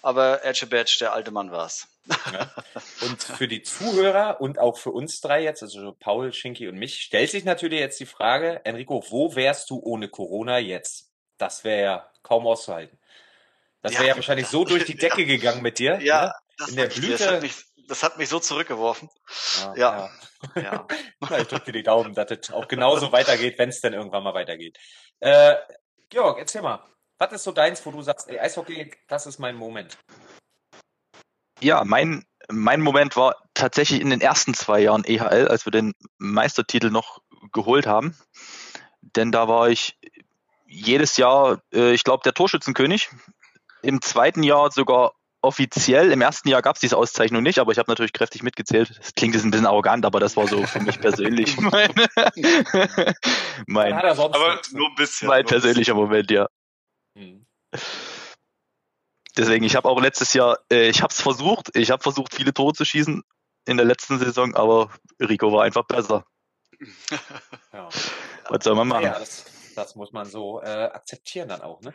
Aber 0.02 0.44
Edge 0.46 0.66
Badge, 0.68 0.98
der 1.02 1.14
alte 1.14 1.32
Mann 1.32 1.52
war's. 1.52 1.88
Ja. 2.32 2.52
Und 3.02 3.22
für 3.22 3.48
die 3.48 3.62
Zuhörer 3.62 4.42
und 4.42 4.58
auch 4.58 4.78
für 4.78 4.92
uns 4.92 5.20
drei 5.22 5.44
jetzt, 5.44 5.62
also 5.62 5.92
Paul, 6.00 6.34
Schinki 6.34 6.68
und 6.68 6.76
mich, 6.76 7.02
stellt 7.02 7.30
sich 7.30 7.44
natürlich 7.44 7.80
jetzt 7.80 8.00
die 8.00 8.06
Frage, 8.06 8.62
Enrico, 8.66 9.04
wo 9.10 9.36
wärst 9.36 9.70
du 9.70 9.80
ohne 9.80 10.08
Corona 10.10 10.58
jetzt? 10.58 11.12
Das 11.38 11.64
wäre 11.64 11.82
ja 11.84 12.12
kaum 12.24 12.48
auszuhalten. 12.48 12.98
Das 13.82 13.94
wäre 13.94 14.04
Ja. 14.04 14.10
ja 14.10 14.16
wahrscheinlich 14.16 14.48
so 14.48 14.66
durch 14.66 14.86
die 14.86 14.96
Decke 14.98 15.26
gegangen 15.26 15.62
mit 15.62 15.78
dir. 15.80 16.00
Ja, 16.02 16.26
ne? 16.28 16.34
das, 16.58 16.70
in 16.70 16.76
der 16.78 16.86
hat 16.86 16.98
mich- 16.98 17.10
das, 17.10 17.20
Blüte- 17.20 17.32
hat 17.36 17.42
mich, 17.42 17.54
das 17.88 18.04
hat 18.04 18.18
mich 18.18 18.30
so 18.30 18.40
zurückgeworfen. 18.40 19.10
Ja. 19.62 19.76
Ja. 19.76 20.10
ja. 20.56 20.62
Ja. 20.62 20.88
Na, 21.30 21.38
ich 21.40 21.48
drücke 21.48 21.66
dir 21.66 21.72
die 21.74 21.84
Daumen, 21.84 22.14
dass 22.16 22.32
es 22.32 22.52
auch 22.52 22.68
genauso 22.68 23.12
weitergeht, 23.12 23.58
wenn 23.60 23.70
es 23.70 23.82
denn 23.82 23.94
irgendwann 23.94 24.24
mal 24.24 24.34
weitergeht. 24.34 24.80
Äh, 25.20 25.56
Georg, 26.10 26.40
erzähl 26.40 26.62
mal, 26.64 26.84
was 27.20 27.34
ist 27.34 27.44
so 27.44 27.52
deins, 27.52 27.86
wo 27.86 27.92
du 27.92 28.02
sagst, 28.02 28.30
ey, 28.30 28.40
Eishockey, 28.40 28.92
das 29.08 29.28
ist 29.28 29.40
mein 29.40 29.56
Moment? 29.56 29.98
Ja, 31.60 31.84
mein, 31.84 32.26
mein 32.50 32.82
Moment 32.82 33.18
war 33.18 33.36
tatsächlich 33.54 34.02
in 34.02 34.10
den 34.10 34.22
ersten 34.22 34.54
zwei 34.54 34.80
Jahren 34.80 35.04
EHL, 35.04 35.48
als 35.50 35.66
wir 35.66 35.72
den 35.72 35.94
Meistertitel 36.18 36.90
noch 36.90 37.22
geholt 37.52 37.86
haben. 37.86 38.18
Denn 39.02 39.32
da 39.32 39.48
war 39.48 39.70
ich 39.70 39.98
jedes 40.66 41.18
Jahr, 41.18 41.62
äh, 41.74 41.92
ich 41.94 42.04
glaube, 42.04 42.24
der 42.24 42.34
Torschützenkönig. 42.34 43.10
Im 43.82 44.02
zweiten 44.02 44.44
Jahr 44.44 44.72
sogar 44.72 45.14
offiziell. 45.42 46.12
Im 46.12 46.22
ersten 46.22 46.50
Jahr 46.50 46.62
gab 46.62 46.76
es 46.76 46.82
diese 46.82 46.98
Auszeichnung 46.98 47.44
nicht, 47.44 47.60
aber 47.60 47.72
ich 47.72 47.78
habe 47.78 47.90
natürlich 47.90 48.14
kräftig 48.14 48.44
mitgezählt. 48.44 48.98
Das 48.98 49.16
klingt 49.16 49.36
jetzt 49.36 49.46
ein 49.46 49.52
bisschen 49.52 49.66
arrogant, 49.66 50.06
aber 50.06 50.20
das 50.20 50.36
war 50.36 50.48
so 50.48 50.66
für 50.66 50.82
mich 50.82 51.00
persönlich 51.00 51.58
mein, 51.62 51.94
mein, 53.68 53.94
er 53.94 54.20
Aber 54.20 54.60
nur 54.72 54.90
ein 54.90 54.96
bisschen. 54.96 55.28
mein 55.28 55.46
persönlicher 55.46 55.94
Moment, 55.94 56.30
ja. 56.32 56.48
Hm. 57.16 57.46
Deswegen, 59.38 59.64
ich 59.64 59.76
habe 59.76 59.88
auch 59.88 60.02
letztes 60.02 60.34
Jahr, 60.34 60.60
äh, 60.72 60.90
ich 60.90 61.02
habe 61.02 61.14
es 61.14 61.22
versucht, 61.22 61.76
ich 61.76 61.92
habe 61.92 62.02
versucht, 62.04 62.36
viele 62.36 62.54
Tore 62.54 62.74
zu 62.74 62.84
schießen 62.84 63.24
in 63.66 63.78
der 63.78 63.86
letzten 63.86 64.20
Saison, 64.20 64.56
aber 64.56 64.92
Rico 65.20 65.52
war 65.54 65.64
einfach 65.64 65.86
besser. 65.86 66.26
Ja. 67.72 67.88
Was 68.50 68.64
soll 68.64 68.74
man 68.74 68.88
machen? 68.88 69.04
Ja, 69.04 69.20
das, 69.20 69.46
das 69.76 69.96
muss 69.96 70.12
man 70.12 70.26
so 70.26 70.60
äh, 70.62 70.66
akzeptieren 70.66 71.48
dann 71.50 71.62
auch. 71.62 71.82
Ne? 71.82 71.94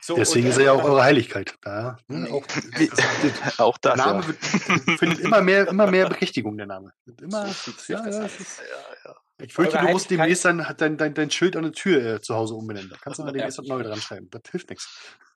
So, 0.00 0.14
Deswegen 0.14 0.46
und, 0.46 0.52
ist 0.52 0.58
er 0.58 0.64
ja 0.66 0.72
auch 0.72 0.82
äh, 0.82 0.86
eure 0.86 1.02
Heiligkeit. 1.02 1.56
Da, 1.62 1.98
ne, 2.06 2.30
auch, 2.32 2.46
das, 2.46 3.58
Auch 3.58 3.78
der 3.78 3.96
das. 3.96 4.06
Name 4.06 4.20
Ja. 4.22 4.28
wird, 4.28 4.98
findet 4.98 5.18
immer 5.18 5.42
mehr, 5.42 5.68
immer 5.68 5.90
mehr 5.90 6.08
Berechtigung, 6.08 6.56
der 6.56 6.66
Name. 6.66 6.92
Immer, 7.20 7.48
So 7.48 7.72
ja, 7.92 8.02
das 8.02 8.16
ja, 8.16 8.24
ist, 8.24 8.60
Ja, 8.60 9.10
ja. 9.10 9.16
Ich 9.42 9.52
fürchte, 9.52 9.76
Eure 9.78 9.86
du 9.86 9.92
musst 9.92 10.06
Heiligkeit- 10.10 10.10
demnächst 10.10 10.44
dein, 10.44 10.58
dein, 10.78 10.96
dein, 10.96 11.14
dein 11.14 11.30
Schild 11.30 11.56
an 11.56 11.62
der 11.64 11.72
Tür 11.72 12.14
äh, 12.16 12.20
zu 12.20 12.34
Hause 12.34 12.54
umbenennen. 12.54 12.90
Da 12.90 12.96
kannst 13.00 13.18
du 13.18 13.22
mal 13.22 13.28
Ja. 13.30 13.32
demnächst 13.34 13.58
was 13.58 13.66
neu 13.66 13.82
dran 13.82 14.00
schreiben. 14.00 14.28
Das 14.30 14.42
hilft 14.50 14.70
nichts. 14.70 14.88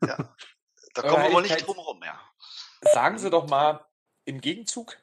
Da 0.96 1.02
Eure 1.02 1.08
kommen 1.12 1.24
wir 1.24 1.32
wohl 1.32 1.42
nicht 1.42 1.50
Heiligkeit- 1.52 1.66
drum 1.66 1.78
rum, 1.78 2.00
ja. 2.04 2.20
Sagen 2.92 3.18
Sie 3.18 3.28
doch 3.30 3.48
mal 3.48 3.84
im 4.26 4.40
Gegenzug, 4.40 4.96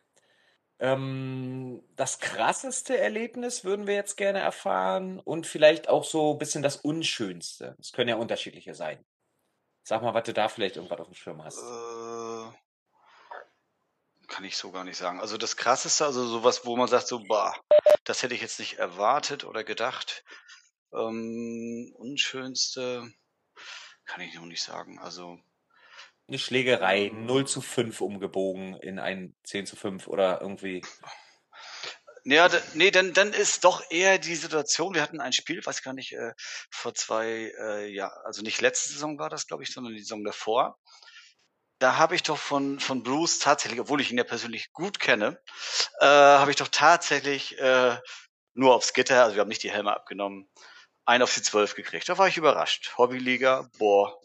ähm, 0.80 1.84
das 1.96 2.20
krasseste 2.20 2.98
Erlebnis 2.98 3.64
würden 3.66 3.88
wir 3.88 3.96
jetzt 3.96 4.16
gerne 4.18 4.40
erfahren 4.40 5.20
und 5.20 5.46
vielleicht 5.48 5.90
auch 5.90 6.04
so 6.06 6.32
ein 6.34 6.38
bisschen 6.38 6.64
das 6.64 6.78
Unschönste. 6.78 7.76
Es 7.80 7.92
können 7.92 8.08
ja 8.10 8.16
unterschiedliche 8.16 8.74
sein. 8.74 9.04
Sag 9.84 10.02
mal, 10.02 10.14
was 10.14 10.24
du 10.24 10.34
da 10.34 10.48
vielleicht 10.48 10.78
irgendwas 10.78 11.00
auf 11.00 11.08
dem 11.08 11.14
Schirm 11.16 11.44
hast. 11.44 11.58
Äh, 11.58 12.58
kann 14.32 14.46
ich 14.46 14.56
so 14.56 14.72
gar 14.72 14.86
nicht 14.86 14.98
sagen. 14.98 15.20
Also 15.20 15.38
das 15.38 15.58
Krasseste, 15.58 16.06
also 16.06 16.26
sowas, 16.26 16.66
wo 16.66 16.78
man 16.78 16.88
sagt 16.88 17.08
so, 17.08 17.20
bah, 17.20 17.54
das 18.06 18.24
hätte 18.24 18.34
ich 18.34 18.42
jetzt 18.42 18.60
nicht 18.60 18.80
erwartet 18.80 19.44
oder 19.44 19.64
gedacht. 19.64 20.24
Ähm, 20.94 21.94
unschönste 21.98 23.12
kann 24.06 24.22
ich 24.22 24.34
noch 24.34 24.46
nicht 24.46 24.64
sagen. 24.64 25.00
Also 25.00 25.38
Eine 26.28 26.40
Schlägerei, 26.40 27.12
0 27.14 27.46
zu 27.46 27.62
5 27.62 28.00
umgebogen 28.00 28.76
in 28.82 29.00
ein 29.00 29.36
10 29.44 29.66
zu 29.66 29.76
5 29.76 30.08
oder 30.08 30.40
irgendwie. 30.42 30.82
Ja, 32.24 32.50
nee, 32.74 32.92
dann, 32.92 33.14
dann 33.14 33.34
ist 33.34 33.66
doch 33.66 33.84
eher 33.90 34.18
die 34.18 34.36
Situation, 34.36 34.94
wir 34.94 35.02
hatten 35.02 35.20
ein 35.20 35.34
Spiel, 35.34 35.66
weiß 35.66 35.82
gar 35.82 35.94
nicht, 35.94 36.14
äh, 36.14 36.34
vor 36.70 36.94
zwei, 36.94 37.52
äh, 37.60 37.88
ja, 37.92 38.10
also 38.24 38.44
nicht 38.44 38.62
letzte 38.62 38.94
Saison 38.94 39.18
war 39.18 39.30
das, 39.30 39.48
glaube 39.48 39.64
ich, 39.64 39.74
sondern 39.74 39.94
die 39.94 40.00
Saison 40.00 40.24
davor. 40.24 40.78
Da 41.82 41.98
habe 41.98 42.14
ich 42.14 42.22
doch 42.22 42.38
von, 42.38 42.80
von 42.80 43.02
Bruce 43.02 43.40
tatsächlich, 43.40 43.80
obwohl 43.80 44.02
ich 44.02 44.12
ihn 44.12 44.18
ja 44.20 44.24
persönlich 44.24 44.72
gut 44.72 45.00
kenne, 45.00 45.42
äh, 46.00 46.06
habe 46.06 46.52
ich 46.52 46.58
doch 46.58 46.68
tatsächlich 46.68 47.58
äh, 47.58 47.98
nur 48.54 48.76
aufs 48.76 48.94
Gitter, 48.94 49.24
also 49.24 49.36
wir 49.36 49.42
haben 49.42 49.48
nicht 49.50 49.64
die 49.64 49.72
Helme 49.72 49.92
abgenommen, 49.92 50.48
einen 51.06 51.24
auf 51.24 51.34
die 51.34 51.42
zwölf 51.42 51.74
gekriegt. 51.74 52.08
Da 52.08 52.20
war 52.20 52.28
ich 52.28 52.38
überrascht. 52.38 52.94
Hobbyliga, 53.00 53.68
boah, 53.80 54.16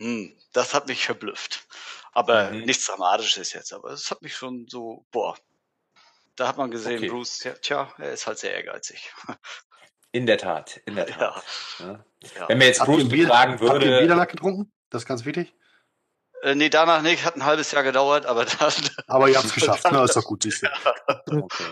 hm, 0.00 0.34
das 0.54 0.72
hat 0.72 0.88
mich 0.88 1.04
verblüfft. 1.04 1.66
Aber 2.12 2.50
Mhm. 2.52 2.60
nichts 2.62 2.86
Dramatisches 2.86 3.52
jetzt, 3.52 3.74
aber 3.74 3.90
es 3.90 4.10
hat 4.10 4.22
mich 4.22 4.34
schon 4.34 4.66
so, 4.66 5.04
boah, 5.10 5.36
da 6.36 6.48
hat 6.48 6.56
man 6.56 6.70
gesehen, 6.70 6.96
Okay. 6.96 7.08
Bruce, 7.10 7.44
ja, 7.44 7.52
tja, 7.52 7.92
er 7.98 8.12
ist 8.12 8.26
halt 8.26 8.38
sehr 8.38 8.54
ehrgeizig. 8.54 9.12
In 10.12 10.24
der 10.24 10.38
Tat, 10.38 10.78
in 10.86 10.94
der 10.96 11.06
Tat. 11.34 11.44
Ja. 11.78 12.04
ja. 12.36 12.48
Wenn 12.48 12.56
mir 12.56 12.68
jetzt 12.68 12.82
Bruce 12.82 13.06
Bier- 13.06 13.26
befragen 13.26 13.52
Habt 13.60 13.62
ihr 13.62 13.70
würde, 13.90 14.00
Biederlack 14.00 14.30
getrunken? 14.30 14.72
Das 14.88 15.02
ist 15.02 15.06
ganz 15.06 15.26
wichtig. 15.26 15.52
Äh, 16.42 16.54
nee, 16.54 16.68
danach 16.68 17.02
nicht, 17.02 17.24
hat 17.24 17.36
ein 17.36 17.44
halbes 17.44 17.72
Jahr 17.72 17.82
gedauert, 17.82 18.26
aber 18.26 18.44
dann, 18.44 18.72
Aber 19.06 19.28
ihr 19.28 19.36
habt 19.36 19.46
es 19.46 19.54
geschafft. 19.54 19.86
Na, 19.90 20.04
ist 20.04 20.16
doch 20.16 20.24
gut, 20.24 20.44
du. 20.44 20.50
Okay. 21.26 21.64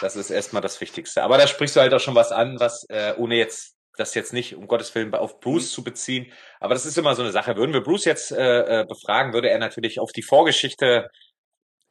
Das 0.00 0.16
ist 0.16 0.30
erstmal 0.30 0.62
das 0.62 0.80
Wichtigste. 0.80 1.22
Aber 1.22 1.38
da 1.38 1.46
sprichst 1.46 1.76
du 1.76 1.80
halt 1.80 1.92
auch 1.92 2.00
schon 2.00 2.14
was 2.14 2.32
an, 2.32 2.58
was, 2.58 2.84
äh, 2.88 3.14
ohne 3.16 3.36
jetzt 3.36 3.74
das 3.96 4.14
jetzt 4.14 4.32
nicht, 4.32 4.56
um 4.56 4.66
Gottes 4.66 4.94
Willen, 4.94 5.14
auf 5.14 5.40
Bruce 5.40 5.70
zu 5.70 5.84
beziehen. 5.84 6.32
Aber 6.58 6.74
das 6.74 6.84
ist 6.84 6.98
immer 6.98 7.14
so 7.14 7.22
eine 7.22 7.30
Sache. 7.30 7.56
Würden 7.56 7.72
wir 7.72 7.82
Bruce 7.82 8.04
jetzt 8.06 8.32
äh, 8.32 8.80
äh, 8.80 8.84
befragen, 8.84 9.32
würde 9.32 9.50
er 9.50 9.58
natürlich 9.58 10.00
auf 10.00 10.10
die 10.10 10.22
Vorgeschichte 10.22 11.08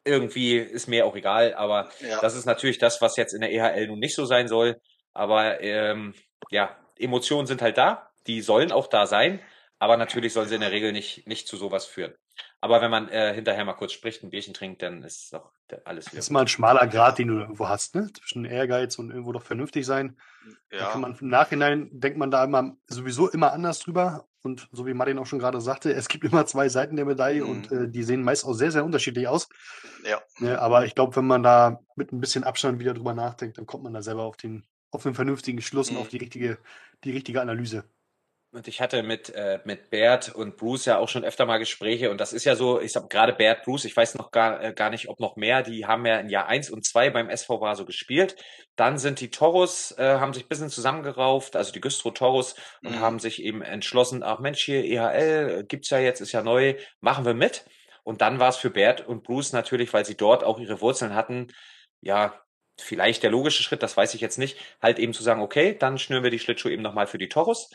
irgendwie, 0.06 0.58
ist 0.58 0.88
mir 0.88 1.06
auch 1.06 1.16
egal, 1.16 1.54
aber 1.54 1.90
ja. 2.02 2.20
das 2.20 2.36
ist 2.36 2.46
natürlich 2.46 2.78
das, 2.78 3.02
was 3.02 3.16
jetzt 3.16 3.34
in 3.34 3.40
der 3.40 3.54
EHL 3.54 3.88
nun 3.88 4.00
nicht 4.00 4.16
so 4.16 4.26
sein 4.26 4.50
soll. 4.50 4.82
Aber 5.14 5.62
ähm, 5.62 6.14
ja, 6.50 6.76
Emotionen 6.98 7.48
sind 7.48 7.62
halt 7.62 7.78
da, 7.78 8.10
die 8.28 8.42
sollen 8.42 8.72
auch 8.72 8.88
da 8.88 9.08
sein, 9.08 9.40
aber 9.84 9.98
natürlich 9.98 10.32
sollen 10.32 10.48
sie 10.48 10.56
in 10.56 10.62
der 10.62 10.72
Regel 10.72 10.94
nicht, 10.94 11.28
nicht 11.28 11.46
zu 11.46 11.58
sowas 11.58 11.86
führen. 11.86 12.14
Aber 12.62 12.82
wenn 12.82 12.90
man 12.90 13.10
äh, 13.10 13.34
hinterher 13.34 13.66
mal 13.66 13.74
kurz 13.74 13.92
spricht, 13.92 14.24
ein 14.24 14.30
Bierchen 14.30 14.54
trinkt, 14.54 14.82
dann 14.82 15.04
ist 15.04 15.34
doch 15.34 15.52
alles 15.84 16.06
wieder. 16.06 16.16
Das 16.16 16.26
ist 16.28 16.30
mal 16.30 16.40
ein 16.42 16.48
schmaler 16.48 16.88
Grad, 16.88 17.18
den 17.18 17.28
du 17.28 17.40
irgendwo 17.40 17.68
hast, 17.68 17.94
ne? 17.94 18.10
Zwischen 18.14 18.46
Ehrgeiz 18.46 18.98
und 18.98 19.10
irgendwo 19.10 19.34
doch 19.34 19.44
vernünftig 19.44 19.86
sein. 19.86 20.18
Da 20.70 20.78
ja. 20.78 20.92
kann 20.92 21.02
man 21.02 21.18
im 21.20 21.28
Nachhinein 21.28 21.90
denkt 21.92 22.18
man 22.18 22.32
da 22.32 22.44
immer 22.46 22.78
sowieso 22.88 23.30
immer 23.30 23.52
anders 23.52 23.80
drüber. 23.80 24.26
Und 24.42 24.70
so 24.72 24.86
wie 24.88 24.94
Martin 24.94 25.20
auch 25.20 25.26
schon 25.26 25.40
gerade 25.40 25.60
sagte, 25.60 25.92
es 25.94 26.08
gibt 26.08 26.24
immer 26.24 26.46
zwei 26.46 26.70
Seiten 26.70 26.96
der 26.96 27.06
Medaille 27.06 27.44
Mhm. 27.44 27.50
und 27.50 27.72
äh, 27.74 27.90
die 27.90 28.04
sehen 28.04 28.24
meist 28.24 28.46
auch 28.46 28.54
sehr, 28.54 28.72
sehr 28.72 28.86
unterschiedlich 28.86 29.28
aus. 29.28 29.50
Ja. 30.06 30.22
Ne, 30.40 30.60
aber 30.60 30.86
ich 30.86 30.96
glaube, 30.96 31.16
wenn 31.18 31.28
man 31.28 31.44
da 31.44 31.80
mit 31.96 32.14
ein 32.14 32.22
bisschen 32.22 32.46
Abstand 32.46 32.80
wieder 32.80 32.94
drüber 32.94 33.14
nachdenkt, 33.14 33.58
dann 33.58 33.66
kommt 33.66 33.84
man 33.84 33.94
da 33.94 34.02
selber 34.02 34.24
auf 34.24 34.38
den, 34.38 34.64
auf 34.92 35.04
den 35.04 35.14
vernünftigen 35.14 35.62
Schluss 35.62 35.90
und 35.90 35.96
Mhm. 35.96 36.02
auf 36.02 36.08
die 36.08 36.18
richtige, 36.18 36.58
die 37.04 37.12
richtige 37.12 37.42
Analyse. 37.42 37.84
Und 38.54 38.68
ich 38.68 38.82
hatte 38.82 39.02
mit, 39.02 39.32
äh, 39.34 39.62
mit 39.66 39.90
Bert 39.90 40.30
und 40.36 40.58
Bruce 40.58 40.86
ja 40.86 41.00
auch 41.00 41.10
schon 41.10 41.24
öfter 41.24 41.48
mal 41.48 41.58
Gespräche 41.58 42.12
und 42.12 42.22
das 42.22 42.34
ist 42.34 42.46
ja 42.46 42.56
so, 42.56 42.80
ich 42.80 42.92
sag 42.92 43.10
gerade 43.10 43.34
Bert, 43.34 43.64
Bruce, 43.64 43.86
ich 43.86 43.98
weiß 43.98 44.14
noch 44.14 44.30
gar, 44.30 44.64
äh, 44.64 44.74
gar 44.74 44.92
nicht, 44.92 45.10
ob 45.10 45.20
noch 45.20 45.36
mehr, 45.38 45.64
die 45.64 45.88
haben 45.88 46.06
ja 46.06 46.18
in 46.20 46.30
Jahr 46.30 46.46
eins 46.46 46.70
und 46.70 46.86
zwei 46.86 47.10
beim 47.10 47.30
SV 47.32 47.62
Vaso 47.62 47.84
gespielt. 47.84 48.36
Dann 48.76 49.00
sind 49.00 49.22
die 49.22 49.32
Toros, 49.32 49.96
äh, 49.98 50.20
haben 50.20 50.34
sich 50.34 50.46
ein 50.46 50.50
bisschen 50.50 50.70
zusammengerauft, 50.70 51.56
also 51.56 51.72
die 51.72 51.82
Güstrow 51.82 52.14
Toros 52.14 52.54
und 52.84 52.94
Mhm. 52.94 53.00
haben 53.00 53.20
sich 53.20 53.42
eben 53.42 53.64
entschlossen, 53.64 54.22
ach 54.22 54.38
Mensch, 54.38 54.62
hier 54.64 54.84
EHL 54.86 55.60
äh, 55.62 55.64
gibt's 55.64 55.90
ja 55.90 55.98
jetzt, 55.98 56.22
ist 56.22 56.32
ja 56.32 56.44
neu, 56.44 56.76
machen 57.02 57.26
wir 57.26 57.34
mit. 57.34 57.66
Und 58.04 58.22
dann 58.22 58.40
war 58.40 58.50
es 58.50 58.58
für 58.58 58.70
Bert 58.70 59.02
und 59.08 59.24
Bruce 59.24 59.54
natürlich, 59.54 59.92
weil 59.94 60.06
sie 60.06 60.16
dort 60.16 60.44
auch 60.44 60.60
ihre 60.60 60.80
Wurzeln 60.80 61.16
hatten, 61.16 61.48
ja, 62.02 62.40
vielleicht 62.80 63.24
der 63.24 63.32
logische 63.32 63.64
Schritt, 63.64 63.82
das 63.84 63.98
weiß 63.98 64.14
ich 64.14 64.22
jetzt 64.22 64.38
nicht, 64.38 64.58
halt 64.82 65.00
eben 65.00 65.14
zu 65.14 65.24
sagen, 65.24 65.42
okay, 65.42 65.76
dann 65.78 65.98
schnüren 65.98 66.24
wir 66.24 66.32
die 66.32 66.40
Schlittschuhe 66.40 66.72
eben 66.72 66.82
nochmal 66.84 67.08
für 67.08 67.18
die 67.18 67.30
Toros. 67.30 67.70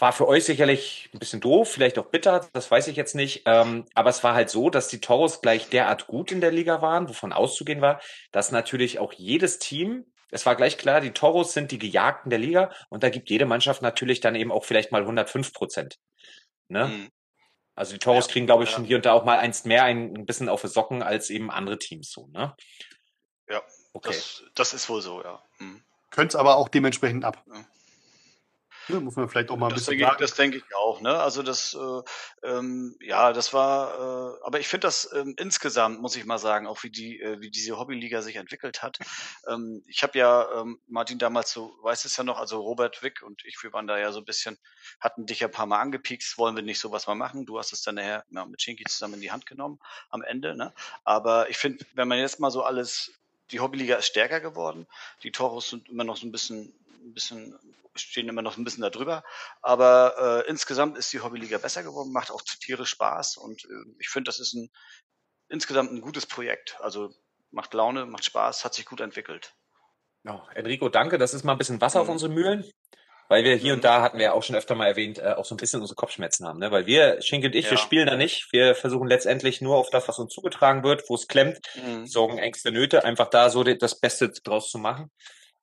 War 0.00 0.12
für 0.12 0.26
euch 0.26 0.44
sicherlich 0.44 1.10
ein 1.14 1.18
bisschen 1.18 1.40
doof, 1.40 1.70
vielleicht 1.70 1.98
auch 1.98 2.06
bitter, 2.06 2.48
das 2.52 2.70
weiß 2.70 2.88
ich 2.88 2.96
jetzt 2.96 3.14
nicht. 3.14 3.42
Ähm, 3.46 3.84
aber 3.94 4.10
es 4.10 4.24
war 4.24 4.34
halt 4.34 4.50
so, 4.50 4.70
dass 4.70 4.88
die 4.88 5.00
Toros 5.00 5.40
gleich 5.42 5.68
derart 5.68 6.06
gut 6.06 6.32
in 6.32 6.40
der 6.40 6.50
Liga 6.50 6.82
waren, 6.82 7.08
wovon 7.08 7.32
auszugehen 7.32 7.80
war, 7.80 8.00
dass 8.32 8.50
natürlich 8.50 8.98
auch 8.98 9.12
jedes 9.12 9.58
Team, 9.58 10.06
es 10.30 10.46
war 10.46 10.56
gleich 10.56 10.78
klar, 10.78 11.00
die 11.00 11.12
Toros 11.12 11.52
sind 11.52 11.70
die 11.70 11.78
Gejagten 11.78 12.30
der 12.30 12.38
Liga 12.38 12.72
und 12.88 13.02
da 13.02 13.10
gibt 13.10 13.30
jede 13.30 13.46
Mannschaft 13.46 13.82
natürlich 13.82 14.20
dann 14.20 14.34
eben 14.34 14.52
auch 14.52 14.64
vielleicht 14.64 14.90
mal 14.90 15.02
105 15.02 15.52
Prozent. 15.52 15.98
Ne? 16.68 16.86
Mhm. 16.86 17.10
Also 17.74 17.92
die 17.92 17.98
Toros 17.98 18.26
Ja, 18.26 18.32
kriegen, 18.32 18.46
glaube 18.46 18.64
ich, 18.64 18.70
ja. 18.70 18.76
schon 18.76 18.84
hier 18.84 18.96
und 18.96 19.06
da 19.06 19.12
auch 19.12 19.24
mal 19.24 19.38
eins 19.38 19.64
mehr, 19.64 19.84
ein, 19.84 20.16
ein 20.16 20.26
bisschen 20.26 20.48
auf 20.48 20.62
die 20.62 20.68
Socken 20.68 21.02
als 21.02 21.30
eben 21.30 21.50
andere 21.50 21.78
Teams 21.78 22.10
so, 22.10 22.26
ne? 22.28 22.54
Ja, 23.48 23.62
Okay. 23.92 24.10
Das, 24.12 24.44
das 24.54 24.74
ist 24.74 24.88
wohl 24.88 25.02
so, 25.02 25.22
ja. 25.22 25.42
Mhm. 25.58 25.82
Könnt 26.10 26.32
es 26.32 26.36
aber 26.36 26.56
auch 26.56 26.68
dementsprechend 26.68 27.24
ab. 27.24 27.42
Ja. 27.46 27.64
Ne, 28.90 29.00
muss 29.00 29.16
man 29.16 29.28
vielleicht 29.28 29.50
auch 29.50 29.56
mal 29.56 29.66
ein 29.66 29.70
Das 29.70 29.86
bisschen 29.86 29.98
denke, 29.98 30.12
ich, 30.12 30.18
das 30.18 30.34
denke 30.34 30.56
ich 30.58 30.74
auch, 30.76 31.00
ne? 31.00 31.18
Also 31.18 31.42
das, 31.42 31.74
äh, 31.74 32.46
ähm, 32.46 32.96
ja, 33.00 33.32
das 33.32 33.52
war, 33.52 33.94
äh, 33.94 34.38
aber 34.44 34.60
ich 34.60 34.68
finde 34.68 34.86
das 34.86 35.10
ähm, 35.14 35.34
insgesamt, 35.38 36.00
muss 36.00 36.16
ich 36.16 36.24
mal 36.24 36.38
sagen, 36.38 36.66
auch 36.66 36.82
wie 36.82 36.90
die, 36.90 37.20
äh, 37.20 37.40
wie 37.40 37.50
diese 37.50 37.78
Hobbyliga 37.78 38.22
sich 38.22 38.36
entwickelt 38.36 38.82
hat. 38.82 38.98
Ähm, 39.48 39.82
ich 39.86 40.02
habe 40.02 40.18
ja, 40.18 40.60
ähm, 40.60 40.80
Martin 40.86 41.18
damals 41.18 41.52
so, 41.52 41.76
weiß 41.82 42.04
es 42.04 42.16
ja 42.16 42.24
noch, 42.24 42.38
also 42.38 42.60
Robert 42.60 43.02
Wick 43.02 43.22
und 43.22 43.44
ich, 43.44 43.62
wir 43.62 43.72
waren 43.72 43.86
da 43.86 43.98
ja 43.98 44.12
so 44.12 44.18
ein 44.20 44.24
bisschen, 44.24 44.58
hatten 45.00 45.26
dich 45.26 45.40
ja 45.40 45.48
ein 45.48 45.52
paar 45.52 45.66
Mal 45.66 45.80
angepiekst, 45.80 46.38
wollen 46.38 46.56
wir 46.56 46.62
nicht 46.62 46.80
sowas 46.80 47.06
mal 47.06 47.14
machen. 47.14 47.46
Du 47.46 47.58
hast 47.58 47.72
es 47.72 47.82
dann 47.82 47.96
nachher 47.96 48.24
ja, 48.30 48.46
mit 48.46 48.60
Shinky 48.62 48.84
zusammen 48.84 49.14
in 49.14 49.20
die 49.20 49.32
Hand 49.32 49.46
genommen 49.46 49.78
am 50.10 50.22
Ende, 50.22 50.56
ne? 50.56 50.72
Aber 51.04 51.50
ich 51.50 51.56
finde, 51.56 51.84
wenn 51.94 52.08
man 52.08 52.18
jetzt 52.18 52.40
mal 52.40 52.50
so 52.50 52.62
alles, 52.62 53.12
die 53.50 53.60
Hobbyliga 53.60 53.96
ist 53.96 54.06
stärker 54.06 54.40
geworden, 54.40 54.86
die 55.22 55.32
Toros 55.32 55.70
sind 55.70 55.88
immer 55.88 56.04
noch 56.04 56.16
so 56.16 56.26
ein 56.26 56.32
bisschen, 56.32 56.72
ein 57.02 57.14
bisschen 57.14 57.58
stehen 58.00 58.28
immer 58.28 58.42
noch 58.42 58.56
ein 58.56 58.64
bisschen 58.64 58.82
darüber. 58.82 59.22
Aber 59.62 60.42
äh, 60.44 60.48
insgesamt 60.50 60.98
ist 60.98 61.12
die 61.12 61.20
Hobbyliga 61.20 61.58
besser 61.58 61.82
geworden, 61.82 62.12
macht 62.12 62.30
auch 62.30 62.42
tierisch 62.42 62.90
Spaß 62.90 63.36
und 63.36 63.64
äh, 63.64 63.94
ich 63.98 64.08
finde, 64.08 64.28
das 64.28 64.40
ist 64.40 64.54
ein 64.54 64.70
insgesamt 65.48 65.90
ein 65.92 66.00
gutes 66.00 66.26
Projekt. 66.26 66.76
Also 66.80 67.10
macht 67.50 67.74
Laune, 67.74 68.06
macht 68.06 68.24
Spaß, 68.24 68.64
hat 68.64 68.74
sich 68.74 68.86
gut 68.86 69.00
entwickelt. 69.00 69.52
Ja, 70.22 70.46
Enrico, 70.54 70.88
danke. 70.88 71.18
Das 71.18 71.34
ist 71.34 71.44
mal 71.44 71.52
ein 71.52 71.58
bisschen 71.58 71.80
Wasser 71.80 72.00
auf 72.00 72.06
Mhm. 72.06 72.12
unsere 72.12 72.32
Mühlen. 72.32 72.70
Weil 73.28 73.44
wir 73.44 73.54
hier 73.54 73.74
und 73.74 73.84
da, 73.84 74.02
hatten 74.02 74.18
wir 74.18 74.24
ja 74.24 74.32
auch 74.32 74.42
schon 74.42 74.56
öfter 74.56 74.74
mal 74.74 74.86
erwähnt, 74.88 75.18
äh, 75.18 75.34
auch 75.34 75.44
so 75.44 75.54
ein 75.54 75.56
bisschen 75.56 75.80
unsere 75.80 75.94
Kopfschmerzen 75.94 76.48
haben. 76.48 76.58
Ne? 76.58 76.72
Weil 76.72 76.86
wir, 76.86 77.22
Schinke 77.22 77.46
und 77.46 77.54
ich, 77.54 77.64
wir 77.66 77.72
Ja. 77.72 77.76
spielen 77.78 78.08
da 78.08 78.16
nicht. 78.16 78.48
Wir 78.52 78.74
versuchen 78.74 79.06
letztendlich 79.06 79.60
nur 79.60 79.76
auf 79.76 79.88
das, 79.90 80.08
was 80.08 80.18
uns 80.18 80.34
zugetragen 80.34 80.82
wird, 80.82 81.08
wo 81.08 81.14
es 81.14 81.28
klemmt, 81.28 81.60
Mhm. 81.76 82.06
Sorgen, 82.06 82.38
Ängste, 82.38 82.72
Nöte, 82.72 83.04
einfach 83.04 83.30
da 83.30 83.48
so 83.48 83.62
das 83.62 84.00
Beste 84.00 84.30
draus 84.30 84.68
zu 84.70 84.78
machen, 84.78 85.12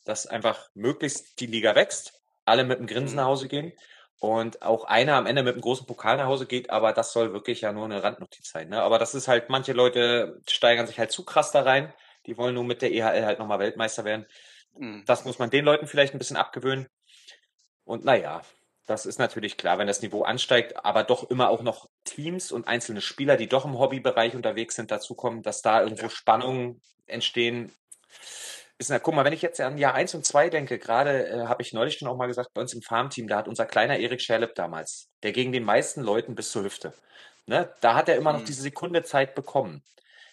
dass 0.06 0.28
einfach 0.28 0.70
möglichst 0.76 1.42
die 1.42 1.46
Liga 1.48 1.76
wächst, 1.76 2.14
alle 2.48 2.64
mit 2.64 2.78
einem 2.78 2.88
Grinsen 2.88 3.16
Mhm. 3.16 3.18
nach 3.18 3.26
Hause 3.28 3.48
gehen. 3.48 3.74
und 4.20 4.64
auch 4.64 4.86
einer 4.86 5.14
am 5.16 5.28
Ende 5.28 5.44
mit 5.44 5.54
einem 5.54 5.62
großen 5.62 5.86
Pokal 5.86 6.18
nach 6.18 6.26
Hause 6.26 6.48
geht, 6.48 6.72
aber 6.72 6.92
das 6.92 7.14
soll 7.14 7.34
wirklich 7.34 7.62
ja 7.62 7.72
nur 7.72 7.86
eine 7.86 8.02
Randnotiz 8.02 8.50
sein. 8.50 8.70
Ne? 8.70 8.82
Aber 8.82 8.98
das 8.98 9.14
ist 9.14 9.28
halt, 9.28 9.50
manche 9.50 9.74
Leute 9.74 10.42
steigern 10.50 10.88
sich 10.88 10.98
halt 10.98 11.12
zu 11.12 11.24
krass 11.24 11.52
da 11.52 11.62
rein. 11.62 11.94
Die 12.26 12.36
wollen 12.36 12.56
nur 12.56 12.64
mit 12.64 12.82
der 12.82 12.92
EHL 12.92 13.26
halt 13.26 13.38
nochmal 13.38 13.60
Weltmeister 13.60 14.06
werden. 14.06 14.26
Mhm. 14.74 15.04
Das 15.06 15.24
muss 15.26 15.38
man 15.38 15.52
den 15.52 15.64
Leuten 15.66 15.86
vielleicht 15.86 16.16
ein 16.16 16.18
bisschen 16.18 16.36
abgewöhnen. 16.38 16.88
Und 17.84 18.06
naja, 18.06 18.42
das 18.88 19.06
ist 19.06 19.20
natürlich 19.20 19.56
klar, 19.56 19.78
wenn 19.78 19.88
das 19.88 20.02
Niveau 20.02 20.24
ansteigt, 20.24 20.84
aber 20.84 21.04
doch 21.04 21.30
immer 21.30 21.50
auch 21.50 21.62
noch 21.62 21.88
Teams 22.04 22.52
und 22.52 22.68
einzelne 22.68 23.02
Spieler, 23.02 23.38
die 23.38 23.48
doch 23.48 23.66
im 23.66 23.78
Hobbybereich 23.78 24.34
unterwegs 24.36 24.74
sind, 24.76 24.90
dazukommen, 24.90 25.44
dass 25.44 25.62
da 25.62 25.84
irgendwo 25.84 26.10
Spannungen 26.10 26.82
entstehen. 27.06 27.72
Ist, 28.80 28.90
na, 28.90 29.00
guck 29.00 29.16
mal, 29.16 29.26
wenn 29.26 29.34
ich 29.34 29.42
jetzt 29.42 29.60
an 29.60 29.78
Jahr 29.80 29.96
eins 29.96 30.14
und 30.14 30.24
zwei 30.26 30.50
denke, 30.50 30.78
gerade 30.78 31.28
äh, 31.28 31.48
habe 31.48 31.64
ich 31.64 31.74
neulich 31.74 31.96
schon 31.98 32.08
auch 32.08 32.16
mal 32.16 32.28
gesagt, 32.28 32.54
bei 32.54 32.62
uns 32.62 32.74
im 32.74 32.84
Farmteam, 32.84 33.28
da 33.28 33.38
hat 33.38 33.48
unser 33.48 33.66
kleiner 33.66 33.98
Erik 33.98 34.22
Scherlip 34.22 34.54
damals, 34.54 35.10
der 35.24 35.32
gegen 35.32 35.52
den 35.52 35.64
meisten 35.64 36.02
Leuten 36.02 36.36
bis 36.36 36.52
zur 36.52 36.64
Hüfte, 36.64 36.94
ne, 37.48 37.74
da 37.82 37.96
hat 37.96 38.08
er 38.08 38.18
immer 38.18 38.34
noch 38.34 38.42
Mhm. 38.42 38.46
diese 38.46 38.62
Sekunde 38.62 39.02
Zeit 39.04 39.34
bekommen. 39.34 39.82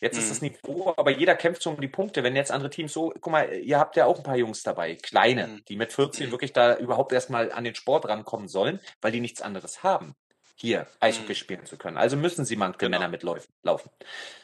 Jetzt 0.03 0.19
ist 0.19 0.27
Mhm. 0.27 0.29
das 0.29 0.43
Niveau, 0.43 0.93
aber 0.99 1.11
jeder 1.13 1.35
kämpft 1.37 1.63
so 1.63 1.71
um 1.71 1.81
die 1.81 1.89
Punkte. 1.89 2.23
Wenn 2.23 2.37
jetzt 2.37 2.51
andere 2.53 2.69
Teams 2.69 2.93
so, 2.93 3.11
guck 3.19 3.33
mal, 3.33 3.51
ihr 3.55 3.79
habt 3.79 3.97
ja 3.97 4.05
auch 4.05 4.19
ein 4.19 4.23
paar 4.25 4.37
Jungs 4.37 4.63
dabei, 4.63 4.97
kleine, 4.97 5.47
Mhm. 5.47 5.65
die 5.69 5.77
mit 5.77 5.95
14 5.95 6.31
wirklich 6.31 6.53
da 6.53 6.77
überhaupt 6.77 7.13
erstmal 7.15 7.51
an 7.51 7.65
den 7.65 7.75
Sport 7.75 8.07
rankommen 8.09 8.49
sollen, 8.49 8.79
weil 9.01 9.13
die 9.13 9.21
nichts 9.21 9.41
anderes 9.41 9.83
haben, 9.83 10.15
hier 10.55 10.87
Eishockey 11.01 11.33
Mhm. 11.33 11.35
spielen 11.35 11.65
zu 11.67 11.79
können. 11.79 11.97
Also 11.97 12.19
müssen 12.19 12.45
sie 12.45 12.57
manche 12.57 12.77
Genau. 12.79 12.91
Männer 12.91 13.09
mitlaufen. 13.09 13.55
Laufen. 13.63 13.91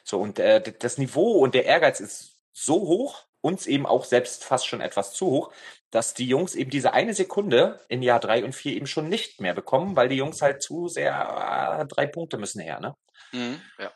So, 0.05 0.20
und 0.20 0.38
äh, 0.38 0.62
das 0.78 0.96
Niveau 0.98 1.32
und 1.38 1.55
der 1.55 1.66
Ehrgeiz 1.66 2.01
ist 2.01 2.38
so 2.53 2.80
hoch, 2.80 3.26
uns 3.41 3.66
eben 3.66 3.86
auch 3.86 4.05
selbst 4.05 4.45
fast 4.45 4.66
schon 4.66 4.80
etwas 4.80 5.12
zu 5.14 5.26
hoch, 5.26 5.53
dass 5.91 6.14
die 6.14 6.26
Jungs 6.26 6.55
eben 6.55 6.70
diese 6.70 6.93
eine 6.93 7.14
Sekunde 7.14 7.80
in 7.88 8.03
Jahr 8.03 8.20
drei 8.20 8.45
und 8.45 8.55
vier 8.55 8.74
eben 8.74 8.86
schon 8.86 9.09
nicht 9.09 9.41
mehr 9.41 9.55
bekommen, 9.55 9.97
weil 9.97 10.09
die 10.09 10.16
Jungs 10.16 10.43
halt 10.43 10.62
zu 10.62 10.88
sehr, 10.88 11.14
ah, 11.16 11.84
drei 11.84 12.07
Punkte 12.07 12.38
müssen 12.38 12.61
her, 12.61 12.80
ne? 12.80 12.95
Mhm. 13.32 13.61
Ja. 13.78 13.93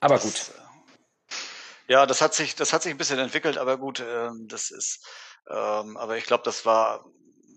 Aber 0.00 0.14
Das, 0.16 0.22
gut. 0.24 0.54
äh, 0.56 1.92
Ja, 1.92 2.06
das 2.06 2.20
hat 2.20 2.34
sich, 2.34 2.54
das 2.54 2.72
hat 2.72 2.82
sich 2.82 2.92
ein 2.92 2.98
bisschen 2.98 3.18
entwickelt, 3.18 3.58
aber 3.58 3.78
gut, 3.78 4.00
ähm, 4.00 4.46
das 4.48 4.70
ist, 4.70 5.06
ähm, 5.48 5.96
aber 5.96 6.16
ich 6.16 6.24
glaube, 6.24 6.42
das 6.44 6.66
war, 6.66 7.04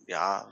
ja, 0.08 0.50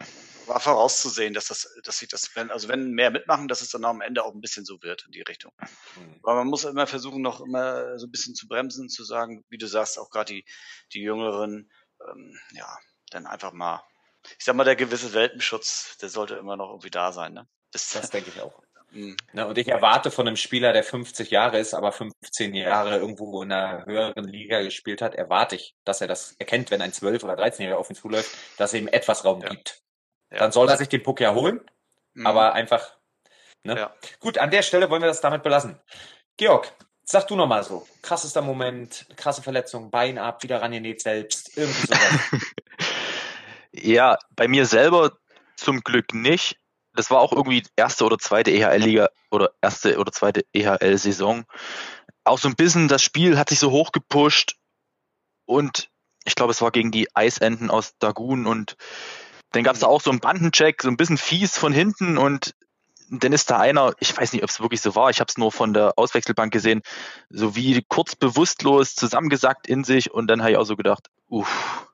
war 0.48 0.60
vorauszusehen, 0.60 1.34
dass 1.34 1.48
das, 1.48 1.68
dass 1.84 2.00
sich 2.00 2.10
das, 2.10 2.36
wenn, 2.36 2.52
also 2.52 2.68
wenn 2.68 2.92
mehr 2.92 3.12
mitmachen, 3.12 3.48
dass 3.48 3.62
es 3.62 3.70
dann 3.70 3.86
am 3.86 4.02
Ende 4.02 4.24
auch 4.24 4.34
ein 4.34 4.42
bisschen 4.42 4.66
so 4.66 4.82
wird 4.82 5.06
in 5.06 5.12
die 5.12 5.22
Richtung. 5.22 5.52
Hm. 5.96 6.20
Aber 6.24 6.36
man 6.36 6.48
muss 6.48 6.64
immer 6.64 6.88
versuchen, 6.88 7.22
noch 7.22 7.42
immer 7.42 7.98
so 8.00 8.08
ein 8.08 8.12
bisschen 8.12 8.36
zu 8.36 8.48
bremsen, 8.48 8.89
zu 8.89 9.04
sagen, 9.04 9.44
wie 9.50 9.58
du 9.58 9.68
sagst, 9.68 10.00
auch 10.00 10.10
gerade 10.10 10.34
die, 10.34 10.46
die 10.94 11.02
Jüngeren, 11.02 11.72
ähm, 12.10 12.39
ja, 12.54 12.78
dann 13.10 13.26
einfach 13.28 13.52
mal, 13.54 13.84
ich 14.38 14.46
sag 14.46 14.56
mal, 14.56 14.64
der 14.64 14.76
gewisse 14.76 15.14
Welpenschutz, 15.14 15.98
der 15.98 16.10
sollte 16.10 16.36
immer 16.36 16.58
noch 16.58 16.70
irgendwie 16.70 16.92
da 16.92 17.12
sein, 17.12 17.34
ne? 17.34 17.48
Das, 17.72 17.89
Das 17.89 18.10
denke 18.10 18.30
ich 18.34 18.42
auch. 18.42 18.62
Ne, 19.32 19.48
und 19.48 19.58
ich 19.58 19.70
erwarte 19.70 20.12
von 20.12 20.28
einem 20.28 20.36
Spieler, 20.36 20.74
der 20.74 20.84
50 20.84 21.32
Jahre 21.32 21.60
ist, 21.60 21.74
aber 21.74 21.94
15 21.94 22.54
Jahre 22.54 22.98
irgendwo 22.98 23.42
in 23.42 23.52
einer 23.52 23.86
höheren 23.86 24.26
Liga 24.26 24.62
gespielt 24.62 25.02
hat, 25.02 25.16
erwarte 25.16 25.56
ich, 25.56 25.76
dass 25.86 26.02
er 26.02 26.08
das 26.08 26.36
erkennt, 26.39 26.72
wenn 26.72 26.82
ein 26.82 26.92
12- 26.92 27.24
oder 27.24 27.36
13-Jähriger 27.36 27.78
auf 27.78 27.89
ihn 27.89 27.96
zuläuft, 27.96 28.30
dass 28.58 28.74
er 28.74 28.82
ihm 28.82 28.89
etwas 28.89 29.24
Raum 29.24 29.42
Ja. 29.42 29.48
gibt. 29.48 29.82
Ja. 30.32 30.40
Dann 30.40 30.52
soll 30.52 30.70
er 30.70 30.78
sich 30.78 30.90
den 30.90 31.04
Puck 31.04 31.20
ja 31.20 31.34
holen, 31.34 31.62
mm. 32.14 32.26
aber 32.26 32.54
einfach. 32.54 32.98
Ne? 33.64 33.78
Ja. 33.78 33.96
Gut, 34.20 34.38
an 34.38 34.52
der 34.52 34.64
Stelle 34.64 34.90
wollen 34.90 35.02
wir 35.02 35.08
das 35.08 35.22
damit 35.22 35.44
belassen. 35.44 35.80
Georg, 36.38 36.72
sag 37.04 37.28
du 37.28 37.36
nochmal 37.36 37.64
so. 37.64 37.88
Krassester 38.02 38.42
Moment, 38.42 39.06
krasse 39.18 39.44
Verletzung, 39.44 39.92
Bein 39.92 40.18
ab, 40.18 40.42
wieder 40.44 40.62
rangenäht 40.62 41.02
selbst, 41.02 41.58
irgendwie 41.58 41.88
sowas. 41.88 42.20
Ja, 43.74 44.18
bei 44.36 44.48
mir 44.48 44.66
selber 44.66 45.18
zum 45.56 45.82
Glück 45.82 46.14
nicht. 46.14 46.58
Das 46.94 47.10
war 47.10 47.22
auch 47.22 47.32
irgendwie 47.32 47.64
erste 47.78 48.04
oder 48.04 48.18
zweite 48.18 48.52
EHL-Liga 48.52 49.10
oder 49.30 49.52
erste 49.62 49.98
oder 49.98 50.12
zweite 50.12 50.46
EHL-Saison. 50.52 51.46
Auch 52.26 52.38
so 52.38 52.50
ein 52.50 52.56
bisschen, 52.56 52.90
das 52.90 53.02
Spiel 53.02 53.38
hat 53.38 53.50
sich 53.50 53.60
so 53.60 53.72
hochgepusht 53.72 54.58
und 55.46 55.90
ich 56.26 56.36
glaube, 56.36 56.52
es 56.52 56.62
war 56.62 56.72
gegen 56.72 56.92
die 56.92 57.08
Eisenten 57.16 57.72
aus 57.72 57.98
Dagun 57.98 58.46
und 58.46 58.76
dann 59.52 59.64
gab 59.64 59.76
es 59.76 59.82
da 59.82 59.88
auch 59.88 60.02
so 60.02 60.12
einen 60.12 60.20
Bandencheck, 60.20 60.82
so 60.82 60.89
ein 60.89 60.97
bisschen 60.97 61.18
fies 61.18 61.58
von 61.58 61.74
hinten 61.74 62.18
und 62.18 62.56
dann 63.10 63.34
ist 63.34 63.52
da 63.52 63.60
einer, 63.60 63.93
ich 63.99 64.18
weiß 64.18 64.32
nicht, 64.32 64.43
ob 64.43 64.49
es 64.49 64.62
wirklich 64.62 64.80
so 64.82 64.95
war, 64.95 65.10
ich 65.10 65.20
habe 65.20 65.28
es 65.28 65.38
nur 65.38 65.52
von 65.52 65.74
der 65.74 65.93
Auswechselbank 65.97 66.54
gesehen, 66.54 66.82
so 67.30 67.56
wie 67.56 67.84
kurz 67.88 68.16
bewusstlos 68.16 68.95
zusammengesackt 68.95 69.68
in 69.68 69.84
sich 69.84 70.12
und 70.12 70.28
dann 70.28 70.41
habe 70.41 70.52
ich 70.52 70.58
auch 70.58 70.64
so 70.64 70.78
gedacht, 70.78 71.10
uff, 71.28 71.88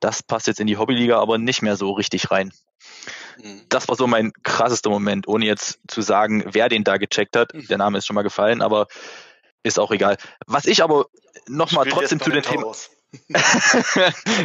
das 0.00 0.22
passt 0.22 0.46
jetzt 0.46 0.60
in 0.60 0.66
die 0.66 0.78
Hobbyliga 0.78 1.18
aber 1.18 1.36
nicht 1.38 1.60
mehr 1.60 1.76
so 1.76 1.92
richtig 1.92 2.30
rein. 2.30 2.52
Mm. 3.42 3.58
Das 3.68 3.88
war 3.88 3.96
so 3.96 4.06
mein 4.06 4.32
krassester 4.42 4.90
Moment, 4.90 5.28
ohne 5.28 5.44
jetzt 5.44 5.80
zu 5.86 6.00
sagen, 6.00 6.44
wer 6.46 6.68
den 6.68 6.84
da 6.84 6.96
gecheckt 6.96 7.36
hat. 7.36 7.52
Mhm. 7.52 7.66
Der 7.66 7.78
Name 7.78 7.98
ist 7.98 8.06
schon 8.06 8.14
mal 8.14 8.22
gefallen, 8.22 8.62
aber 8.62 8.86
ist 9.62 9.78
auch 9.78 9.90
egal. 9.90 10.16
Was 10.46 10.66
ich 10.66 10.82
aber 10.82 11.06
nochmal 11.46 11.86
trotzdem 11.86 12.20
zu 12.20 12.30
den 12.30 12.42
Themen. 12.42 12.64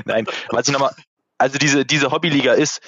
Nein, 0.05 0.25
was 0.49 0.67
ich 0.67 0.73
nochmal, 0.73 0.95
also 1.37 1.57
diese, 1.57 1.85
diese 1.85 2.11
Hobbyliga 2.11 2.53
ist, 2.53 2.81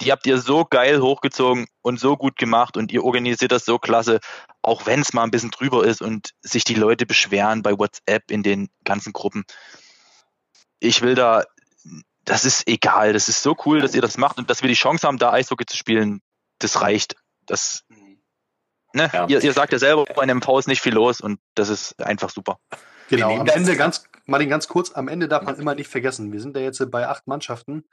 die 0.00 0.10
habt 0.10 0.26
ihr 0.26 0.38
so 0.38 0.64
geil 0.64 1.00
hochgezogen 1.00 1.66
und 1.82 2.00
so 2.00 2.16
gut 2.16 2.36
gemacht 2.36 2.76
und 2.76 2.90
ihr 2.92 3.04
organisiert 3.04 3.52
das 3.52 3.64
so 3.64 3.78
klasse, 3.78 4.18
auch 4.60 4.86
wenn 4.86 5.00
es 5.00 5.12
mal 5.12 5.22
ein 5.22 5.30
bisschen 5.30 5.50
drüber 5.52 5.84
ist 5.84 6.02
und 6.02 6.30
sich 6.40 6.64
die 6.64 6.74
Leute 6.74 7.06
beschweren 7.06 7.62
bei 7.62 7.78
WhatsApp 7.78 8.30
in 8.30 8.42
den 8.42 8.68
ganzen 8.84 9.12
Gruppen. 9.12 9.44
Ich 10.80 11.02
will 11.02 11.14
da, 11.14 11.44
das 12.24 12.44
ist 12.44 12.66
egal, 12.66 13.12
das 13.12 13.28
ist 13.28 13.42
so 13.42 13.56
cool, 13.64 13.80
dass 13.80 13.94
ihr 13.94 14.02
das 14.02 14.18
macht 14.18 14.38
und 14.38 14.50
dass 14.50 14.62
wir 14.62 14.68
die 14.68 14.74
Chance 14.74 15.06
haben, 15.06 15.18
da 15.18 15.32
Eishockey 15.32 15.66
zu 15.66 15.76
spielen, 15.76 16.20
das 16.58 16.80
reicht. 16.80 17.14
Das, 17.46 17.84
ne? 18.92 19.08
Ja. 19.12 19.26
Ihr, 19.28 19.42
ihr 19.42 19.52
sagt 19.52 19.72
ja 19.72 19.78
selber, 19.78 20.04
bei 20.04 20.22
einem 20.22 20.38
MV 20.38 20.58
ist 20.58 20.68
nicht 20.68 20.80
viel 20.80 20.94
los 20.94 21.20
und 21.20 21.38
das 21.54 21.68
ist 21.68 22.00
einfach 22.02 22.30
super. 22.30 22.58
Genau, 23.08 23.38
am 23.38 23.46
das- 23.46 23.56
Ende 23.56 23.76
ganz, 23.76 24.04
Martin, 24.26 24.48
ganz 24.48 24.68
kurz, 24.68 24.92
am 24.92 25.08
Ende 25.08 25.28
darf 25.28 25.42
man 25.42 25.58
immer 25.58 25.74
nicht 25.74 25.88
vergessen, 25.88 26.32
wir 26.32 26.40
sind 26.40 26.56
ja 26.56 26.62
jetzt 26.62 26.90
bei 26.90 27.08
acht 27.08 27.26
Mannschaften. 27.26 27.84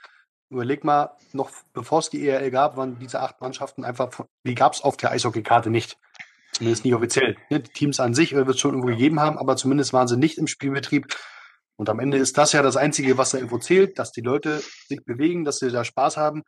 Überleg 0.49 0.83
mal, 0.83 1.11
noch 1.33 1.51
bevor 1.73 1.99
es 1.99 2.09
die 2.09 2.27
ERL 2.27 2.51
gab, 2.51 2.75
waren 2.75 2.97
diese 2.99 3.19
acht 3.19 3.39
Mannschaften 3.41 3.83
einfach, 3.83 4.11
von, 4.11 4.25
die 4.43 4.55
gab 4.55 4.73
es 4.73 4.81
auf 4.81 4.97
der 4.97 5.11
Eishockeykarte 5.11 5.69
nicht. 5.69 5.97
Zumindest 6.53 6.85
nicht 6.85 6.95
offiziell. 6.95 7.37
Ne? 7.49 7.59
Die 7.59 7.71
Teams 7.71 7.99
an 7.99 8.13
sich 8.13 8.33
wird 8.33 8.49
es 8.49 8.59
schon 8.59 8.71
irgendwo 8.71 8.89
gegeben 8.89 9.19
haben, 9.19 9.37
aber 9.37 9.55
zumindest 9.55 9.93
waren 9.93 10.07
sie 10.07 10.17
nicht 10.17 10.37
im 10.37 10.47
Spielbetrieb. 10.47 11.15
Und 11.75 11.89
am 11.89 11.99
Ende 11.99 12.17
ist 12.17 12.37
das 12.37 12.51
ja 12.51 12.61
das 12.61 12.75
Einzige, 12.75 13.17
was 13.17 13.29
da 13.31 13.37
irgendwo 13.37 13.59
zählt, 13.59 13.99
dass 13.99 14.11
die 14.11 14.21
Leute 14.21 14.61
sich 14.87 15.03
bewegen, 15.05 15.45
dass 15.45 15.59
sie 15.59 15.71
da 15.71 15.85
Spaß 15.85 16.17
haben. 16.17 16.43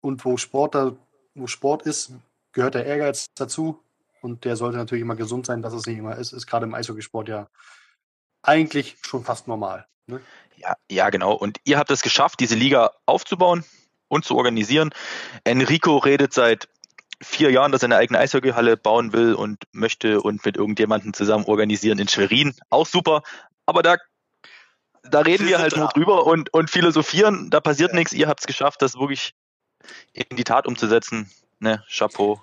Und 0.00 0.24
wo 0.24 0.36
Sport, 0.36 0.74
da, 0.74 0.96
wo 1.34 1.46
Sport 1.46 1.82
ist, 1.82 2.12
gehört 2.52 2.74
der 2.74 2.86
Ehrgeiz 2.86 3.26
dazu. 3.34 3.82
Und 4.20 4.44
der 4.44 4.56
sollte 4.56 4.76
natürlich 4.76 5.02
immer 5.02 5.16
gesund 5.16 5.46
sein, 5.46 5.62
dass 5.62 5.72
es 5.72 5.86
nicht 5.86 5.98
immer 5.98 6.16
ist. 6.16 6.32
Ist 6.32 6.46
gerade 6.46 6.66
im 6.66 6.74
Eishockeysport 6.74 7.28
ja 7.28 7.48
eigentlich 8.42 8.96
schon 9.02 9.24
fast 9.24 9.48
normal. 9.48 9.86
Ne? 10.06 10.20
Ja, 10.56 10.76
ja, 10.90 11.10
genau. 11.10 11.32
Und 11.32 11.58
ihr 11.64 11.78
habt 11.78 11.90
es 11.90 12.02
geschafft, 12.02 12.40
diese 12.40 12.54
Liga 12.54 12.92
aufzubauen 13.06 13.64
und 14.08 14.24
zu 14.24 14.36
organisieren. 14.36 14.90
Enrico 15.44 15.98
redet 15.98 16.32
seit 16.32 16.68
vier 17.20 17.50
Jahren, 17.50 17.72
dass 17.72 17.82
er 17.82 17.86
eine 17.86 17.96
eigene 17.96 18.18
Eishockeyhalle 18.18 18.76
bauen 18.76 19.12
will 19.12 19.34
und 19.34 19.64
möchte 19.72 20.20
und 20.20 20.44
mit 20.44 20.56
irgendjemandem 20.56 21.14
zusammen 21.14 21.44
organisieren 21.44 21.98
in 21.98 22.08
Schwerin. 22.08 22.54
Auch 22.68 22.86
super. 22.86 23.22
Aber 23.66 23.82
da, 23.82 23.96
da 25.04 25.20
reden 25.20 25.46
Wir 25.46 25.58
halt 25.58 25.76
nur 25.76 25.88
drüber 25.88 26.26
und, 26.26 26.52
und 26.52 26.70
philosophieren. 26.70 27.50
Da 27.50 27.60
passiert 27.60 27.90
Ja. 27.90 27.96
nichts. 27.96 28.12
Ihr 28.12 28.28
habt 28.28 28.40
es 28.40 28.46
geschafft, 28.46 28.82
das 28.82 28.96
wirklich 28.96 29.34
in 30.12 30.36
die 30.36 30.44
Tat 30.44 30.66
umzusetzen. 30.66 31.30
Ne, 31.60 31.84
Chapeau. 31.88 32.42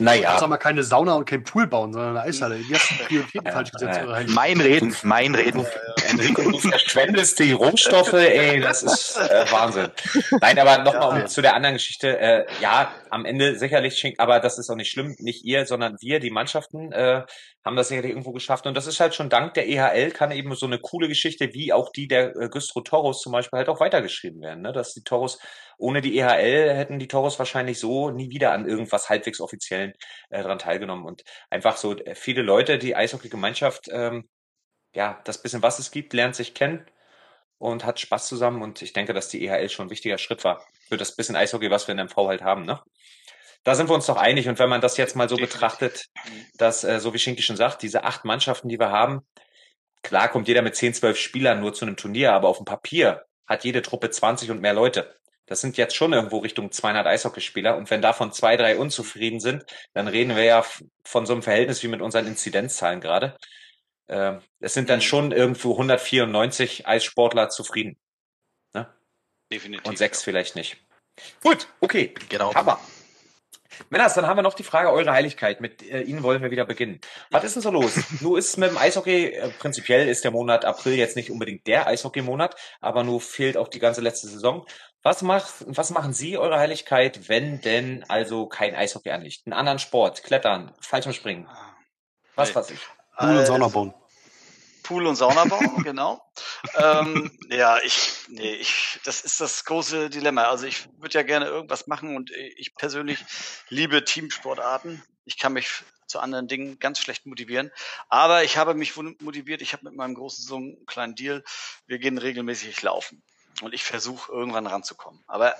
Naja, 0.00 0.42
aber 0.42 0.58
keine 0.58 0.82
Sauna 0.82 1.14
und 1.14 1.24
kein 1.24 1.44
Pool 1.44 1.68
bauen, 1.68 1.92
sondern 1.92 2.16
eine 2.16 2.22
Eishalle. 2.28 2.56
Die 2.58 2.74
hast 2.74 2.90
die 2.90 2.94
Prioritäten 3.04 3.46
falsch 3.52 3.70
gesetzt. 3.70 4.00
Heinz? 4.00 4.30
Mein 4.32 4.60
Reden, 4.60 4.94
mein 5.04 5.34
Reden. 5.36 5.64
Enrico, 6.10 6.50
du 6.50 6.58
verschwendest 6.58 7.38
die 7.38 7.52
Rohstoffe, 7.52 8.12
ey, 8.14 8.58
das 8.60 8.82
ist 8.82 9.16
äh, 9.16 9.44
Wahnsinn. 9.52 9.88
Nein, 10.40 10.58
aber 10.58 10.78
nochmal 10.82 11.16
Ja. 11.18 11.22
um 11.22 11.26
zu 11.28 11.42
der 11.42 11.54
anderen 11.54 11.76
Geschichte. 11.76 12.18
Äh, 12.18 12.44
ja, 12.60 12.92
am 13.10 13.24
Ende 13.24 13.56
sicherlich, 13.56 13.96
schenkt- 13.96 14.18
aber 14.18 14.40
das 14.40 14.58
ist 14.58 14.68
auch 14.68 14.74
nicht 14.74 14.90
schlimm. 14.90 15.14
Nicht 15.20 15.44
ihr, 15.44 15.64
sondern 15.64 15.96
wir, 16.00 16.18
die 16.18 16.30
Mannschaften, 16.30 16.90
äh, 16.90 17.22
haben 17.64 17.76
das 17.76 17.88
sicherlich 17.88 18.10
irgendwo 18.10 18.32
geschafft. 18.32 18.66
Und 18.66 18.74
das 18.76 18.86
ist 18.88 18.98
halt 19.00 19.14
schon 19.14 19.30
dank 19.30 19.54
der 19.54 19.68
EHL, 19.68 20.10
kann 20.10 20.32
eben 20.32 20.54
so 20.56 20.66
eine 20.66 20.78
coole 20.80 21.08
Geschichte 21.08 21.54
wie 21.54 21.72
auch 21.72 21.90
die 21.92 22.08
der 22.08 22.34
äh, 22.36 22.48
Güstrow 22.48 22.82
Toros 22.84 23.22
zum 23.22 23.32
Beispiel 23.32 23.58
halt 23.58 23.68
auch 23.68 23.80
weitergeschrieben 23.80 24.42
werden. 24.42 24.60
Ne? 24.62 24.72
Dass 24.72 24.92
die 24.92 25.02
Toros, 25.02 25.38
ohne 25.78 26.02
die 26.02 26.18
EHL 26.18 26.74
hätten 26.74 26.98
die 26.98 27.08
Toros 27.08 27.38
wahrscheinlich 27.38 27.78
so 27.80 28.10
nie 28.10 28.28
wieder 28.30 28.52
an 28.52 28.66
irgendwas 28.68 29.08
halbwegs 29.08 29.40
Offiziellen 29.84 29.94
äh, 30.30 30.42
dran 30.42 30.58
teilgenommen. 30.58 31.04
Und 31.04 31.24
einfach 31.50 31.76
so 31.76 31.96
äh, 31.96 32.14
viele 32.14 32.42
Leute, 32.42 32.78
die 32.78 32.96
Eishockey-Gemeinschaft, 32.96 33.88
ähm, 33.90 34.28
ja, 34.94 35.20
das 35.24 35.42
bisschen, 35.42 35.62
was 35.62 35.78
es 35.78 35.90
gibt, 35.90 36.12
lernt 36.12 36.36
sich 36.36 36.54
kennen 36.54 36.86
und 37.58 37.84
hat 37.84 38.00
Spaß 38.00 38.28
zusammen. 38.28 38.62
Und 38.62 38.82
ich 38.82 38.92
denke, 38.92 39.12
dass 39.12 39.28
die 39.28 39.44
EHL 39.46 39.68
schon 39.68 39.86
ein 39.86 39.90
wichtiger 39.90 40.18
Schritt 40.18 40.44
war 40.44 40.64
für 40.88 40.96
das 40.96 41.16
bisschen 41.16 41.36
Eishockey, 41.36 41.70
was 41.70 41.88
wir 41.88 41.94
in 41.94 42.06
MV 42.06 42.16
halt 42.16 42.42
haben. 42.42 42.64
Ne? 42.64 42.80
Da 43.64 43.74
sind 43.74 43.88
wir 43.88 43.94
uns 43.94 44.06
doch 44.06 44.16
einig. 44.16 44.48
Und 44.48 44.58
wenn 44.58 44.68
man 44.68 44.80
das 44.80 44.96
jetzt 44.96 45.16
mal 45.16 45.28
so 45.28 45.36
Definitiv. 45.36 45.54
betrachtet, 45.54 46.06
dass, 46.58 46.84
äh, 46.84 47.00
so 47.00 47.14
wie 47.14 47.18
Schinki 47.18 47.42
schon 47.42 47.56
sagt, 47.56 47.82
diese 47.82 48.04
acht 48.04 48.24
Mannschaften, 48.24 48.68
die 48.68 48.78
wir 48.78 48.90
haben, 48.90 49.22
klar 50.02 50.28
kommt 50.28 50.48
jeder 50.48 50.62
mit 50.62 50.76
10, 50.76 50.94
12 50.94 51.18
Spielern 51.18 51.60
nur 51.60 51.72
zu 51.72 51.84
einem 51.84 51.96
Turnier, 51.96 52.32
aber 52.32 52.48
auf 52.48 52.58
dem 52.58 52.66
Papier 52.66 53.24
hat 53.46 53.64
jede 53.64 53.82
Truppe 53.82 54.10
20 54.10 54.50
und 54.50 54.60
mehr 54.60 54.74
Leute. 54.74 55.14
Das 55.46 55.60
sind 55.60 55.76
jetzt 55.76 55.94
schon 55.94 56.12
irgendwo 56.12 56.38
Richtung 56.38 56.72
200 56.72 57.06
Eishockeyspieler. 57.06 57.76
Und 57.76 57.90
wenn 57.90 58.00
davon 58.00 58.32
zwei, 58.32 58.56
drei 58.56 58.78
unzufrieden 58.78 59.40
sind, 59.40 59.64
dann 59.92 60.08
reden 60.08 60.36
wir 60.36 60.44
ja 60.44 60.64
von 61.04 61.26
so 61.26 61.32
einem 61.32 61.42
Verhältnis 61.42 61.82
wie 61.82 61.88
mit 61.88 62.00
unseren 62.00 62.26
Inzidenzzahlen 62.26 63.00
gerade. 63.00 63.36
Ähm, 64.08 64.40
es 64.60 64.74
sind 64.74 64.90
dann 64.90 65.00
schon 65.00 65.32
irgendwo 65.32 65.72
194 65.72 66.86
Eissportler 66.86 67.48
zufrieden. 67.50 67.96
Ne? 68.74 68.92
Definitiv. 69.52 69.86
Und 69.86 69.98
sechs 69.98 70.20
ja. 70.20 70.24
vielleicht 70.24 70.56
nicht. 70.56 70.78
Gut, 71.42 71.68
okay. 71.80 72.14
Genau. 72.28 72.54
Hammer. 72.54 72.80
Männers, 73.90 74.14
dann 74.14 74.26
haben 74.26 74.38
wir 74.38 74.42
noch 74.42 74.54
die 74.54 74.62
Frage 74.64 74.90
Eure 74.90 75.12
Heiligkeit. 75.12 75.60
Mit 75.60 75.82
äh, 75.82 76.02
Ihnen 76.02 76.22
wollen 76.22 76.42
wir 76.42 76.50
wieder 76.50 76.64
beginnen. 76.64 77.00
Was 77.30 77.44
ist 77.44 77.54
denn 77.56 77.62
so 77.62 77.70
los? 77.70 77.94
Nun 78.20 78.38
ist 78.38 78.56
mit 78.58 78.70
dem 78.70 78.78
Eishockey, 78.78 79.26
äh, 79.34 79.48
prinzipiell 79.58 80.08
ist 80.08 80.24
der 80.24 80.30
Monat 80.30 80.64
April 80.64 80.94
jetzt 80.94 81.16
nicht 81.16 81.30
unbedingt 81.30 81.66
der 81.66 81.86
Eishockey-Monat, 81.86 82.56
aber 82.80 83.04
nur 83.04 83.20
fehlt 83.20 83.56
auch 83.56 83.68
die 83.68 83.78
ganze 83.80 84.00
letzte 84.00 84.28
Saison. 84.28 84.66
Was, 85.02 85.22
macht, 85.22 85.52
was 85.66 85.90
machen 85.90 86.12
Sie, 86.14 86.38
Eure 86.38 86.58
Heiligkeit, 86.58 87.28
wenn 87.28 87.60
denn 87.60 88.04
also 88.08 88.46
kein 88.46 88.74
Eishockey 88.74 89.10
anliegt? 89.10 89.46
Einen 89.46 89.52
anderen 89.52 89.78
Sport, 89.78 90.22
Klettern, 90.22 90.72
Fallschirmspringen, 90.80 91.46
was 92.36 92.48
Nee. 92.50 92.54
weiß 92.54 92.70
ich. 92.70 92.80
Pool 93.18 93.28
und 93.28 93.36
Also, 93.38 93.52
Sauna 93.52 93.68
bauen. 93.68 93.94
Pool 94.84 95.06
und 95.06 95.16
Sauna 95.16 95.44
bauen, 95.46 95.82
genau. 95.82 96.22
ähm, 96.74 97.36
ja, 97.50 97.78
ich, 97.82 98.12
nee, 98.28 98.54
ich, 98.54 99.00
das 99.04 99.22
ist 99.22 99.40
das 99.40 99.64
große 99.64 100.10
Dilemma. 100.10 100.44
Also 100.44 100.66
ich 100.66 100.88
würde 100.98 101.14
ja 101.14 101.22
gerne 101.22 101.46
irgendwas 101.46 101.88
machen 101.88 102.16
und 102.16 102.30
ich 102.30 102.76
persönlich 102.76 103.18
liebe 103.68 104.04
Teamsportarten. 104.04 105.02
Ich 105.24 105.38
kann 105.38 105.54
mich 105.54 105.82
zu 106.06 106.20
anderen 106.20 106.46
Dingen 106.46 106.78
ganz 106.78 107.00
schlecht 107.00 107.26
motivieren. 107.26 107.72
Aber 108.08 108.44
ich 108.44 108.56
habe 108.56 108.74
mich 108.74 108.94
motiviert. 108.96 109.62
Ich 109.62 109.72
habe 109.72 109.84
mit 109.86 109.94
meinem 109.94 110.14
großen 110.14 110.44
Sohn 110.44 110.62
einen 110.76 110.86
kleinen 110.86 111.14
Deal. 111.14 111.42
Wir 111.86 111.98
gehen 111.98 112.18
regelmäßig 112.18 112.80
laufen. 112.82 113.24
Und 113.62 113.74
ich 113.74 113.84
versuche 113.84 114.30
irgendwann 114.30 114.66
ranzukommen. 114.66 115.24
Aber 115.26 115.56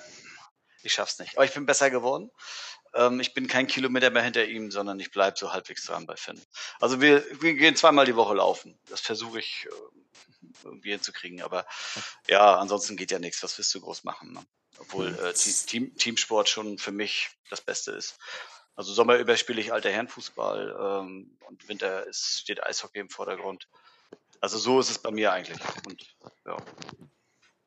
ich 0.82 0.92
schaff's 0.92 1.18
nicht. 1.18 1.36
Aber 1.36 1.44
ich 1.44 1.54
bin 1.54 1.66
besser 1.66 1.90
geworden. 1.90 2.30
Ähm, 2.94 3.20
ich 3.20 3.34
bin 3.34 3.46
kein 3.46 3.66
Kilometer 3.66 4.10
mehr 4.10 4.22
hinter 4.22 4.44
ihm, 4.44 4.70
sondern 4.70 4.98
ich 5.00 5.10
bleibe 5.10 5.36
so 5.38 5.52
halbwegs 5.52 5.84
dran 5.84 6.06
bei 6.06 6.16
Finn. 6.16 6.40
Also 6.80 7.00
wir, 7.00 7.24
wir 7.40 7.54
gehen 7.54 7.76
zweimal 7.76 8.06
die 8.06 8.16
Woche 8.16 8.34
laufen. 8.34 8.78
Das 8.88 9.00
versuche 9.00 9.40
ich 9.40 9.66
äh, 9.66 10.64
irgendwie 10.64 10.90
hinzukriegen. 10.92 11.42
Aber 11.42 11.66
ja, 12.28 12.56
ansonsten 12.56 12.96
geht 12.96 13.10
ja 13.10 13.18
nichts. 13.18 13.42
Was 13.42 13.58
willst 13.58 13.74
du 13.74 13.80
groß 13.80 14.04
machen? 14.04 14.32
Ne? 14.32 14.44
Obwohl 14.78 15.08
äh, 15.08 15.32
Te- 15.32 15.66
Team, 15.66 15.96
Teamsport 15.96 16.48
schon 16.48 16.78
für 16.78 16.92
mich 16.92 17.30
das 17.50 17.60
Beste 17.60 17.92
ist. 17.92 18.18
Also 18.76 18.92
Sommer 18.92 19.16
über 19.18 19.36
spiele 19.36 19.60
ich 19.60 19.72
alter 19.72 19.90
Herrenfußball 19.90 20.76
ähm, 20.78 21.36
und 21.46 21.68
Winter 21.68 22.06
ist, 22.06 22.40
steht 22.40 22.62
Eishockey 22.62 22.98
im 22.98 23.08
Vordergrund. 23.08 23.68
Also 24.40 24.58
so 24.58 24.80
ist 24.80 24.90
es 24.90 24.98
bei 24.98 25.10
mir 25.12 25.32
eigentlich. 25.32 25.58
Und 25.86 26.04
ja, 26.44 26.56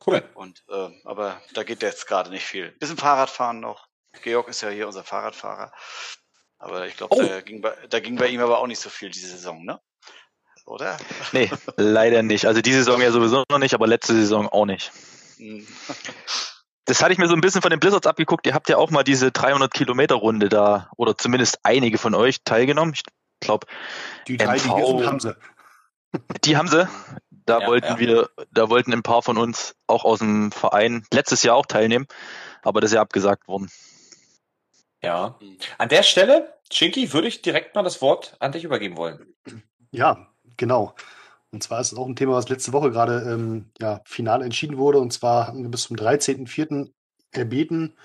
Cool. 0.06 0.22
und 0.36 0.64
äh, 0.70 0.90
aber 1.06 1.42
da 1.54 1.64
geht 1.64 1.82
jetzt 1.82 2.08
gerade 2.08 2.30
nicht 2.30 2.46
viel. 2.46 2.72
Bisschen 2.74 2.98
Fahrradfahren 2.98 3.60
noch. 3.60 3.87
Georg 4.22 4.48
ist 4.48 4.62
ja 4.62 4.70
hier 4.70 4.88
unser 4.88 5.04
Fahrradfahrer. 5.04 5.72
Aber 6.60 6.88
ich 6.88 6.98
glaube, 6.98 7.16
Oh. 7.16 7.22
da, 7.24 7.42
ging 7.42 7.62
bei, 7.62 7.74
da 7.90 8.00
ging 8.00 8.16
bei 8.16 8.28
ihm 8.28 8.42
aber 8.42 8.60
auch 8.60 8.68
nicht 8.68 8.80
so 8.80 8.90
viel 8.90 9.10
diese 9.10 9.30
Saison, 9.30 9.64
ne? 9.64 9.80
Oder? 10.66 10.98
Nee, 11.32 11.50
leider 11.78 12.24
nicht. 12.24 12.46
Also 12.46 12.62
die 12.62 12.74
Saison 12.74 13.00
ja 13.02 13.12
sowieso 13.12 13.44
noch 13.50 13.60
nicht, 13.60 13.74
aber 13.74 13.88
letzte 13.88 14.14
Saison 14.14 14.50
auch 14.50 14.66
nicht. 14.66 14.92
Hm. 15.38 15.66
Das 16.86 17.02
hatte 17.02 17.14
ich 17.14 17.20
mir 17.20 17.28
so 17.28 17.36
ein 17.36 17.42
bisschen 17.42 17.62
von 17.62 17.70
den 17.72 17.80
Blizzards 17.80 18.08
abgeguckt. 18.08 18.46
Ihr 18.48 18.54
habt 18.54 18.68
ja 18.70 18.78
auch 18.78 18.90
mal 18.90 19.04
diese 19.04 19.32
300 19.32 19.74
Kilometer 19.74 20.16
Runde 20.16 20.50
da, 20.50 20.90
oder 20.98 21.18
zumindest 21.18 21.60
einige 21.64 21.98
von 21.98 22.16
euch 22.16 22.44
teilgenommen. 22.44 22.94
Ich 22.96 23.04
glaube, 23.40 23.68
Die 24.28 24.38
drei, 24.38 24.58
die 24.58 24.68
MV. 24.68 24.76
hier 24.78 24.86
sind, 24.88 25.06
haben 25.08 25.20
sie. 25.20 25.36
die 26.44 26.58
haben 26.58 26.68
sie. 26.68 26.88
Da 27.46 27.60
Ja, 27.60 27.68
wollten 27.68 27.88
ja. 27.88 28.00
wir, 28.00 28.30
da 28.52 28.70
wollten 28.70 28.92
ein 28.94 29.04
paar 29.04 29.22
von 29.22 29.38
uns 29.38 29.76
auch 29.86 30.04
aus 30.04 30.20
dem 30.20 30.52
Verein 30.52 31.06
letztes 31.14 31.44
Jahr 31.44 31.56
auch 31.56 31.66
teilnehmen, 31.66 32.08
aber 32.64 32.82
das 32.82 32.92
ist 32.92 32.96
ja 32.96 33.02
abgesagt 33.02 33.48
worden. 33.48 33.70
Ja. 35.08 35.36
Hm. 35.40 35.58
An 35.78 35.88
der 35.88 36.04
Stelle, 36.04 36.54
Chinky, 36.70 37.14
würde 37.14 37.30
ich 37.30 37.42
direkt 37.42 37.76
mal 37.76 37.84
das 37.84 38.02
Wort 38.02 38.36
an 38.40 38.52
dich 38.52 38.66
übergeben 38.66 38.98
wollen. 38.98 39.34
Ja, 39.92 40.28
genau. 40.58 40.96
Und 41.52 41.64
zwar 41.64 41.80
ist 41.80 41.94
es 41.94 41.98
auch 41.98 42.08
ein 42.08 42.18
Thema, 42.18 42.34
was 42.34 42.50
letzte 42.50 42.74
Woche 42.74 42.92
gerade 42.92 43.22
ähm, 43.22 43.72
ja, 43.80 44.02
final 44.04 44.42
entschieden 44.42 44.78
wurde. 44.78 45.00
Und 45.00 45.14
zwar 45.14 45.48
hatten 45.48 45.64
wir 45.64 45.72
bis 45.72 45.84
zum 45.84 45.96
13.04. 45.96 46.92
erbeten, 47.32 47.96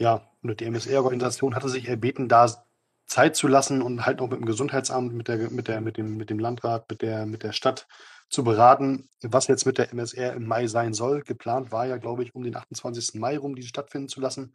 ja, 0.00 0.28
und 0.42 0.58
die 0.58 0.64
MSR-Organisation 0.64 1.54
hatte 1.54 1.68
sich 1.68 1.88
erbeten, 1.88 2.28
da 2.28 2.66
Zeit 3.06 3.36
zu 3.36 3.46
lassen 3.46 3.80
und 3.80 4.04
halt 4.04 4.20
auch 4.20 4.28
mit 4.28 4.40
dem 4.40 4.46
Gesundheitsamt, 4.46 5.14
mit, 5.14 5.28
der, 5.28 5.48
mit, 5.50 5.68
der, 5.68 5.80
mit, 5.80 5.96
dem, 5.96 6.16
mit 6.16 6.28
dem 6.28 6.40
Landrat, 6.40 6.90
mit 6.90 7.02
der, 7.02 7.24
mit 7.24 7.44
der 7.44 7.52
Stadt 7.52 7.86
zu 8.28 8.42
beraten, 8.42 9.08
was 9.22 9.46
jetzt 9.46 9.64
mit 9.64 9.78
der 9.78 9.92
MSR 9.92 10.32
im 10.32 10.48
Mai 10.48 10.66
sein 10.66 10.92
soll. 10.92 11.22
Geplant 11.22 11.70
war 11.70 11.86
ja, 11.86 11.98
glaube 11.98 12.24
ich, 12.24 12.34
um 12.34 12.42
den 12.42 12.56
28. 12.56 13.20
Mai 13.20 13.38
rum, 13.38 13.54
die 13.54 13.62
stattfinden 13.62 14.08
zu 14.08 14.20
lassen. 14.20 14.54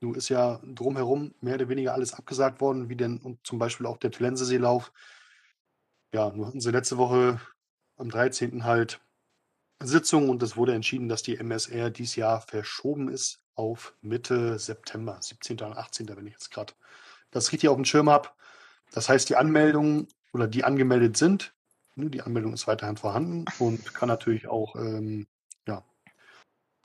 Nun 0.00 0.14
ist 0.14 0.28
ja 0.28 0.60
drumherum 0.64 1.34
mehr 1.40 1.54
oder 1.54 1.68
weniger 1.68 1.94
alles 1.94 2.14
abgesagt 2.14 2.60
worden, 2.60 2.88
wie 2.88 2.96
denn 2.96 3.18
und 3.18 3.44
zum 3.44 3.58
Beispiel 3.58 3.86
auch 3.86 3.96
der 3.96 4.10
Tlenseseelauf. 4.10 4.92
Ja, 6.12 6.30
nur 6.30 6.46
hatten 6.46 6.60
sie 6.60 6.70
letzte 6.70 6.98
Woche 6.98 7.40
am 7.96 8.08
13. 8.08 8.64
halt 8.64 9.00
Sitzung 9.80 10.28
und 10.28 10.42
es 10.42 10.56
wurde 10.56 10.74
entschieden, 10.74 11.08
dass 11.08 11.22
die 11.22 11.36
MSR 11.36 11.90
dieses 11.90 12.16
Jahr 12.16 12.40
verschoben 12.40 13.08
ist 13.08 13.40
auf 13.54 13.94
Mitte 14.00 14.58
September, 14.58 15.18
17. 15.20 15.60
und 15.60 15.76
18. 15.76 16.08
wenn 16.16 16.26
ich 16.26 16.32
jetzt 16.32 16.50
gerade 16.50 16.74
das 17.30 17.52
richtig 17.52 17.68
auf 17.68 17.76
dem 17.76 17.84
Schirm 17.84 18.08
habe. 18.08 18.28
Das 18.92 19.08
heißt, 19.08 19.28
die 19.28 19.36
Anmeldungen 19.36 20.08
oder 20.32 20.46
die 20.48 20.64
angemeldet 20.64 21.16
sind, 21.16 21.54
ne, 21.94 22.08
die 22.08 22.22
Anmeldung 22.22 22.52
ist 22.54 22.66
weiterhin 22.66 22.96
vorhanden 22.96 23.44
und 23.58 23.94
kann 23.94 24.08
natürlich 24.08 24.48
auch 24.48 24.76
ähm, 24.76 25.26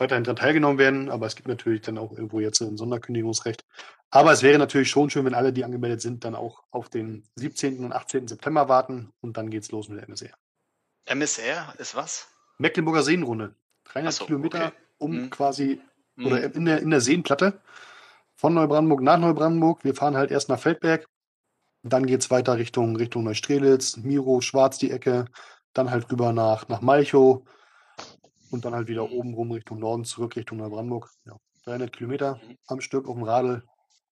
weiterhin 0.04 0.24
daran 0.24 0.36
teilgenommen 0.36 0.78
werden, 0.78 1.10
aber 1.10 1.26
es 1.26 1.36
gibt 1.36 1.48
natürlich 1.48 1.82
dann 1.82 1.98
auch 1.98 2.12
irgendwo 2.12 2.40
jetzt 2.40 2.62
ein 2.62 2.78
Sonderkündigungsrecht. 2.78 3.66
Aber 4.12 4.32
es 4.32 4.44
wäre 4.44 4.60
natürlich 4.60 4.90
schon 4.90 5.10
schön, 5.10 5.26
wenn 5.26 5.34
alle, 5.34 5.54
die 5.54 5.64
angemeldet 5.64 6.02
sind, 6.02 6.24
dann 6.24 6.36
auch 6.36 6.64
auf 6.72 6.90
den 6.90 7.24
17. 7.36 7.84
und 7.84 7.94
18. 7.94 8.28
September 8.28 8.70
warten 8.70 9.12
und 9.22 9.38
dann 9.38 9.50
geht's 9.50 9.72
los 9.72 9.90
mit 9.90 9.98
der 9.98 10.08
MSR. 10.08 10.36
MSR 11.06 11.74
ist 11.80 11.96
was? 11.96 12.28
Mecklenburger 12.58 13.04
Seenrunde. 13.04 13.56
300 13.86 14.14
Ach 14.14 14.18
so, 14.18 14.26
Kilometer 14.26 14.68
okay. 14.68 14.76
um 15.00 15.14
Hm. 15.14 15.30
quasi 15.30 15.82
Hm. 16.18 16.26
oder 16.26 16.44
in 16.54 16.66
der, 16.66 16.82
in 16.82 16.90
der 16.90 17.02
Seenplatte 17.02 17.60
von 18.36 18.54
Neubrandenburg 18.54 19.02
nach 19.02 19.18
Neubrandenburg. 19.18 19.84
Wir 19.84 19.96
fahren 19.96 20.16
halt 20.16 20.32
erst 20.32 20.50
nach 20.50 20.60
Feldberg, 20.60 21.08
dann 21.84 22.06
geht 22.06 22.22
es 22.22 22.32
weiter 22.32 22.58
Richtung, 22.58 22.96
Richtung 22.96 23.24
Neustrelitz, 23.24 23.98
Miro, 23.98 24.42
Schwarz 24.42 24.78
die 24.78 24.92
Ecke, 24.92 25.26
dann 25.74 25.92
halt 25.92 26.12
rüber 26.12 26.34
nach, 26.34 26.68
nach 26.68 26.82
Malchow 26.82 27.44
und 28.54 28.66
dann 28.66 28.74
halt 28.76 28.88
wieder 28.88 29.12
oben 29.12 29.34
rum 29.34 29.52
Richtung 29.52 29.80
Norden 29.80 30.06
zurück, 30.06 30.36
Richtung 30.36 30.60
Neubrandenburg. 30.60 31.10
Ja, 31.26 31.36
300 31.66 31.92
Kilometer 31.92 32.36
Mhm. 32.36 32.58
am 32.68 32.82
Stück 32.82 33.08
auf 33.08 33.16
dem 33.16 33.24
Radl. 33.24 33.64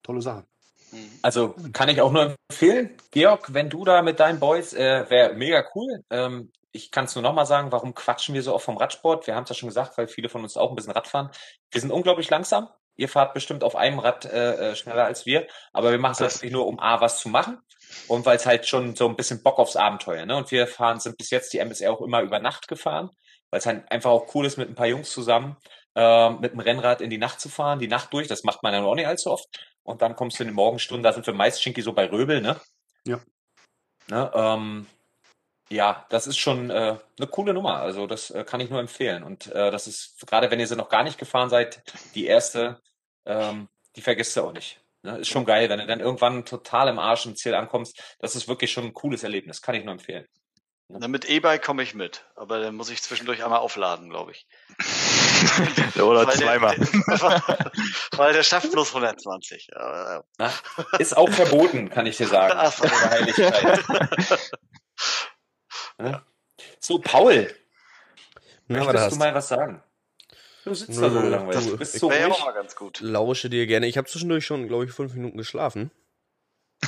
Tolle 0.03 0.21
Sache. 0.21 0.45
Hm. 0.89 1.09
Also 1.21 1.55
kann 1.73 1.89
ich 1.89 2.01
auch 2.01 2.11
nur 2.11 2.35
empfehlen. 2.49 2.97
Georg, 3.11 3.53
wenn 3.53 3.69
du 3.69 3.85
da 3.85 4.01
mit 4.01 4.19
deinen 4.19 4.39
Boys, 4.39 4.73
äh, 4.73 5.09
wäre 5.09 5.33
mega 5.35 5.63
cool. 5.75 6.03
Ähm, 6.09 6.51
ich 6.73 6.89
kann 6.91 7.05
es 7.05 7.15
nur 7.15 7.21
nochmal 7.21 7.45
sagen, 7.45 7.71
warum 7.71 7.93
quatschen 7.93 8.33
wir 8.33 8.41
so 8.43 8.55
oft 8.55 8.65
vom 8.65 8.77
Radsport? 8.77 9.27
Wir 9.27 9.35
haben 9.35 9.43
es 9.43 9.49
ja 9.49 9.55
schon 9.55 9.69
gesagt, 9.69 9.97
weil 9.97 10.07
viele 10.07 10.29
von 10.29 10.41
uns 10.41 10.57
auch 10.57 10.69
ein 10.69 10.75
bisschen 10.75 10.93
Rad 10.93 11.07
fahren. 11.07 11.29
Wir 11.69 11.81
sind 11.81 11.91
unglaublich 11.91 12.29
langsam. 12.29 12.69
Ihr 12.95 13.09
fahrt 13.09 13.33
bestimmt 13.33 13.63
auf 13.63 13.75
einem 13.75 13.99
Rad 13.99 14.25
äh, 14.25 14.71
äh, 14.71 14.75
schneller 14.75 15.05
als 15.05 15.25
wir, 15.25 15.47
aber 15.73 15.91
wir 15.91 15.99
machen 15.99 16.23
es 16.23 16.35
wirklich 16.35 16.51
nur, 16.51 16.67
um 16.67 16.79
A, 16.79 16.99
was 17.01 17.19
zu 17.19 17.29
machen 17.29 17.57
und 18.07 18.25
weil 18.25 18.37
es 18.37 18.45
halt 18.45 18.67
schon 18.67 18.95
so 18.95 19.07
ein 19.07 19.15
bisschen 19.15 19.43
Bock 19.43 19.59
aufs 19.59 19.75
Abenteuer, 19.75 20.25
ne? 20.25 20.35
Und 20.35 20.51
wir 20.51 20.67
fahren, 20.67 20.99
sind 20.99 21.17
bis 21.17 21.29
jetzt 21.29 21.53
die 21.53 21.59
MSR 21.59 21.91
auch 21.93 22.01
immer 22.01 22.21
über 22.21 22.39
Nacht 22.39 22.67
gefahren, 22.67 23.09
weil 23.51 23.59
es 23.59 23.65
halt 23.65 23.89
einfach 23.91 24.09
auch 24.09 24.33
cool 24.33 24.45
ist, 24.45 24.57
mit 24.57 24.69
ein 24.69 24.75
paar 24.75 24.87
Jungs 24.87 25.11
zusammen 25.11 25.57
äh, 25.95 26.29
mit 26.31 26.53
dem 26.53 26.59
Rennrad 26.59 27.01
in 27.01 27.09
die 27.09 27.17
Nacht 27.17 27.39
zu 27.39 27.49
fahren, 27.49 27.79
die 27.79 27.87
Nacht 27.87 28.13
durch, 28.13 28.27
das 28.27 28.43
macht 28.43 28.63
man 28.63 28.73
ja 28.73 28.81
auch 28.83 28.95
nicht 28.95 29.07
allzu 29.07 29.31
oft. 29.31 29.47
Und 29.83 30.01
dann 30.01 30.15
kommst 30.15 30.39
du 30.39 30.43
in 30.43 30.49
den 30.49 30.55
Morgenstunden, 30.55 31.03
da 31.03 31.13
sind 31.13 31.25
wir 31.25 31.33
meist 31.33 31.61
Schinki 31.61 31.81
so 31.81 31.93
bei 31.93 32.09
Röbel, 32.09 32.41
ne? 32.41 32.59
Ja. 33.05 33.19
Ne, 34.07 34.31
ähm, 34.33 34.87
ja, 35.69 36.05
das 36.09 36.27
ist 36.27 36.37
schon 36.37 36.69
äh, 36.69 36.97
eine 37.17 37.27
coole 37.27 37.53
Nummer. 37.53 37.77
Also 37.77 38.05
das 38.05 38.29
äh, 38.29 38.43
kann 38.43 38.59
ich 38.59 38.69
nur 38.69 38.79
empfehlen. 38.79 39.23
Und 39.23 39.47
äh, 39.47 39.71
das 39.71 39.87
ist, 39.87 40.19
gerade 40.27 40.51
wenn 40.51 40.59
ihr 40.59 40.67
sie 40.67 40.75
noch 40.75 40.89
gar 40.89 41.03
nicht 41.03 41.17
gefahren 41.17 41.49
seid, 41.49 41.81
die 42.13 42.25
erste, 42.25 42.81
ähm, 43.25 43.69
die 43.95 44.01
vergisst 44.01 44.35
du 44.35 44.41
auch 44.41 44.51
nicht. 44.51 44.81
Ne? 45.03 45.19
Ist 45.19 45.29
schon 45.29 45.45
geil, 45.45 45.69
wenn 45.69 45.79
du 45.79 45.87
dann 45.87 46.01
irgendwann 46.01 46.45
total 46.45 46.89
im 46.89 46.99
Arsch 46.99 47.25
im 47.25 47.35
Ziel 47.35 47.55
ankommst. 47.55 48.17
Das 48.19 48.35
ist 48.35 48.47
wirklich 48.47 48.71
schon 48.71 48.85
ein 48.85 48.93
cooles 48.93 49.23
Erlebnis. 49.23 49.61
Kann 49.61 49.75
ich 49.75 49.83
nur 49.83 49.93
empfehlen. 49.93 50.25
Na, 50.99 51.07
mit 51.07 51.25
E-Bike 51.29 51.63
komme 51.63 51.83
ich 51.83 51.93
mit, 51.95 52.25
aber 52.35 52.59
dann 52.59 52.75
muss 52.75 52.89
ich 52.89 53.01
zwischendurch 53.01 53.43
einmal 53.43 53.59
aufladen, 53.59 54.09
glaube 54.09 54.31
ich. 54.31 54.45
Oder 56.01 56.27
Weil 56.27 56.35
zweimal. 56.35 56.75
Der, 56.77 57.43
weil 58.17 58.33
der 58.33 58.43
schafft 58.43 58.71
bloß 58.71 58.89
120. 58.89 59.69
Ja, 59.73 60.23
Na, 60.37 60.51
ist 60.99 61.15
auch 61.15 61.29
verboten, 61.29 61.89
kann 61.89 62.05
ich 62.05 62.17
dir 62.17 62.27
sagen. 62.27 62.53
Ach 62.57 62.71
so. 62.71 62.83
Heiligkeit. 62.89 63.83
Ne? 65.97 66.21
So, 66.79 66.99
Paul, 66.99 67.53
Na, 68.67 68.79
möchtest 68.79 68.97
hast 69.05 69.13
du 69.13 69.19
mal 69.19 69.33
was 69.35 69.47
sagen? 69.47 69.83
Du 70.63 70.73
sitzt 70.73 70.99
Nö, 70.99 71.01
da 71.01 71.09
so 71.09 71.19
langweilig. 71.21 71.65
du, 71.69 71.77
bist 71.77 71.95
ich- 71.95 72.01
so 72.01 72.11
ja 72.11 72.25
ruhig. 72.25 72.33
auch 72.39 72.45
mal 72.45 72.51
ganz 72.53 72.75
gut. 72.75 72.99
Lausche 73.01 73.49
dir 73.49 73.65
gerne. 73.67 73.87
Ich 73.87 73.97
habe 73.97 74.07
zwischendurch 74.07 74.45
schon, 74.45 74.67
glaube 74.67 74.85
ich, 74.85 74.91
fünf 74.91 75.13
Minuten 75.13 75.37
geschlafen. 75.37 75.91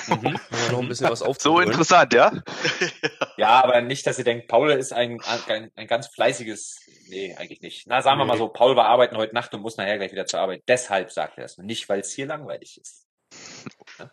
Wir 0.08 0.72
noch 0.72 0.82
ein 0.82 0.88
bisschen 0.88 1.10
was 1.10 1.20
So 1.40 1.60
interessant, 1.60 2.14
ja? 2.14 2.32
Ja, 3.38 3.64
aber 3.64 3.82
nicht, 3.82 4.06
dass 4.06 4.20
ihr 4.20 4.24
denkt, 4.24 4.48
Paul 4.48 4.72
ist 4.72 4.94
ein, 4.94 5.20
ein, 5.48 5.72
ein 5.76 5.88
ganz 5.88 6.08
fleißiges. 6.08 6.82
Nee, 7.10 7.36
eigentlich 7.36 7.62
nicht. 7.62 7.88
Na, 7.88 8.02
sagen 8.02 8.20
wir 8.20 8.26
mal 8.26 8.38
so, 8.38 8.48
Paul 8.48 8.76
war 8.76 8.86
arbeiten 8.86 9.18
heute 9.18 9.34
Nacht 9.34 9.54
und 9.54 9.62
muss 9.62 9.78
nachher 9.78 9.98
gleich 9.98 10.12
wieder 10.12 10.26
zur 10.26 10.40
Arbeit. 10.40 10.64
Deshalb 10.68 11.12
sagt 11.12 11.38
er 11.38 11.46
es. 11.46 11.58
Nicht, 11.58 11.90
weil 11.90 12.02
es 12.02 12.12
hier 12.12 12.28
langweilig 12.28 12.80
ist. 12.80 13.08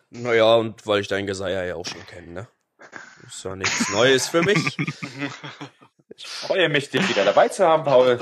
Naja, 0.09 0.55
und 0.55 0.85
weil 0.87 1.01
ich 1.01 1.07
deinen 1.07 1.27
Geseier 1.27 1.63
ja 1.63 1.75
auch 1.75 1.85
schon 1.85 2.05
kenne, 2.07 2.27
ne? 2.31 2.47
Ist 3.27 3.43
ja 3.43 3.55
nichts 3.55 3.89
Neues 3.89 4.27
für 4.27 4.41
mich. 4.41 4.77
Ich 6.17 6.27
freue 6.27 6.69
mich, 6.69 6.89
dich 6.89 7.07
wieder 7.09 7.25
dabei 7.25 7.47
zu 7.47 7.65
haben, 7.65 7.83
Paul. 7.83 8.19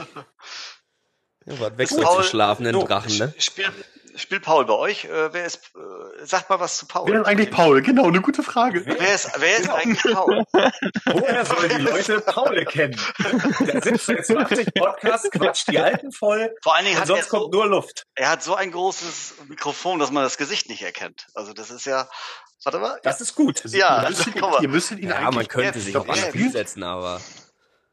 Ja, 1.46 1.60
was 1.60 1.78
wechselt 1.78 2.04
Paul, 2.04 2.24
zu 2.24 2.30
schlafenden 2.30 2.74
du, 2.74 2.86
Drachen, 2.86 3.18
ne? 3.18 3.34
Spielt, 3.38 3.74
spielt 4.20 4.44
Paul 4.44 4.66
bei 4.66 4.74
euch? 4.74 5.06
Äh, 5.06 5.34
wer 5.34 5.46
ist, 5.46 5.72
äh, 5.76 6.26
sagt 6.26 6.50
mal 6.50 6.60
was 6.60 6.78
zu 6.78 6.86
Paul. 6.88 7.12
Wer 7.12 7.22
ist 7.22 7.28
eigentlich 7.28 7.52
Paul? 7.52 7.82
Genau, 7.82 8.08
eine 8.08 8.22
gute 8.22 8.44
Frage. 8.44 8.86
Wer 8.86 9.14
ist, 9.16 9.32
wer 9.38 9.58
ist 9.58 9.62
Genau. 9.64 9.76
eigentlich 9.76 10.14
Paul? 10.16 10.44
Woher 11.06 11.46
sollen 11.46 11.70
die 11.70 11.82
Leute 11.82 12.22
Paul 12.22 12.66
kennen? 12.66 13.00
Der 13.60 13.82
sitzt 13.82 14.06
seit 14.06 14.26
20 14.26 14.74
Podcasts, 14.74 15.30
quatscht 15.32 15.68
die 15.72 15.80
alten 15.80 16.12
voll 16.12 16.54
Vor 16.62 16.76
allen 16.76 16.86
Dingen 16.86 16.98
und 16.98 17.02
hat 17.04 17.10
er, 17.10 17.16
sonst 17.16 17.30
kommt 17.30 17.44
so, 17.46 17.50
nur 17.52 17.68
Luft. 17.68 18.04
er 18.16 18.30
hat 18.30 18.44
so 18.44 18.56
ein 18.56 18.72
großes 18.72 19.36
Mikrofon, 19.48 20.00
dass 20.00 20.12
man 20.12 20.24
das 20.24 20.38
Gesicht 20.38 20.70
nicht 20.70 20.82
erkennt. 20.84 21.28
Also 21.34 21.54
das 21.54 21.72
ist 21.72 21.86
ja, 21.86 22.08
warte 22.64 22.80
mal. 22.80 23.00
Das 23.04 23.22
ist 23.22 23.36
gut. 23.36 23.64
Ja, 23.66 24.04
ihr, 24.04 24.10
müsstet, 24.10 24.34
guck 24.34 24.52
mal. 24.52 24.62
ihr 24.62 24.70
müsstet 24.70 25.00
ihn 25.00 25.10
Ja, 25.10 25.16
eigentlich. 25.18 25.36
man 25.36 25.48
könnte 25.48 25.78
jetzt 25.80 25.86
sich 25.86 25.98
auch 25.98 26.06
eher 26.08 26.16
das 26.16 26.28
Spiel 26.28 26.52
setzen, 26.52 26.84
aber. 26.84 27.22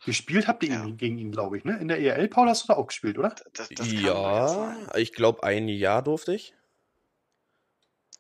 Gespielt 0.07 0.47
habt 0.47 0.63
ihr 0.63 0.71
ihn 0.71 0.97
gegen 0.97 1.19
ihn, 1.19 1.33
glaube 1.33 1.59
ich, 1.59 1.65
ne? 1.65 1.77
In 1.81 1.89
der 1.89 1.99
ERL, 1.99 2.29
Paul, 2.29 2.49
hast 2.49 2.63
du 2.63 2.69
da 2.69 2.75
auch 2.79 2.87
gespielt, 2.87 3.19
oder? 3.19 3.35
Das, 3.55 3.69
das 3.71 3.91
ja, 3.91 4.77
ich 4.95 5.13
glaube, 5.13 5.43
ein 5.43 5.67
Jahr 5.67 6.01
durfte 6.01 6.33
ich. 6.33 6.55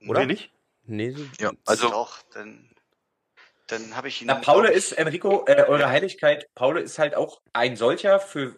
Oder? 0.01 0.11
Oder 0.11 0.27
nicht? 0.27 0.51
Nee, 0.85 1.15
Ja, 1.39 1.53
also 1.65 1.91
Doch, 1.91 2.23
dann, 2.35 2.69
dann 3.69 3.95
habe 3.95 4.09
ich 4.09 4.21
ihn. 4.21 4.27
Na, 4.27 4.35
Paul 4.35 4.67
ist, 4.67 4.93
Enrico, 4.93 5.45
äh, 5.47 5.63
eure 5.69 5.89
Heiligkeit, 5.89 6.53
Paul 6.57 6.79
ist 6.79 6.99
halt 6.99 7.15
auch 7.15 7.41
ein 7.53 7.77
solcher 7.77 8.19
für, 8.19 8.57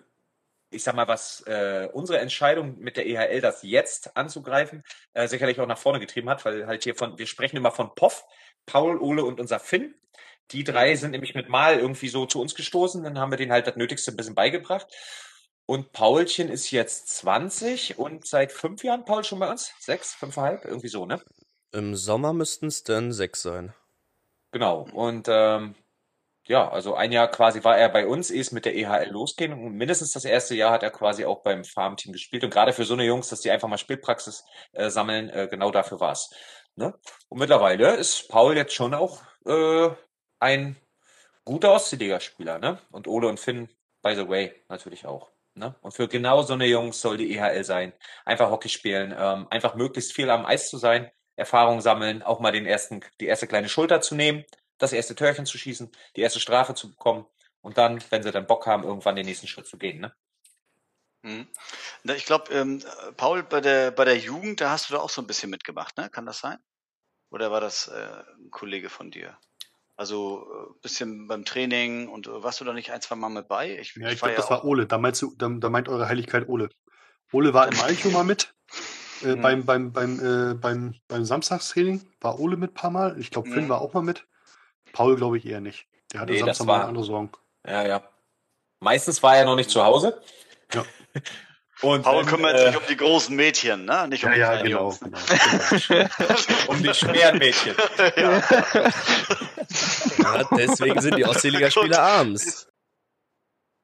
ich 0.71 0.83
sag 0.83 0.95
mal, 0.95 1.07
was 1.07 1.43
äh, 1.43 1.87
unsere 1.93 2.21
Entscheidung 2.21 2.79
mit 2.79 2.97
der 2.97 3.07
EHL, 3.07 3.43
das 3.43 3.63
jetzt 3.63 4.17
anzugreifen, 4.17 4.85
äh, 5.13 5.29
sicherlich 5.29 5.61
auch 5.61 5.67
nach 5.67 5.77
vorne 5.77 6.01
getrieben 6.01 6.31
hat, 6.31 6.47
weil 6.47 6.67
halt 6.67 6.83
hier 6.83 6.95
von, 6.95 7.19
wir 7.19 7.27
sprechen 7.27 7.59
immer 7.59 7.73
von 7.73 7.95
POF, 7.95 8.25
Paul, 8.65 8.99
Ole 8.99 9.23
und 9.23 9.39
unser 9.39 9.61
Finn. 9.61 9.95
Die 10.51 10.65
drei 10.65 10.95
sind 10.97 11.11
nämlich 11.11 11.35
mit 11.35 11.49
Mal 11.49 11.79
irgendwie 11.79 12.09
so 12.09 12.27
zu 12.27 12.41
uns 12.41 12.55
gestoßen, 12.55 13.03
dann 13.03 13.19
haben 13.19 13.31
wir 13.31 13.37
denen 13.37 13.53
halt 13.53 13.67
das 13.67 13.77
Nötigste 13.77 14.13
ein 14.13 14.17
bisschen 14.17 14.35
beigebracht. 14.35 14.87
Und 15.67 15.93
Paulchen 15.93 16.49
ist 16.49 16.71
jetzt 16.71 17.09
20 17.19 17.99
und 17.99 18.27
seit 18.27 18.53
fünf 18.53 18.83
Jahren, 18.85 19.05
Paul, 19.05 19.25
schon 19.25 19.39
bei 19.39 19.51
uns? 19.51 19.75
Sechs, 19.79 20.15
fünfeinhalb, 20.15 20.65
irgendwie 20.65 20.89
so, 20.89 21.05
ne? 21.05 21.21
im 21.73 21.95
Sommer 21.95 22.33
müssten 22.33 22.67
es 22.67 22.83
dann 22.85 23.13
sechs 23.13 23.43
sein. 23.43 23.75
Genau. 24.53 24.87
Und 24.93 25.29
ähm, 25.29 25.75
ja, 26.47 26.69
also 26.71 26.95
ein 26.95 27.13
Jahr 27.13 27.29
quasi 27.29 27.63
war 27.65 27.77
er 27.77 27.91
bei 27.91 28.07
uns, 28.07 28.31
ehe 28.31 28.41
es 28.41 28.53
mit 28.53 28.65
der 28.65 28.75
EHL 28.75 29.11
losging. 29.11 29.53
Und 29.53 29.75
mindestens 29.75 30.13
das 30.13 30.25
erste 30.25 30.55
Jahr 30.55 30.73
hat 30.73 30.83
er 30.83 30.91
quasi 30.91 31.25
auch 31.25 31.43
beim 31.43 31.65
Farmteam 31.65 32.13
gespielt. 32.13 32.45
Und 32.45 32.51
gerade 32.51 32.73
für 32.73 32.85
so 32.85 32.95
eine 32.95 33.05
Jungs, 33.05 33.29
dass 33.29 33.43
die 33.43 33.51
einfach 33.51 33.69
mal 33.69 33.79
Spielpraxis 33.79 34.45
äh, 34.73 34.89
sammeln, 34.89 35.29
äh, 35.29 35.49
genau 35.51 35.71
dafür 35.71 36.01
war's. 36.01 36.31
Ne? 36.77 36.95
Und 37.29 37.39
mittlerweile 37.39 37.97
ist 37.97 38.29
Paul 38.29 38.57
jetzt 38.57 38.73
schon 38.73 38.95
auch 38.95 39.23
äh, 39.45 39.91
ein 40.41 40.77
guter 41.45 41.73
Ostseeliga-Spieler, 41.73 42.59
ne? 42.59 42.79
Und 42.91 43.07
Ole 43.09 43.29
und 43.29 43.41
Finn, 43.41 43.69
by 44.03 44.15
the 44.15 44.29
way, 44.29 44.55
natürlich 44.69 45.07
auch. 45.07 45.31
Ne? 45.55 45.75
Und 45.81 45.93
für 45.93 46.09
genau 46.09 46.43
so 46.43 46.55
eine 46.55 46.67
Jungs 46.67 47.01
soll 47.01 47.17
die 47.17 47.37
EHL 47.37 47.65
sein. 47.65 47.93
Einfach 48.25 48.51
Hockey 48.51 48.69
spielen, 48.69 49.15
ähm, 49.17 49.49
einfach 49.51 49.75
möglichst 49.75 50.13
viel 50.13 50.31
am 50.31 50.47
Eis 50.47 50.71
zu 50.71 50.79
sein, 50.79 51.11
Erfahrung 51.37 51.81
sammeln, 51.81 52.23
auch 52.23 52.41
mal 52.41 52.53
den 52.53 52.67
ersten, 52.67 53.01
die 53.21 53.27
erste 53.27 53.47
kleine 53.47 53.69
Schulter 53.69 54.01
zu 54.01 54.15
nehmen, 54.15 54.45
das 54.79 54.93
erste 54.93 55.15
Törchen 55.15 55.47
zu 55.47 55.59
schießen, 55.59 55.91
die 56.17 56.21
erste 56.21 56.41
Strafe 56.41 56.75
zu 56.75 56.91
bekommen 56.91 57.27
und 57.61 57.77
dann, 57.77 58.03
wenn 58.11 58.23
sie 58.23 58.31
dann 58.31 58.47
Bock 58.47 58.67
haben, 58.67 58.85
irgendwann 58.85 59.17
den 59.17 59.27
nächsten 59.27 59.49
Schritt 59.49 59.67
zu 59.67 59.79
gehen. 59.79 60.01
Ne? 60.01 60.15
Mhm. 61.23 61.49
Ich 62.05 62.27
glaube, 62.27 62.53
ähm, 62.53 62.83
Paul, 63.17 63.43
bei 63.43 63.61
der, 63.61 63.91
bei 63.91 64.05
der 64.05 64.17
Jugend, 64.17 64.61
da 64.61 64.71
hast 64.71 64.89
du 64.89 64.95
da 64.95 65.01
auch 65.01 65.11
so 65.11 65.21
ein 65.21 65.27
bisschen 65.27 65.51
mitgemacht, 65.51 65.97
ne? 65.97 66.09
Kann 66.09 66.27
das 66.27 66.39
sein? 66.39 66.59
Oder 67.31 67.51
war 67.51 67.61
das 67.61 67.89
äh, 67.89 68.23
ein 68.39 68.51
Kollege 68.51 68.89
von 68.89 69.11
dir? 69.11 69.37
Also 69.99 70.47
ein 70.71 70.81
bisschen 70.81 71.27
beim 71.27 71.45
Training 71.45 72.09
und 72.09 72.29
äh, 72.29 72.43
warst 72.43 72.61
du 72.61 72.65
da 72.65 72.73
nicht 72.73 72.93
ein, 72.93 73.01
zwei 73.03 73.17
Mal 73.17 73.31
mit 73.31 73.49
bei? 73.49 73.77
Ich, 73.79 73.97
Ja, 73.97 74.09
ich 74.11 74.21
glaube, 74.21 74.35
das 74.37 74.47
auch- 74.47 74.51
war 74.51 74.65
Ole. 74.65 74.87
Da, 74.87 74.97
meinst 74.97 75.21
du, 75.21 75.35
da, 75.37 75.49
da 75.49 75.69
meint 75.69 75.89
eure 75.89 76.09
Heiligkeit 76.09 76.49
Ole. 76.49 76.69
Ole 77.33 77.53
war 77.53 77.67
im 77.71 77.79
Eicho 77.81 78.09
mal 78.11 78.25
mit. 78.25 78.55
Äh, 79.21 79.35
Mhm. 79.35 79.41
beim, 79.43 79.67
beim, 79.67 79.93
beim, 79.93 80.21
äh, 80.53 80.55
beim, 80.55 80.95
beim 81.09 81.25
Samstagstraining 81.25 82.07
war 82.21 82.39
Ole 82.39 82.57
mit 82.57 82.71
ein 82.71 82.75
paar 82.75 82.91
Mal. 82.93 83.19
Ich 83.19 83.33
glaube, 83.33 83.51
Finn 83.51 83.65
Mhm. 83.65 83.69
war 83.69 83.81
auch 83.81 83.93
mal 83.93 84.05
mit. 84.05 84.25
Paul 84.93 85.17
glaube 85.17 85.39
ich 85.39 85.45
eher 85.45 85.61
nicht. 85.61 85.89
Der 86.13 86.21
hatte 86.21 86.33
Nee, 86.35 86.39
das 86.39 86.59
Samstag 86.59 86.67
mal 86.69 86.79
war- 86.83 86.87
andere 86.87 87.03
Sorgen. 87.03 87.33
Ja, 87.67 87.85
ja. 87.85 88.09
Meistens 88.79 89.21
war 89.21 89.37
er 89.37 89.45
noch 89.45 89.57
nicht 89.57 89.71
zu 89.71 89.83
Hause. 89.83 90.23
Ja. 90.73 90.85
Und 91.81 92.03
Paul 92.03 92.25
wenn, 92.25 92.27
kümmert 92.27 92.57
äh, 92.57 92.67
sich 92.67 92.77
um 92.77 92.83
die 92.89 92.97
großen 92.97 93.37
Mädchen, 93.37 93.85
ne? 93.85 94.09
Nicht 94.09 94.25
um 94.25 94.31
Ja, 94.31 94.35
die 94.35 94.41
ja, 94.41 94.49
kleinen 94.49 94.65
genau. 94.65 94.81
Jungs, 94.81 95.01
ne? 95.01 95.11
genau. 95.89 96.73
um 96.73 96.83
die 96.83 96.95
schweren 96.95 97.39
Mädchen. 97.39 97.77
ja. 98.17 98.43
Ja, 100.19 100.49
deswegen 100.57 101.01
sind 101.01 101.17
die 101.17 101.25
Ostseeliga-Spieler 101.25 102.01
abends. 102.01 102.69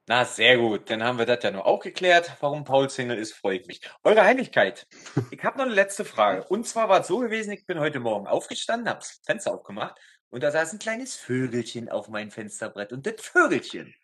Na, 0.07 0.25
sehr 0.27 0.59
gut. 0.59 0.91
Dann 0.91 1.03
haben 1.03 1.19
wir 1.19 1.25
das 1.25 1.43
ja 1.43 1.51
nur 1.51 1.65
auch 1.67 1.81
geklärt. 1.81 2.37
Warum 2.41 2.65
Paul 2.65 2.91
Single 2.91 3.17
ist, 3.17 3.33
freue 3.33 3.59
ich 3.59 3.67
mich. 3.67 3.81
Eure 4.03 4.23
Heiligkeit. 4.23 4.87
Ich 5.31 5.43
habe 5.43 5.57
noch 5.57 5.65
eine 5.65 5.75
letzte 5.75 6.05
Frage. 6.05 6.45
Und 6.45 6.67
zwar 6.67 6.91
war 6.91 7.01
es 7.01 7.07
so 7.07 7.21
gewesen, 7.21 7.53
ich 7.53 7.65
bin 7.65 7.81
heute 7.81 8.01
Morgen 8.01 8.27
aufgestanden, 8.27 8.89
habe 8.89 9.01
das 9.01 9.21
Fenster 9.25 9.55
aufgemacht 9.55 9.99
und 10.29 10.43
da 10.43 10.51
saß 10.51 10.75
ein 10.75 10.79
kleines 10.79 11.17
Vögelchen 11.17 11.89
auf 11.89 12.09
meinem 12.09 12.31
Fensterbrett. 12.31 12.93
Und 12.93 13.07
das 13.07 13.15
Vögelchen 13.19 13.95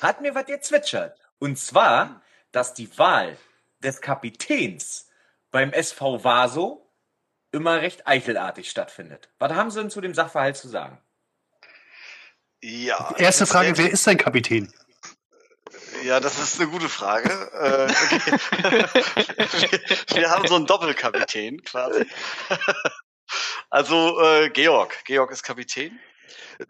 hat 0.00 0.20
mir 0.20 0.36
was 0.36 0.46
gezwitschert. 0.46 1.18
Und 1.40 1.58
zwar, 1.58 2.22
dass 2.54 2.74
die 2.74 2.96
Wahl 2.98 3.36
des 3.80 4.00
Kapitäns 4.00 5.08
beim 5.50 5.72
SV 5.72 6.22
Vaso 6.24 6.90
immer 7.52 7.80
recht 7.82 8.06
eichelartig 8.06 8.70
stattfindet. 8.70 9.28
Was 9.38 9.52
haben 9.52 9.70
Sie 9.70 9.80
denn 9.80 9.90
zu 9.90 10.00
dem 10.00 10.14
Sachverhalt 10.14 10.56
zu 10.56 10.68
sagen? 10.68 10.98
ja. 12.62 13.14
Erste 13.18 13.42
das 13.42 13.50
Frage, 13.52 13.70
ist- 13.70 13.78
wer 13.78 13.90
ist 13.90 14.06
dein 14.06 14.16
Kapitän? 14.18 14.72
Ja, 16.04 16.20
das 16.20 16.38
ist 16.38 16.60
eine 16.60 16.70
gute 16.70 16.88
Frage. 16.88 17.28
Äh, 17.52 17.88
wir, 17.88 18.88
wir 20.16 20.30
haben 20.30 20.46
so 20.46 20.54
einen 20.56 20.66
Doppelkapitän 20.66 21.62
quasi. 21.62 22.06
Also 23.70 24.20
äh, 24.22 24.50
Georg. 24.50 25.04
Georg 25.06 25.32
ist 25.32 25.42
Kapitän. 25.42 25.98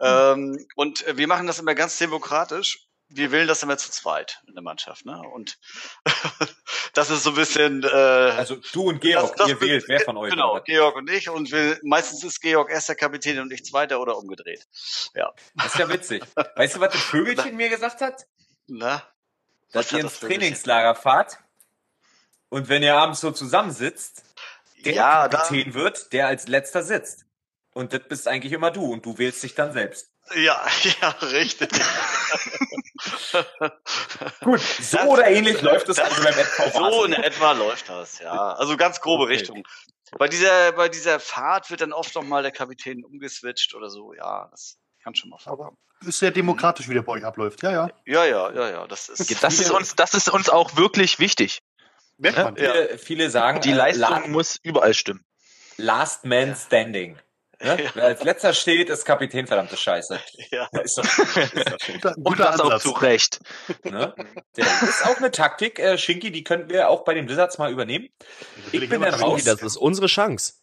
Ähm, 0.00 0.66
und 0.76 1.04
wir 1.06 1.26
machen 1.26 1.46
das 1.46 1.58
immer 1.58 1.74
ganz 1.74 1.98
demokratisch. 1.98 2.86
Wir 3.16 3.30
wählen 3.32 3.46
das 3.48 3.62
immer 3.62 3.78
zu 3.78 3.90
zweit 3.90 4.42
in 4.46 4.54
der 4.54 4.62
Mannschaft. 4.62 5.04
Ne? 5.06 5.20
Und 5.20 5.58
das 6.94 7.10
ist 7.10 7.22
so 7.22 7.30
ein 7.30 7.36
bisschen. 7.36 7.82
Äh, 7.84 7.86
Also 7.86 8.56
du 8.72 8.88
und 8.88 9.00
Georg, 9.00 9.28
das- 9.36 9.36
das- 9.36 9.48
ihr 9.48 9.60
wählt, 9.60 9.84
wer 9.88 10.00
von 10.00 10.16
euch? 10.16 10.30
Genau, 10.30 10.54
was? 10.54 10.64
Georg 10.64 10.96
und 10.96 11.10
ich. 11.10 11.28
Und 11.28 11.50
wir, 11.52 11.78
meistens 11.82 12.24
ist 12.24 12.40
Georg 12.40 12.70
erster 12.70 12.94
Kapitän 12.94 13.38
und 13.40 13.52
ich 13.52 13.64
zweiter 13.64 14.00
oder 14.00 14.16
umgedreht. 14.18 14.66
Ja. 15.14 15.32
Das 15.54 15.66
ist 15.66 15.78
ja 15.78 15.88
witzig. 15.88 16.22
Weißt 16.56 16.76
du, 16.76 16.80
was 16.80 16.92
das 16.92 17.02
Vögelchen 17.02 17.56
mir 17.56 17.68
gesagt 17.68 18.00
hat? 18.00 18.26
Na? 18.66 19.02
Dass 19.72 19.92
ihr 19.92 19.98
hat 19.98 20.04
ins? 20.04 20.20
Trainingslager 20.20 20.94
fahrt 20.94 21.38
und 22.48 22.68
wenn 22.68 22.82
ihr 22.82 22.94
abends 22.96 23.20
so 23.20 23.30
zusammensitzt, 23.32 24.22
der 24.84 24.92
Ja, 24.94 25.28
Kapitän 25.28 25.74
wird, 25.74 26.12
der 26.12 26.28
als 26.28 26.46
letzter 26.48 26.82
sitzt. 26.82 27.24
Und 27.72 27.92
das 27.92 28.02
bist 28.08 28.28
eigentlich 28.28 28.52
immer 28.52 28.70
du 28.70 28.84
und 28.92 29.04
du 29.04 29.18
wählst 29.18 29.42
dich 29.42 29.54
dann 29.56 29.72
selbst. 29.72 30.12
Ja, 30.36 30.66
ja, 31.02 31.08
richtig. 31.22 31.70
Gut, 34.40 34.60
so 34.60 34.96
Das- 34.98 35.06
oder 35.06 35.26
ähnlich 35.28 35.60
läuft 35.62 35.88
es 35.88 35.96
das- 35.96 36.18
also 36.18 36.22
beim 36.22 36.34
So 36.72 37.04
in 37.04 37.12
etwa 37.14 37.52
läuft 37.52 37.88
das, 37.88 38.18
ja. 38.20 38.52
Also 38.54 38.76
ganz 38.76 39.00
grobe 39.00 39.24
Okay. 39.24 39.34
Richtung. 39.34 39.62
Bei 40.18 40.28
dieser, 40.28 40.72
bei 40.72 40.88
dieser 40.88 41.18
Fahrt 41.18 41.70
wird 41.70 41.80
dann 41.80 41.92
oft 41.92 42.14
noch 42.14 42.22
mal 42.22 42.42
der 42.42 42.52
Kapitän 42.52 43.04
umgeswitcht 43.04 43.74
oder 43.74 43.90
so. 43.90 44.12
Ja, 44.14 44.48
das 44.50 44.76
kann 45.02 45.14
schon 45.14 45.30
mal 45.30 45.38
vorkommen. 45.38 45.76
Ist 46.06 46.18
sehr 46.20 46.30
demokratisch, 46.30 46.88
wie 46.88 46.94
der 46.94 47.02
bei 47.02 47.12
euch 47.12 47.24
abläuft. 47.24 47.62
Ja, 47.62 47.72
ja. 47.72 47.90
Ja, 48.06 48.24
ja, 48.24 48.52
ja, 48.52 48.70
ja. 48.70 48.86
Das 48.86 49.08
ist. 49.08 49.42
Das 49.42 49.58
ist 49.58 49.70
uns, 49.70 49.94
das 49.96 50.14
ist 50.14 50.28
uns 50.28 50.48
auch 50.48 50.76
wirklich 50.76 51.18
wichtig. 51.18 51.62
Merkt 52.18 52.38
man. 52.38 52.56
Ja. 52.56 52.72
Viele, 52.72 52.98
viele 52.98 53.30
sagen, 53.30 53.60
Die 53.62 53.70
äh, 53.70 53.74
Leistung 53.74 54.02
La- 54.10 54.26
muss 54.28 54.56
überall 54.62 54.94
stimmen. 54.94 55.24
Last 55.78 56.24
Man 56.24 56.54
Standing. 56.54 57.18
Ne? 57.64 57.82
Ja. 57.82 57.90
Wer 57.94 58.04
als 58.04 58.22
letzter 58.22 58.52
steht, 58.52 58.90
ist 58.90 59.04
Kapitän, 59.04 59.46
verdammte 59.46 59.76
Scheiße. 59.76 60.20
Ja. 60.50 60.68
Ist 60.82 60.98
doch 60.98 61.04
ist 61.54 61.72
doch 61.72 61.80
schön. 61.80 61.94
Guter, 61.94 62.16
Und 62.16 62.24
guter 62.24 62.44
das 62.44 62.60
auch 62.60 62.64
Ansatz. 62.66 62.82
zu 62.82 62.90
Recht. 62.90 63.40
Ne? 63.84 64.14
Der 64.56 64.64
ist 64.64 65.06
auch 65.06 65.16
eine 65.16 65.30
Taktik, 65.30 65.78
äh, 65.78 65.96
Shinky, 65.96 66.30
die 66.30 66.44
könnten 66.44 66.68
wir 66.68 66.90
auch 66.90 67.04
bei 67.04 67.14
den 67.14 67.26
Blizzards 67.26 67.58
mal 67.58 67.72
übernehmen. 67.72 68.08
Will 68.70 68.82
Ich 68.82 68.88
bin 68.90 69.00
Kapitän 69.00 69.20
raus. 69.24 69.44
Das 69.44 69.62
ist 69.62 69.76
unsere 69.76 70.06
Chance. 70.06 70.54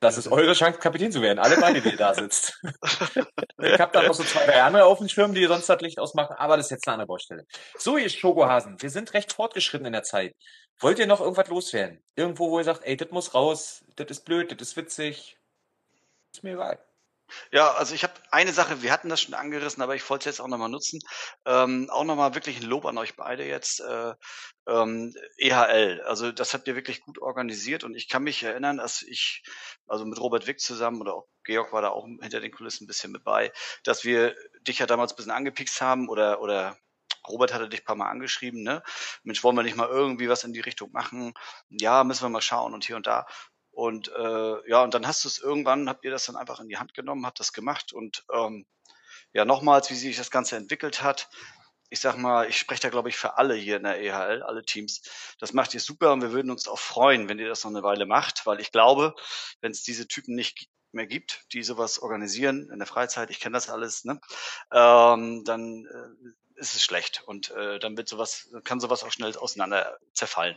Das 0.00 0.18
ist 0.18 0.28
eure 0.28 0.52
Chance, 0.52 0.78
Kapitän 0.78 1.10
zu 1.10 1.22
werden. 1.22 1.38
Alle 1.38 1.56
beide, 1.58 1.80
die 1.80 1.90
ihr 1.90 1.96
da 1.96 2.14
sitzt. 2.14 2.60
ich 3.62 3.80
habe 3.80 3.92
da 3.92 4.02
noch 4.02 4.14
so 4.14 4.24
zwei, 4.24 4.44
drei 4.44 4.62
andere 4.62 4.84
auf 4.84 4.98
dem 4.98 5.08
Schirm, 5.08 5.34
die 5.34 5.44
sonst 5.46 5.68
das 5.68 5.80
Licht 5.80 5.98
ausmachen, 5.98 6.36
aber 6.38 6.56
das 6.56 6.66
ist 6.66 6.70
jetzt 6.70 6.86
eine 6.86 6.94
andere 6.94 7.06
Baustelle. 7.06 7.46
So, 7.78 7.96
ihr 7.96 8.08
Schokohasen, 8.10 8.80
wir 8.80 8.90
sind 8.90 9.14
recht 9.14 9.32
fortgeschritten 9.32 9.86
in 9.86 9.92
der 9.94 10.02
Zeit. 10.02 10.34
Wollt 10.80 10.98
ihr 10.98 11.06
noch 11.06 11.20
irgendwas 11.20 11.48
loswerden? 11.48 12.02
Irgendwo, 12.14 12.50
wo 12.50 12.58
ihr 12.58 12.64
sagt, 12.64 12.84
ey, 12.84 12.96
das 12.96 13.10
muss 13.10 13.32
raus, 13.34 13.84
das 13.96 14.08
ist 14.10 14.24
blöd, 14.26 14.52
das 14.52 14.68
ist 14.68 14.76
witzig. 14.76 15.38
Ist 16.36 16.42
mir 16.42 16.52
egal. 16.52 16.78
Ja, 17.50 17.72
also 17.72 17.94
ich 17.94 18.02
habe 18.02 18.12
eine 18.30 18.52
Sache, 18.52 18.82
wir 18.82 18.92
hatten 18.92 19.08
das 19.08 19.22
schon 19.22 19.32
angerissen, 19.32 19.82
aber 19.82 19.94
ich 19.96 20.08
wollte 20.10 20.28
es 20.28 20.36
jetzt 20.36 20.40
auch 20.40 20.48
nochmal 20.48 20.68
nutzen. 20.68 21.00
Ähm, 21.46 21.88
auch 21.90 22.04
nochmal 22.04 22.34
wirklich 22.34 22.60
ein 22.60 22.68
Lob 22.68 22.84
an 22.84 22.98
euch 22.98 23.16
beide 23.16 23.46
jetzt. 23.46 23.80
Äh, 23.80 24.14
ähm, 24.68 25.14
EHL, 25.38 26.02
also 26.02 26.30
das 26.30 26.52
habt 26.52 26.68
ihr 26.68 26.76
wirklich 26.76 27.00
gut 27.00 27.18
organisiert 27.18 27.84
und 27.84 27.94
ich 27.94 28.08
kann 28.10 28.22
mich 28.22 28.42
erinnern, 28.42 28.76
dass 28.76 29.00
ich, 29.00 29.42
also 29.86 30.04
mit 30.04 30.20
Robert 30.20 30.46
Wick 30.46 30.60
zusammen 30.60 31.00
oder 31.00 31.14
auch 31.14 31.26
Georg 31.42 31.72
war 31.72 31.80
da 31.80 31.88
auch 31.88 32.04
hinter 32.04 32.40
den 32.40 32.52
Kulissen 32.52 32.84
ein 32.84 32.88
bisschen 32.88 33.12
mit 33.12 33.24
bei, 33.24 33.50
dass 33.82 34.04
wir 34.04 34.36
dich 34.60 34.78
ja 34.78 34.86
damals 34.86 35.12
ein 35.12 35.16
bisschen 35.16 35.32
angepikst 35.32 35.80
haben 35.80 36.10
oder, 36.10 36.42
oder 36.42 36.76
Robert 37.28 37.54
hatte 37.54 37.68
dich 37.68 37.80
ein 37.80 37.84
paar 37.86 37.96
Mal 37.96 38.10
angeschrieben, 38.10 38.62
ne? 38.62 38.82
Mensch, 39.24 39.42
wollen 39.42 39.56
wir 39.56 39.62
nicht 39.62 39.76
mal 39.76 39.88
irgendwie 39.88 40.28
was 40.28 40.44
in 40.44 40.52
die 40.52 40.60
Richtung 40.60 40.92
machen? 40.92 41.32
Ja, 41.70 42.04
müssen 42.04 42.24
wir 42.24 42.28
mal 42.28 42.42
schauen 42.42 42.74
und 42.74 42.84
hier 42.84 42.96
und 42.96 43.06
da. 43.06 43.26
Und 43.76 44.08
äh, 44.08 44.70
ja, 44.70 44.82
und 44.82 44.94
dann 44.94 45.06
hast 45.06 45.22
du 45.22 45.28
es 45.28 45.38
irgendwann, 45.38 45.90
habt 45.90 46.02
ihr 46.02 46.10
das 46.10 46.24
dann 46.24 46.36
einfach 46.36 46.60
in 46.60 46.68
die 46.68 46.78
Hand 46.78 46.94
genommen, 46.94 47.26
habt 47.26 47.38
das 47.40 47.52
gemacht 47.52 47.92
und 47.92 48.24
ähm, 48.32 48.64
ja, 49.34 49.44
nochmals, 49.44 49.90
wie 49.90 49.94
sich 49.94 50.16
das 50.16 50.30
Ganze 50.30 50.56
entwickelt 50.56 51.02
hat. 51.02 51.28
Ich 51.90 52.00
sag 52.00 52.16
mal, 52.16 52.48
ich 52.48 52.56
spreche 52.58 52.80
da, 52.80 52.88
glaube 52.88 53.10
ich, 53.10 53.18
für 53.18 53.36
alle 53.36 53.54
hier 53.54 53.76
in 53.76 53.82
der 53.82 54.00
EHL, 54.00 54.42
alle 54.42 54.64
Teams. 54.64 55.02
Das 55.40 55.52
macht 55.52 55.74
ihr 55.74 55.80
super 55.80 56.14
und 56.14 56.22
wir 56.22 56.32
würden 56.32 56.50
uns 56.50 56.68
auch 56.68 56.78
freuen, 56.78 57.28
wenn 57.28 57.38
ihr 57.38 57.50
das 57.50 57.64
noch 57.64 57.70
eine 57.70 57.82
Weile 57.82 58.06
macht, 58.06 58.46
weil 58.46 58.60
ich 58.60 58.72
glaube, 58.72 59.14
wenn 59.60 59.72
es 59.72 59.82
diese 59.82 60.08
Typen 60.08 60.34
nicht 60.34 60.70
mehr 60.92 61.06
gibt, 61.06 61.44
die 61.52 61.62
sowas 61.62 61.98
organisieren 61.98 62.70
in 62.72 62.78
der 62.78 62.88
Freizeit, 62.88 63.28
ich 63.28 63.40
kenne 63.40 63.58
das 63.58 63.68
alles, 63.68 64.06
ne, 64.06 64.18
ähm, 64.72 65.44
dann 65.44 65.84
äh, 65.84 66.58
ist 66.58 66.74
es 66.74 66.82
schlecht 66.82 67.24
und 67.26 67.50
äh, 67.50 67.78
dann 67.78 67.98
wird 67.98 68.08
sowas, 68.08 68.48
kann 68.64 68.80
sowas 68.80 69.04
auch 69.04 69.12
schnell 69.12 69.36
auseinander 69.36 69.98
zerfallen. 70.14 70.56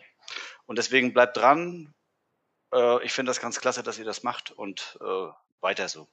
Und 0.67 0.78
deswegen 0.78 1.11
bleibt 1.11 1.36
dran, 1.36 1.93
äh, 2.74 3.03
ich 3.03 3.11
finde 3.13 3.30
das 3.30 3.39
ganz 3.39 3.59
klasse, 3.59 3.84
dass 3.84 3.97
ihr 3.99 4.05
das 4.05 4.24
macht 4.24 4.51
und 4.51 4.97
äh, 5.01 5.28
weiter 5.61 5.88
so. 5.89 6.07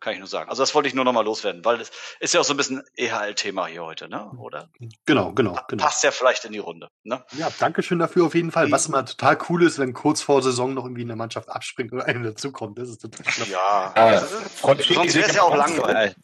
Kann 0.00 0.14
ich 0.14 0.18
nur 0.18 0.28
sagen. 0.28 0.48
Also 0.48 0.62
das 0.62 0.74
wollte 0.74 0.88
ich 0.88 0.94
nur 0.94 1.04
nochmal 1.04 1.26
loswerden, 1.26 1.62
weil 1.62 1.78
es 1.78 1.90
ist 2.20 2.32
ja 2.32 2.40
auch 2.40 2.44
so 2.44 2.54
ein 2.54 2.56
bisschen 2.56 2.82
EHL-Thema 2.96 3.66
hier 3.66 3.84
heute, 3.84 4.08
ne? 4.08 4.30
Oder? 4.38 4.70
Genau, 5.04 5.32
genau, 5.32 5.58
genau. 5.68 5.84
Passt 5.84 6.02
ja 6.02 6.10
vielleicht 6.10 6.42
in 6.46 6.52
die 6.52 6.58
Runde. 6.58 6.88
Ne? 7.02 7.22
Ja, 7.32 7.50
danke 7.58 7.82
schön 7.82 7.98
dafür 7.98 8.24
auf 8.24 8.34
jeden 8.34 8.50
Fall. 8.50 8.68
Mhm. 8.68 8.72
Was 8.72 8.86
immer 8.86 9.04
total 9.04 9.36
cool 9.50 9.62
ist, 9.62 9.78
wenn 9.78 9.92
kurz 9.92 10.22
vor 10.22 10.42
Saison 10.42 10.72
noch 10.72 10.84
irgendwie 10.84 11.02
eine 11.02 11.16
Mannschaft 11.16 11.50
abspringt 11.50 11.92
oder 11.92 12.06
eine 12.06 12.30
dazukommt. 12.30 12.78
Das 12.78 12.88
ist 12.88 13.02
total 13.02 13.26
knapp. 13.26 13.48
Ja. 13.48 13.92
Ah, 13.94 14.04
Also, 14.06 14.38
sonst 14.64 15.14
wäre 15.14 15.28
es 15.28 15.36
ja 15.36 15.42
auch 15.42 15.54
langweilig. 15.54 16.16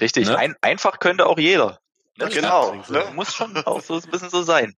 Richtig, 0.00 0.26
Ne? 0.26 0.36
ein, 0.36 0.56
einfach 0.60 0.98
könnte 0.98 1.26
auch 1.26 1.38
jeder. 1.38 1.78
Ja, 2.16 2.28
genau. 2.28 2.74
Ne? 2.88 3.04
Muss 3.14 3.32
schon 3.32 3.56
auch 3.64 3.80
so 3.80 3.94
ein 3.94 4.10
bisschen 4.10 4.30
so 4.30 4.42
sein. 4.42 4.74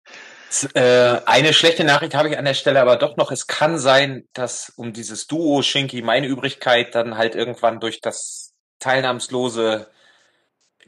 Äh, 0.75 1.21
eine 1.25 1.53
schlechte 1.53 1.83
Nachricht 1.83 2.15
habe 2.15 2.29
ich 2.29 2.37
an 2.37 2.45
der 2.45 2.53
Stelle 2.53 2.81
aber 2.81 2.95
doch 2.95 3.17
noch. 3.17 3.31
Es 3.31 3.47
kann 3.47 3.77
sein, 3.77 4.27
dass 4.33 4.69
um 4.75 4.93
dieses 4.93 5.27
Duo 5.27 5.61
Shinky 5.61 6.01
meine 6.01 6.27
Übrigkeit 6.27 6.95
dann 6.95 7.17
halt 7.17 7.35
irgendwann 7.35 7.79
durch 7.79 8.01
das 8.01 8.53
teilnahmslose 8.79 9.89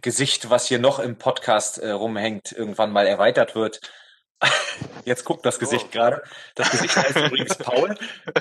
Gesicht, 0.01 0.49
was 0.49 0.67
hier 0.67 0.79
noch 0.79 0.99
im 0.99 1.17
Podcast 1.17 1.79
äh, 1.79 1.89
rumhängt, 1.91 2.51
irgendwann 2.51 2.91
mal 2.91 3.07
erweitert 3.07 3.55
wird. 3.55 3.81
Jetzt 5.05 5.25
guckt 5.25 5.45
das 5.45 5.57
Gesicht 5.59 5.87
Oh. 5.89 5.91
gerade. 5.91 6.21
Das 6.55 6.69
Gesicht 6.69 6.95
heißt 6.95 7.17
übrigens 7.17 7.55
Paul. 7.57 7.95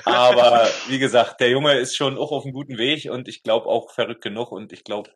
Aber 0.05 0.67
wie 0.87 0.99
gesagt, 0.99 1.39
der 1.41 1.49
Junge 1.49 1.73
ist 1.73 1.95
schon 1.95 2.17
auch 2.17 2.31
auf 2.31 2.43
einem 2.43 2.53
guten 2.53 2.77
Weg 2.77 3.09
und 3.09 3.27
ich 3.27 3.41
glaube 3.43 3.65
auch 3.67 3.91
verrückt 3.91 4.21
genug 4.21 4.51
und 4.51 4.71
ich 4.71 4.83
glaube, 4.83 5.09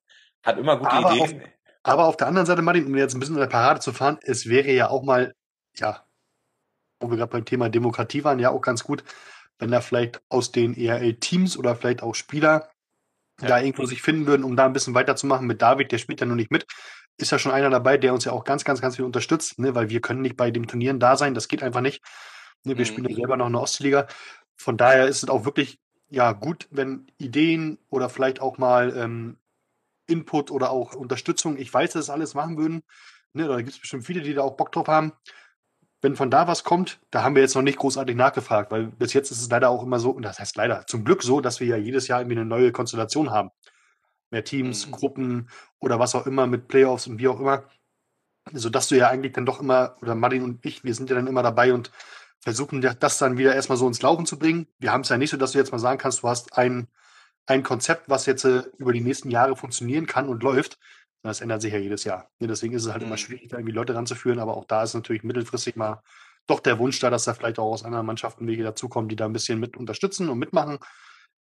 hat 0.43 0.57
immer 0.57 0.77
gute 0.77 0.91
Aber 0.91 1.13
Ideen. 1.13 1.43
Aber 1.83 2.07
auf 2.07 2.17
der 2.17 2.27
anderen 2.27 2.45
Seite, 2.45 2.61
Martin, 2.61 2.85
um 2.85 2.95
jetzt 2.95 3.13
ein 3.13 3.19
bisschen 3.19 3.35
in 3.35 3.41
der 3.41 3.47
Parade 3.47 3.79
zu 3.79 3.91
fahren, 3.93 4.19
es 4.23 4.47
wäre 4.47 4.71
ja 4.71 4.89
auch 4.89 5.03
mal, 5.03 5.33
ja, 5.77 6.05
wo 6.99 7.09
wir 7.09 7.17
gerade 7.17 7.31
beim 7.31 7.45
Thema 7.45 7.69
Demokratie 7.69 8.23
waren, 8.23 8.39
ja 8.39 8.51
auch 8.51 8.61
ganz 8.61 8.83
gut, 8.83 9.03
wenn 9.59 9.71
da 9.71 9.81
vielleicht 9.81 10.21
aus 10.29 10.51
den 10.51 10.75
ERL-Teams 10.75 11.57
oder 11.57 11.75
vielleicht 11.75 12.03
auch 12.03 12.15
Spieler 12.15 12.69
da 13.37 13.59
irgendwo 13.59 13.85
sich 13.85 14.01
finden 14.01 14.27
würden, 14.27 14.43
um 14.43 14.55
da 14.55 14.65
ein 14.65 14.73
bisschen 14.73 14.93
weiterzumachen. 14.93 15.47
Mit 15.47 15.61
David, 15.61 15.91
der 15.91 15.97
spielt 15.97 16.21
ja 16.21 16.27
noch 16.27 16.35
nicht 16.35 16.51
mit, 16.51 16.65
ist 17.17 17.31
ja 17.31 17.39
schon 17.39 17.51
einer 17.51 17.69
dabei, 17.69 17.97
der 17.97 18.13
uns 18.13 18.25
ja 18.25 18.31
auch 18.31 18.43
ganz, 18.43 18.63
ganz, 18.63 18.81
ganz 18.81 18.97
viel 18.97 19.05
unterstützt, 19.05 19.59
ne? 19.59 19.73
weil 19.75 19.89
wir 19.89 20.01
können 20.01 20.21
nicht 20.21 20.37
bei 20.37 20.51
den 20.51 20.67
Turnieren 20.67 20.99
da 20.99 21.17
sein, 21.17 21.33
das 21.33 21.47
geht 21.47 21.63
einfach 21.63 21.81
nicht. 21.81 22.03
Ne? 22.63 22.77
Wir 22.77 22.85
Mhm. 22.85 22.85
spielen 22.85 23.09
ja 23.09 23.15
selber 23.15 23.37
noch 23.37 23.47
in 23.47 23.53
der 23.53 23.61
Ostliga. 23.61 24.07
Von 24.57 24.77
daher 24.77 25.07
ist 25.07 25.23
es 25.23 25.29
auch 25.29 25.45
wirklich 25.45 25.79
ja 26.09 26.33
gut, 26.33 26.67
wenn 26.71 27.07
Ideen 27.17 27.79
oder 27.89 28.09
vielleicht 28.09 28.41
auch 28.41 28.57
mal 28.57 28.95
ähm, 28.95 29.37
Input 30.07 30.51
oder 30.51 30.71
auch 30.71 30.93
Unterstützung, 30.93 31.57
ich 31.57 31.73
weiß, 31.73 31.93
dass 31.93 32.03
es 32.03 32.09
alles 32.09 32.33
machen 32.33 32.57
würden. 32.57 32.83
Ne, 33.33 33.47
da 33.47 33.57
gibt 33.57 33.69
es 33.69 33.79
bestimmt 33.79 34.05
viele, 34.05 34.21
die 34.21 34.33
da 34.33 34.41
auch 34.41 34.57
Bock 34.57 34.71
drauf 34.71 34.87
haben. 34.87 35.13
Wenn 36.01 36.15
von 36.15 36.31
da 36.31 36.47
was 36.47 36.63
kommt, 36.63 36.99
da 37.11 37.23
haben 37.23 37.35
wir 37.35 37.43
jetzt 37.43 37.55
noch 37.55 37.61
nicht 37.61 37.77
großartig 37.77 38.15
nachgefragt, 38.15 38.71
weil 38.71 38.87
bis 38.87 39.13
jetzt 39.13 39.31
ist 39.31 39.41
es 39.41 39.49
leider 39.49 39.69
auch 39.69 39.83
immer 39.83 39.99
so, 39.99 40.09
und 40.11 40.23
das 40.23 40.39
heißt 40.39 40.55
leider, 40.57 40.85
zum 40.87 41.05
Glück 41.05 41.21
so, 41.23 41.41
dass 41.41 41.59
wir 41.59 41.67
ja 41.67 41.77
jedes 41.77 42.07
Jahr 42.07 42.21
irgendwie 42.21 42.37
eine 42.37 42.45
neue 42.45 42.71
Konstellation 42.71 43.29
haben. 43.29 43.51
Mehr 44.31 44.43
Teams, 44.43 44.87
Mhm. 44.87 44.91
Gruppen 44.91 45.49
oder 45.79 45.99
was 45.99 46.15
auch 46.15 46.25
immer 46.25 46.47
mit 46.47 46.67
Playoffs 46.67 47.07
und 47.07 47.19
wie 47.19 47.27
auch 47.27 47.39
immer. 47.39 47.65
Sodass 48.53 48.87
du 48.87 48.97
ja 48.97 49.09
eigentlich 49.09 49.33
dann 49.33 49.45
doch 49.45 49.59
immer, 49.61 49.97
oder 50.01 50.15
Martin 50.15 50.43
und 50.43 50.65
ich, 50.65 50.83
wir 50.83 50.95
sind 50.95 51.09
ja 51.09 51.15
dann 51.15 51.27
immer 51.27 51.43
dabei 51.43 51.73
und 51.73 51.91
versuchen 52.39 52.81
das 52.81 53.17
dann 53.19 53.37
wieder 53.37 53.53
erstmal 53.53 53.77
so 53.77 53.87
ins 53.87 54.01
Laufen 54.01 54.25
zu 54.25 54.39
bringen. 54.39 54.67
Wir 54.79 54.91
haben 54.91 55.01
es 55.01 55.09
ja 55.09 55.17
nicht 55.17 55.29
so, 55.29 55.37
dass 55.37 55.51
du 55.51 55.59
jetzt 55.59 55.71
mal 55.71 55.77
sagen 55.79 55.99
kannst, 55.99 56.23
du 56.23 56.27
hast 56.27 56.57
ein, 56.57 56.87
ein 57.45 57.61
Konzept, 57.63 58.09
was 58.09 58.25
jetzt 58.25 58.45
äh, 58.45 58.63
über 58.77 58.93
die 58.93 59.01
nächsten 59.01 59.29
Jahre 59.29 59.55
funktionieren 59.55 60.07
kann 60.07 60.27
und 60.27 60.41
läuft. 60.41 60.79
Das 61.23 61.41
ändert 61.41 61.61
sich 61.61 61.73
ja 61.73 61.79
jedes 61.79 62.03
Jahr. 62.03 62.29
Ne, 62.39 62.47
deswegen 62.47 62.73
ist 62.73 62.85
es 62.85 62.91
halt 62.91 63.01
Mhm. 63.01 63.07
immer 63.07 63.17
schwierig, 63.17 63.49
da 63.49 63.57
irgendwie 63.57 63.73
Leute 63.73 63.95
ranzuführen, 63.95 64.39
aber 64.39 64.57
auch 64.57 64.65
da 64.65 64.83
ist 64.83 64.93
natürlich 64.93 65.23
mittelfristig 65.23 65.75
mal 65.75 66.01
doch 66.47 66.59
der 66.59 66.79
Wunsch 66.79 66.99
da, 66.99 67.09
dass 67.09 67.25
da 67.25 67.33
vielleicht 67.33 67.59
auch 67.59 67.71
aus 67.71 67.83
anderen 67.83 68.05
Mannschaften 68.05 68.47
Wege 68.47 68.63
dazukommen, 68.63 69.07
die 69.07 69.15
da 69.15 69.25
ein 69.25 69.33
bisschen 69.33 69.59
mit 69.59 69.77
unterstützen 69.77 70.29
und 70.29 70.39
mitmachen. 70.39 70.79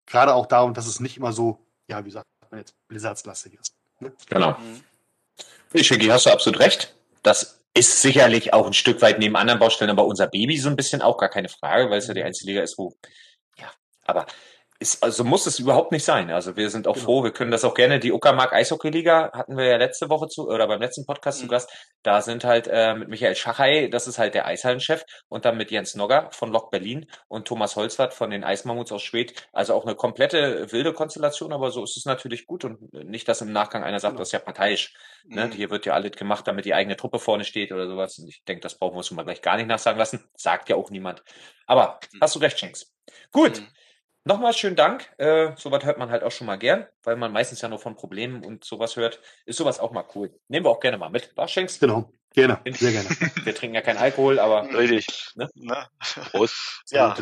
Gerade 0.07 0.33
auch 0.33 0.47
darum, 0.47 0.73
dass 0.73 0.87
es 0.87 0.99
nicht 0.99 1.17
immer 1.17 1.31
so, 1.33 1.65
ja, 1.87 2.03
wie 2.03 2.11
sagt 2.11 2.25
man 2.49 2.59
jetzt, 2.59 2.73
blizzardslastig 2.87 3.53
ist. 3.53 3.73
Ne? 3.99 4.11
Genau. 4.29 4.57
Mhm. 4.57 5.83
Schicki, 5.83 6.07
hast 6.07 6.25
du 6.25 6.31
absolut 6.31 6.59
recht. 6.59 6.95
Das 7.21 7.63
ist 7.73 8.01
sicherlich 8.01 8.53
auch 8.53 8.65
ein 8.65 8.73
Stück 8.73 9.01
weit 9.01 9.19
neben 9.19 9.35
anderen 9.35 9.59
Baustellen, 9.59 9.91
aber 9.91 10.05
unser 10.05 10.27
Baby 10.27 10.57
so 10.57 10.69
ein 10.69 10.75
bisschen 10.75 11.01
auch, 11.01 11.17
gar 11.17 11.29
keine 11.29 11.49
Frage, 11.49 11.89
weil 11.91 11.99
es 11.99 12.07
ja 12.07 12.13
die 12.15 12.23
einzige 12.23 12.51
Liga 12.51 12.63
ist, 12.63 12.77
wo, 12.77 12.95
ja, 13.57 13.71
aber 14.05 14.25
ist, 14.79 15.03
also 15.03 15.23
muss 15.23 15.45
es 15.47 15.57
überhaupt 15.59 15.91
nicht 15.91 16.05
sein. 16.05 16.29
Also 16.29 16.55
wir 16.55 16.69
sind 16.69 16.87
auch 16.87 16.93
Genau. 16.93 17.05
froh, 17.05 17.23
wir 17.23 17.31
können 17.31 17.49
das 17.51 17.63
auch 17.65 17.73
gerne. 17.73 17.99
Die 17.99 18.11
Uckermark 18.11 18.53
Eishockey 18.53 18.89
Liga 18.89 19.31
hatten 19.33 19.57
wir 19.57 19.65
ja 19.65 19.77
letzte 19.77 20.09
Woche 20.09 20.27
zu, 20.27 20.47
oder 20.47 20.67
beim 20.67 20.79
letzten 20.79 21.05
Podcast 21.05 21.39
zu 21.39 21.45
Mhm. 21.45 21.49
Gast. 21.49 21.69
Da 22.03 22.21
sind 22.21 22.43
halt 22.43 22.67
äh, 22.71 22.93
mit 22.93 23.09
Michael 23.09 23.35
Schachey, 23.35 23.89
das 23.89 24.07
ist 24.07 24.19
halt 24.19 24.35
der 24.35 24.45
Eishallenchef, 24.45 25.03
und 25.29 25.45
dann 25.45 25.57
mit 25.57 25.71
Jens 25.71 25.95
Nogger 25.95 26.29
von 26.31 26.51
Lok 26.51 26.69
Berlin 26.69 27.09
und 27.27 27.47
Thomas 27.47 27.75
Holzwart 27.75 28.13
von 28.13 28.29
den 28.29 28.43
Eismammuts 28.43 28.91
aus 28.91 29.01
Schwedt. 29.01 29.47
Also 29.51 29.73
auch 29.73 29.85
eine 29.85 29.95
komplette 29.95 30.71
wilde 30.71 30.93
Konstellation, 30.93 31.53
aber 31.53 31.71
so 31.71 31.83
ist 31.83 31.97
es 31.97 32.05
natürlich 32.05 32.45
gut 32.45 32.63
und 32.63 32.93
nicht, 32.93 33.27
dass 33.27 33.41
im 33.41 33.51
Nachgang 33.51 33.83
einer 33.83 33.99
sagt, 33.99 34.11
Genau. 34.13 34.19
das 34.19 34.29
ist 34.29 34.33
ja 34.33 34.39
parteiisch. 34.39 34.93
Ne? 35.25 35.47
Mhm. 35.47 35.51
Hier 35.53 35.69
wird 35.71 35.85
ja 35.85 35.93
alles 35.93 36.11
gemacht, 36.11 36.47
damit 36.47 36.65
die 36.65 36.73
eigene 36.75 36.95
Truppe 36.95 37.19
vorne 37.19 37.43
steht 37.45 37.71
oder 37.71 37.87
sowas. 37.87 38.19
Und 38.19 38.27
ich 38.27 38.43
denke, 38.45 38.61
das 38.61 38.75
brauchen 38.77 38.93
wir 38.93 38.97
uns 38.99 39.07
schon 39.07 39.17
mal 39.17 39.23
gleich 39.23 39.41
gar 39.41 39.57
nicht 39.57 39.67
nachsagen 39.67 39.97
lassen. 39.97 40.23
Sagt 40.35 40.69
ja 40.69 40.75
auch 40.75 40.91
niemand. 40.91 41.23
Aber 41.65 41.99
Mhm. 42.13 42.19
hast 42.21 42.35
du 42.35 42.39
recht, 42.39 42.59
Schenks. 42.59 42.93
Gut. 43.31 43.61
Nochmal 44.27 44.51
schönen 44.53 44.75
Dank. 44.75 45.09
Äh, 45.19 45.55
sowas 45.55 45.85
hört 45.85 45.97
man 45.97 46.09
halt 46.11 46.21
auch 46.21 46.31
schon 46.33 46.47
mal 46.47 46.57
gern, 46.57 46.85
weil 47.03 47.15
man 47.15 47.31
meistens 47.31 47.61
ja 47.61 47.69
nur 47.69 47.79
von 47.79 47.95
Problemen 47.95 48.43
und 48.43 48.65
sowas 48.65 48.97
hört. 48.97 49.21
Ist 49.45 49.55
sowas 49.57 49.79
auch 49.79 49.91
mal 49.91 50.05
cool. 50.15 50.37
Nehmen 50.49 50.65
wir 50.65 50.69
auch 50.69 50.81
gerne 50.81 50.97
mal 50.97 51.09
mit. 51.09 51.31
Was 51.37 51.49
Schenks? 51.49 51.79
Genau, 51.79 52.11
gerne, 52.33 52.59
sehr 52.71 52.91
gerne. 52.91 53.07
Wir 53.45 53.55
trinken 53.55 53.75
ja 53.75 53.81
keinen 53.81 53.99
Alkohol, 53.99 54.37
aber 54.39 54.63
Richtig. 54.77 55.07
Ne? 55.35 55.49
Ne? 55.55 55.87
Prost. 56.31 56.83
Ja. 56.89 57.15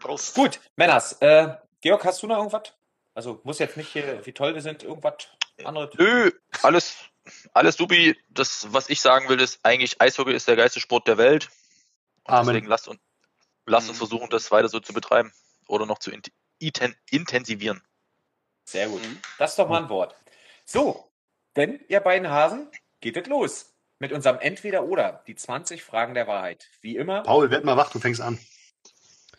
Prost. 0.00 0.34
gut. 0.34 0.60
Männers, 0.76 1.12
äh, 1.22 1.54
Georg, 1.80 2.04
hast 2.04 2.22
du 2.22 2.26
noch 2.26 2.36
irgendwas? 2.36 2.74
Also 3.14 3.40
muss 3.44 3.58
jetzt 3.58 3.78
nicht 3.78 3.88
hier, 3.90 4.20
wie 4.26 4.32
toll 4.32 4.54
wir 4.54 4.60
sind, 4.60 4.82
irgendwas 4.82 5.14
anderes. 5.64 5.94
Nö, 5.96 6.30
alles, 6.62 6.96
alles 7.54 7.76
supi. 7.76 8.18
Das, 8.28 8.66
was 8.70 8.90
ich 8.90 9.00
sagen 9.00 9.30
will, 9.30 9.40
ist 9.40 9.60
eigentlich, 9.62 9.98
Eishockey 10.02 10.34
ist 10.34 10.46
der 10.46 10.56
geilste 10.56 10.80
Sport 10.80 11.08
der 11.08 11.16
Welt. 11.16 11.48
Amen. 12.26 12.48
deswegen 12.48 12.66
lasst 12.66 12.86
uns, 12.88 13.00
lasst 13.64 13.88
uns 13.88 13.96
Mhm. 13.96 14.00
versuchen, 14.00 14.28
das 14.30 14.50
weiter 14.50 14.68
so 14.68 14.78
zu 14.80 14.92
betreiben. 14.92 15.32
Oder 15.68 15.86
noch 15.86 15.98
zu 15.98 16.10
intensivieren. 17.10 17.82
Sehr 18.68 18.88
gut. 18.88 19.02
Mhm. 19.02 19.18
Das 19.38 19.50
ist 19.50 19.58
doch 19.58 19.68
mal 19.68 19.82
ein 19.82 19.88
Wort. 19.88 20.14
So, 20.64 21.10
denn 21.56 21.84
ihr 21.88 22.00
beiden 22.00 22.28
Hasen, 22.30 22.70
geht 23.00 23.16
es 23.16 23.26
los 23.26 23.74
mit 23.98 24.12
unserem 24.12 24.38
Entweder-Oder, 24.40 25.22
die 25.26 25.34
20 25.34 25.82
Fragen 25.84 26.14
der 26.14 26.26
Wahrheit. 26.26 26.68
Wie 26.80 26.96
immer 26.96 27.22
Paul, 27.22 27.50
werd 27.50 27.64
mal 27.64 27.76
wach, 27.76 27.90
du 27.90 28.00
fängst 28.00 28.20
an. 28.20 28.38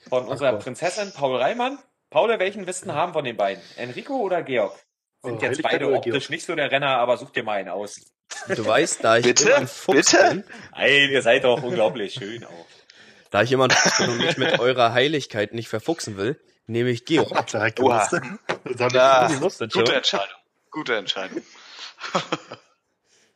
von 0.09 0.27
unserer 0.27 0.51
Gott. 0.53 0.63
Prinzessin 0.63 1.11
Paul 1.13 1.37
Reimann. 1.37 1.79
Paul, 2.11 2.37
welchen 2.39 2.67
Wissen 2.67 2.93
haben 2.93 3.13
von 3.13 3.25
den 3.25 3.35
beiden? 3.35 3.63
Enrico 3.77 4.15
oder 4.17 4.43
Georg? 4.43 4.73
Sind 5.23 5.39
Oh, 5.39 5.41
jetzt 5.41 5.61
beide 5.63 5.91
optisch 5.91 6.11
Georg? 6.11 6.29
nicht 6.29 6.45
so 6.45 6.55
der 6.55 6.69
Renner, 6.71 6.97
aber 6.99 7.17
such 7.17 7.31
dir 7.31 7.43
mal 7.43 7.53
einen 7.53 7.69
aus. 7.69 7.99
Du 8.47 8.65
weißt, 8.65 9.03
da 9.03 9.17
ich 9.17 9.25
Bitte? 9.25 9.49
immer 9.49 9.55
ein 9.57 9.67
Fuchs 9.67 10.11
Bitte? 10.11 10.29
bin, 10.29 10.43
Nein, 10.71 11.09
ihr 11.11 11.21
seid 11.21 11.43
doch 11.43 11.61
unglaublich 11.63 12.13
schön 12.13 12.43
auch. 12.45 12.67
Da 13.35 13.43
ich 13.43 13.53
und 13.53 13.73
mich 14.17 14.37
mit 14.37 14.59
eurer 14.59 14.93
Heiligkeit 14.93 15.53
nicht 15.53 15.67
verfuchsen 15.67 16.15
will, 16.15 16.39
nehme 16.67 16.89
ich 16.89 17.03
Georg. 17.03 17.45
Direkt 17.51 17.81
Oha. 17.81 18.07
gewusst. 18.63 18.79
Das 18.79 18.93
Ja, 18.93 19.27
gute 19.73 19.93
Entscheidung. 19.93 20.37
Gute 20.71 20.95
Entscheidung. 20.95 21.41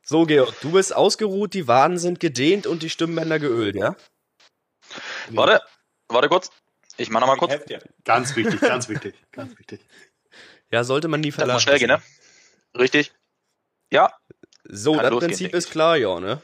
So, 0.04 0.26
Georg, 0.26 0.58
du 0.62 0.72
bist 0.72 0.96
ausgeruht, 0.96 1.54
die 1.54 1.68
Waden 1.68 1.98
sind 1.98 2.22
gedehnt 2.22 2.66
und 2.66 2.82
die 2.82 2.90
Stimmbänder 2.90 3.40
geölt, 3.40 3.76
ja? 3.76 3.98
Warte, 5.32 5.62
warte 6.08 6.30
kurz. 6.30 6.50
Ich 6.96 7.10
mach 7.10 7.20
noch 7.20 7.28
mal 7.28 7.34
Ich 7.34 7.40
kurz. 7.40 7.84
Ganz 8.06 8.36
wichtig, 8.38 8.62
ganz 8.62 8.88
wichtig, 8.88 9.16
ganz 9.34 9.58
wichtig. 9.60 9.82
Ja, 10.72 10.86
sollte 10.86 11.10
man 11.10 11.20
nie 11.20 11.32
Das 11.32 11.36
muss 11.40 11.42
verlassen. 11.44 11.64
schnell 11.64 11.80
gehen, 11.80 11.88
ne? 11.90 12.02
Richtig? 12.80 13.12
Ja? 13.92 14.14
So, 14.64 14.94
Kann 14.94 15.04
das 15.04 15.12
losgehen, 15.12 15.30
Prinzip 15.32 15.54
ist 15.54 15.72
klar, 15.72 15.98
ja, 15.98 16.20
ne? 16.22 16.42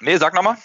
Nee, 0.00 0.16
sag 0.18 0.34
nochmal. 0.34 0.56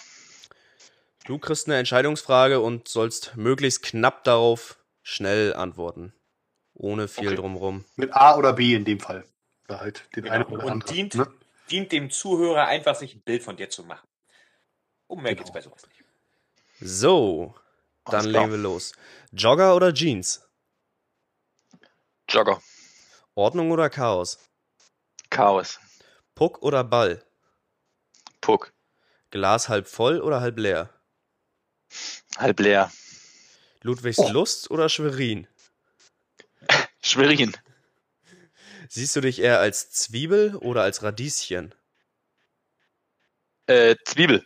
Du 1.24 1.38
kriegst 1.38 1.66
eine 1.66 1.78
Entscheidungsfrage 1.78 2.60
und 2.60 2.88
sollst 2.88 3.36
möglichst 3.36 3.82
knapp 3.82 4.24
darauf 4.24 4.78
schnell 5.02 5.54
antworten. 5.54 6.12
Ohne 6.74 7.08
viel 7.08 7.28
Okay. 7.28 7.36
drumrum. 7.36 7.84
Mit 7.96 8.12
A 8.14 8.36
oder 8.36 8.52
B 8.52 8.74
in 8.74 8.84
dem 8.84 9.00
Fall. 9.00 9.24
Oder 9.68 9.80
halt 9.80 10.04
den 10.14 10.24
Genau. 10.24 10.34
einen 10.34 10.44
oder 10.44 10.64
Und 10.64 10.70
anderen. 10.72 10.94
dient- 10.94 11.14
Ne? 11.14 11.32
Dient 11.70 11.92
dem 11.92 12.10
Zuhörer 12.10 12.66
einfach, 12.66 12.94
sich 12.94 13.14
ein 13.14 13.22
Bild 13.22 13.42
von 13.42 13.56
dir 13.56 13.70
zu 13.70 13.84
machen. 13.84 14.06
Um 15.06 15.22
mehr 15.22 15.32
Genau. 15.34 15.44
geht's 15.44 15.52
bei 15.54 15.62
sowas 15.62 15.86
nicht. 15.88 16.04
So, 16.80 17.54
dann 18.04 18.26
legen 18.26 18.50
wir 18.50 18.58
los. 18.58 18.92
Jogger 19.32 19.74
oder 19.74 19.94
Jeans? 19.94 20.46
Jogger. 22.28 22.60
Ordnung 23.34 23.70
oder 23.70 23.88
Chaos? 23.88 24.38
Chaos. 25.30 25.80
Puck 26.34 26.62
oder 26.62 26.84
Ball? 26.84 27.24
Puck. 28.42 28.72
Glas 29.30 29.68
halb 29.70 29.86
voll 29.88 30.20
oder 30.20 30.40
halb 30.42 30.58
leer? 30.58 30.90
Halb 32.36 32.60
leer. 32.60 32.92
Ludwigs 33.82 34.18
Oh. 34.18 34.28
Lust 34.30 34.70
oder 34.70 34.88
Schwerin? 34.88 35.46
Schwerin. 37.02 37.54
Siehst 38.88 39.16
du 39.16 39.20
dich 39.20 39.40
eher 39.40 39.60
als 39.60 39.90
Zwiebel 39.90 40.56
oder 40.56 40.82
als 40.82 41.02
Radieschen? 41.02 41.74
Äh, 43.66 43.96
Zwiebel. 44.04 44.44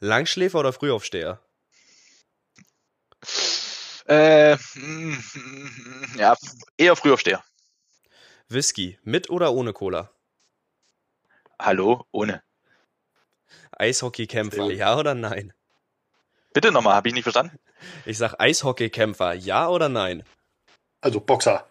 Langschläfer 0.00 0.58
oder 0.60 0.72
Frühaufsteher? 0.72 1.40
Äh, 4.06 4.56
mm, 4.74 5.18
ja, 6.18 6.34
eher 6.76 6.96
Frühaufsteher. 6.96 7.44
Whisky 8.48 8.98
mit 9.04 9.30
oder 9.30 9.52
ohne 9.52 9.72
Cola? 9.72 10.10
Hallo? 11.60 12.06
Ohne. 12.10 12.42
Eishockeykämpfer, 13.72 14.70
ja 14.72 14.96
oder 14.98 15.14
nein? 15.14 15.52
Bitte 16.52 16.72
nochmal, 16.72 16.94
habe 16.94 17.08
ich 17.08 17.14
nicht 17.14 17.22
verstanden? 17.22 17.58
Ich 18.04 18.18
sag 18.18 18.34
Eishockeykämpfer, 18.40 19.34
ja 19.34 19.68
oder 19.68 19.88
nein? 19.88 20.24
Also 21.00 21.20
Boxer. 21.20 21.68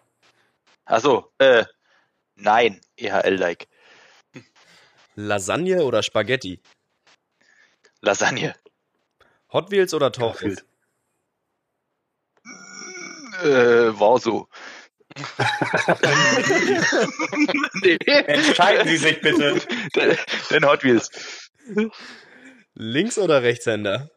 Achso, 0.86 1.32
äh, 1.38 1.64
nein, 2.34 2.80
EHL-like. 2.96 3.68
Lasagne 5.14 5.84
oder 5.84 6.02
Spaghetti? 6.02 6.60
Lasagne. 8.00 8.54
Hot 9.52 9.70
Wheels 9.70 9.92
oder 9.92 10.10
Torf? 10.12 10.40
Garfield. 10.40 10.64
Äh, 13.42 13.98
war 13.98 14.18
so. 14.18 14.48
nee, 17.82 17.96
Entscheiden 18.06 18.88
Sie 18.88 18.96
sich 18.96 19.20
bitte. 19.20 19.60
den, 19.96 20.16
den 20.50 20.64
Hot 20.66 20.84
Wheels. 20.84 21.50
Links- 22.74 23.18
oder 23.18 23.42
Rechtshänder? 23.42 24.10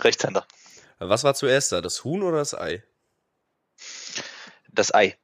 Rechtshänder. 0.00 0.46
Was 0.98 1.24
war 1.24 1.34
zuerst 1.34 1.72
da, 1.72 1.80
das 1.80 2.04
Huhn 2.04 2.22
oder 2.22 2.38
das 2.38 2.54
Ei? 2.54 2.84
Das 4.68 4.94
Ei. 4.94 5.18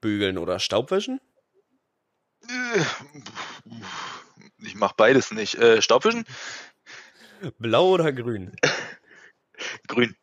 Bügeln 0.00 0.38
oder 0.38 0.58
Staubwischen? 0.58 1.20
Ich 4.58 4.74
mach 4.74 4.92
beides 4.92 5.30
nicht. 5.30 5.54
Äh, 5.54 5.80
Staubwischen? 5.80 6.24
Blau 7.58 7.90
oder 7.90 8.12
grün? 8.12 8.56
Grün. 9.88 10.16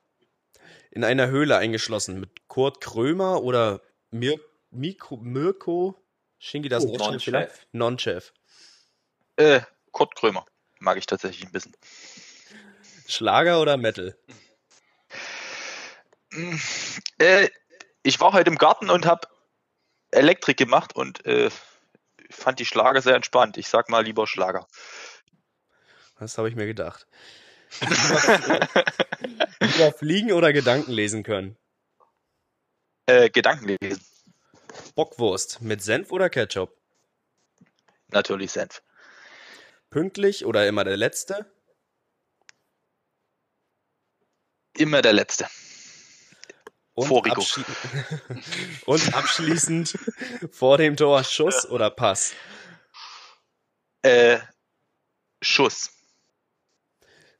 In 0.91 1.03
einer 1.03 1.27
Höhle 1.27 1.57
eingeschlossen 1.57 2.19
mit 2.19 2.47
Kurt 2.47 2.81
Krömer 2.81 3.41
oder 3.43 3.81
Mir 4.11 4.39
Mikro 4.71 5.17
Mirko 5.17 5.95
Shingi 6.39 6.69
das 6.69 6.85
Oh, 6.85 6.93
oh, 6.93 6.97
Non-Chef. 6.97 7.67
Non-Chef. 7.71 8.33
Äh, 9.35 9.61
Kurt 9.91 10.15
Krömer. 10.15 10.45
Mag 10.79 10.97
ich 10.97 11.05
tatsächlich 11.05 11.45
ein 11.45 11.51
bisschen. 11.51 11.75
Schlager 13.09 13.59
oder 13.59 13.75
Metal? 13.77 14.15
Äh, 17.17 17.49
ich 18.03 18.19
war 18.19 18.33
heute 18.33 18.51
im 18.51 18.57
Garten 18.57 18.89
und 18.89 19.05
habe 19.07 19.27
Elektrik 20.11 20.57
gemacht 20.57 20.95
und 20.95 21.25
äh, 21.25 21.49
fand 22.29 22.59
die 22.59 22.65
Schlager 22.65 23.01
sehr 23.01 23.15
entspannt. 23.15 23.57
Ich 23.57 23.67
sag 23.67 23.89
mal 23.89 24.03
lieber 24.03 24.27
Schlager. 24.27 24.67
Das 26.19 26.37
habe 26.37 26.49
ich 26.49 26.55
mir 26.55 26.67
gedacht. 26.67 27.07
Lieber 29.59 29.91
fliegen 29.97 30.31
oder 30.31 30.53
Gedanken 30.53 30.91
lesen 30.91 31.23
können? 31.23 31.57
Äh, 33.05 33.29
Gedanken 33.29 33.75
lesen. 33.81 34.03
Bockwurst 34.95 35.61
mit 35.61 35.81
Senf 35.81 36.11
oder 36.11 36.29
Ketchup? 36.29 36.75
Natürlich 38.09 38.51
Senf. 38.51 38.83
Pünktlich 39.89 40.45
oder 40.45 40.67
immer 40.67 40.83
der 40.83 40.97
Letzte? 40.97 41.51
Immer 44.79 45.01
der 45.01 45.11
Letzte. 45.13 45.45
Und, 46.93 47.07
Vor 47.07 47.25
Rico. 47.25 47.41
abschli 47.41 47.63
und 48.85 49.13
abschließend 49.13 49.97
vor 50.51 50.77
dem 50.77 50.95
Tor 50.97 51.23
Schuss 51.23 51.65
oder 51.69 51.89
Pass? 51.89 52.33
Äh, 54.01 54.39
Schuss. 55.41 55.91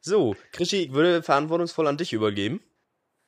So, 0.02 0.36
Krischi, 0.52 0.84
ich 0.84 0.92
würde 0.92 1.22
verantwortungsvoll 1.22 1.86
an 1.88 1.96
dich 1.96 2.12
übergeben. 2.12 2.62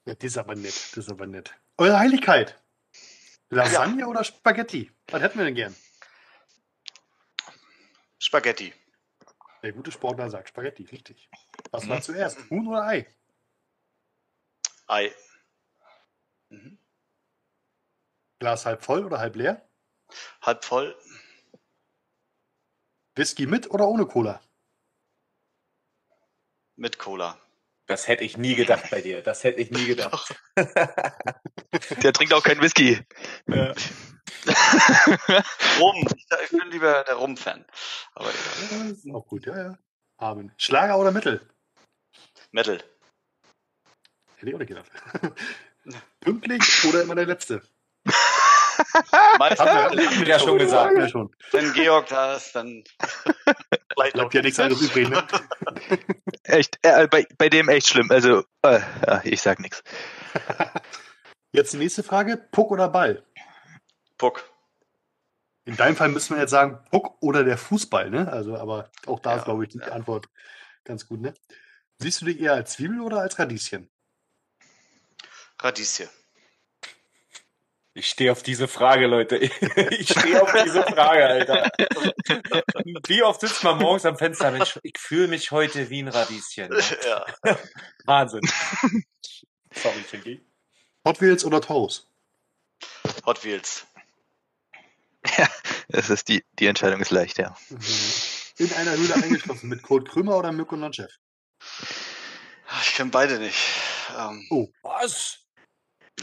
Ja, 0.07 0.15
das 0.15 0.25
ist 0.33 0.39
aber 0.39 0.55
nett. 0.55 0.75
Das 0.75 0.99
ist 1.05 1.11
aber 1.11 1.27
nett. 1.27 1.55
Eure 1.79 1.99
Heiligkeit. 1.99 2.59
Lasagne 3.51 4.07
oder 4.07 4.25
Spaghetti? 4.25 4.91
Was 5.09 5.23
hätten 5.23 5.39
wir 5.39 5.45
denn 5.47 5.55
gern? 5.55 5.77
Spaghetti. 8.19 8.73
Der 9.63 9.73
gute 9.73 9.93
Sportler 9.93 10.31
sagt 10.31 10.49
Spaghetti, 10.49 10.85
richtig. 10.85 11.29
Was 11.71 11.85
Mhm. 11.85 11.89
war 11.91 12.03
zuerst? 12.03 12.39
Huhn 12.51 12.67
oder 12.67 12.85
Ei? 12.85 13.07
Ei. 14.87 15.13
Mhm. 16.51 16.79
Glas 18.39 18.67
halb 18.67 18.83
voll 18.83 19.05
oder 19.05 19.19
halb 19.19 19.37
leer? 19.37 19.69
Halb 20.43 20.65
voll. 20.65 20.97
Whisky 23.15 23.47
mit 23.47 23.71
oder 23.71 23.87
ohne 23.87 24.07
Cola? 24.07 24.41
Mit 26.77 26.99
Cola. 26.99 27.39
Das 27.87 28.09
hätte 28.09 28.25
ich 28.25 28.37
nie 28.37 28.55
gedacht 28.55 28.91
bei 28.91 29.01
dir. 29.01 29.23
Das 29.23 29.45
hätte 29.45 29.61
ich 29.61 29.71
nie 29.71 29.87
gedacht. 29.87 30.35
Der 30.57 32.13
trinkt 32.13 32.33
auch 32.33 32.43
keinen 32.43 32.63
Whisky. 32.63 33.05
Rum. 35.79 36.07
Ich 36.45 36.51
bin 36.51 36.71
lieber 36.71 37.05
der 37.05 37.15
Rum-Fan. 37.15 37.65
Aber 38.15 38.31
egal. 38.31 38.71
Ja, 38.71 38.93
ist 38.93 39.11
auch 39.13 39.27
gut, 39.27 39.47
ja, 39.47 39.57
ja. 39.57 39.79
Amen. 40.17 40.53
Schlager 40.57 40.99
oder 40.99 41.11
Mittel? 41.11 41.47
Metal. 42.51 42.83
Hätte 44.43 44.51
ich 44.51 44.55
auch 44.57 44.59
nicht 44.59 44.69
gedacht. 44.71 44.91
Pünktlich 46.21 46.85
oder 46.89 47.03
immer 47.03 47.15
der 47.15 47.27
Letzte? 47.27 47.63
Meinst 49.39 49.61
Haben 49.61 49.97
wir, 49.97 50.03
du, 50.03 50.11
haben 50.11 50.21
wir 50.21 50.27
ja 50.27 50.39
schon 50.41 50.59
gesagt. 50.59 50.97
Wir 50.97 51.09
schon. 51.09 51.33
wenn 51.53 51.73
Georg 51.73 52.09
da 52.09 52.35
ist, 52.35 52.53
dann 52.53 52.83
vielleicht 53.93 54.15
Bleibt 54.15 54.35
ja 54.35 54.43
nichts 54.43 54.59
anderes 54.59 54.83
übrig, 54.83 55.09
ne? 55.09 55.23
Echt, 56.43 56.77
äh, 56.83 57.07
bei, 57.07 57.25
bei 57.39 57.49
dem 57.49 57.69
echt 57.69 57.87
schlimm. 57.87 58.11
Also, 58.11 58.43
äh, 58.63 58.81
ja, 59.07 59.21
ich 59.23 59.41
sag 59.41 59.61
nichts. 59.61 59.85
Jetzt 61.53 61.75
die 61.75 61.77
nächste 61.77 62.03
Frage. 62.03 62.37
Puck 62.37 62.73
oder 62.73 62.89
Ball? 62.89 63.23
Puck. 64.19 64.43
In 65.67 65.77
deinem 65.77 65.95
Fall 65.95 66.09
müssen 66.09 66.35
wir 66.35 66.41
jetzt 66.41 66.51
sagen, 66.51 66.81
Puck 66.91 67.17
oder 67.21 67.45
der 67.45 67.59
Fußball, 67.59 68.11
ne? 68.11 68.33
Also, 68.33 68.57
aber 68.57 68.91
auch 69.07 69.21
da 69.21 69.31
Ja, 69.31 69.37
ist, 69.37 69.45
glaube 69.45 69.63
ich, 69.63 69.71
die 69.71 69.79
ja. 69.79 69.93
Antwort 69.93 70.29
ganz 70.83 71.07
gut, 71.07 71.21
ne? 71.21 71.33
Siehst 71.99 72.21
du 72.21 72.25
dich 72.25 72.41
eher 72.41 72.55
als 72.55 72.73
Zwiebel 72.73 73.01
oder 73.01 73.21
als 73.21 73.39
Radieschen? 73.39 73.92
Radieschen. 75.63 76.09
Ich 77.95 78.09
stehe 78.09 78.33
auf 78.33 78.43
diese 78.43 78.69
Frage, 78.69 79.07
Leute. 79.07 79.37
Ich 79.91 80.09
stehe 80.11 80.43
auf 80.43 80.53
diese 80.65 80.83
Frage, 80.83 81.27
Alter. 81.27 81.71
Wie 83.07 83.23
oft 83.23 83.41
sitzt 83.41 83.63
man 83.63 83.79
morgens 83.79 84.07
am 84.07 84.17
Fenster? 84.17 84.51
Mensch, 84.51 84.79
ich 84.83 84.99
fühle 84.99 85.29
mich 85.29 85.51
heute 85.51 85.91
wie 85.91 86.03
ein 86.03 86.09
Radieschen. 86.09 86.71
ne? 86.71 86.83
ja. 87.07 87.59
Wahnsinn. 88.07 88.41
Sorry, 89.75 90.03
Chinky. 90.09 90.41
Hot 91.07 91.21
Wheels 91.21 91.45
oder 91.45 91.61
Taurus? 91.61 92.11
Hot 93.27 93.45
Wheels. 93.45 93.87
Es 95.89 96.11
ist 96.11 96.29
die, 96.29 96.45
die 96.59 96.67
Entscheidung 96.67 97.01
ist 97.01 97.11
leicht, 97.11 97.39
ja. 97.39 97.55
In 98.57 98.73
einer 98.73 98.97
Höhle 98.97 99.15
eingeschlossen 99.15 99.69
mit 99.69 99.83
Kurt 99.83 100.09
Krümmer 100.09 100.37
oder 100.37 100.51
Mirko 100.51 100.77
Nonchev? 100.77 101.13
Ich 102.83 102.95
kenne 102.95 103.11
beide 103.11 103.39
nicht. 103.39 103.59
Ähm, 104.19 104.73
Was? 104.83 105.42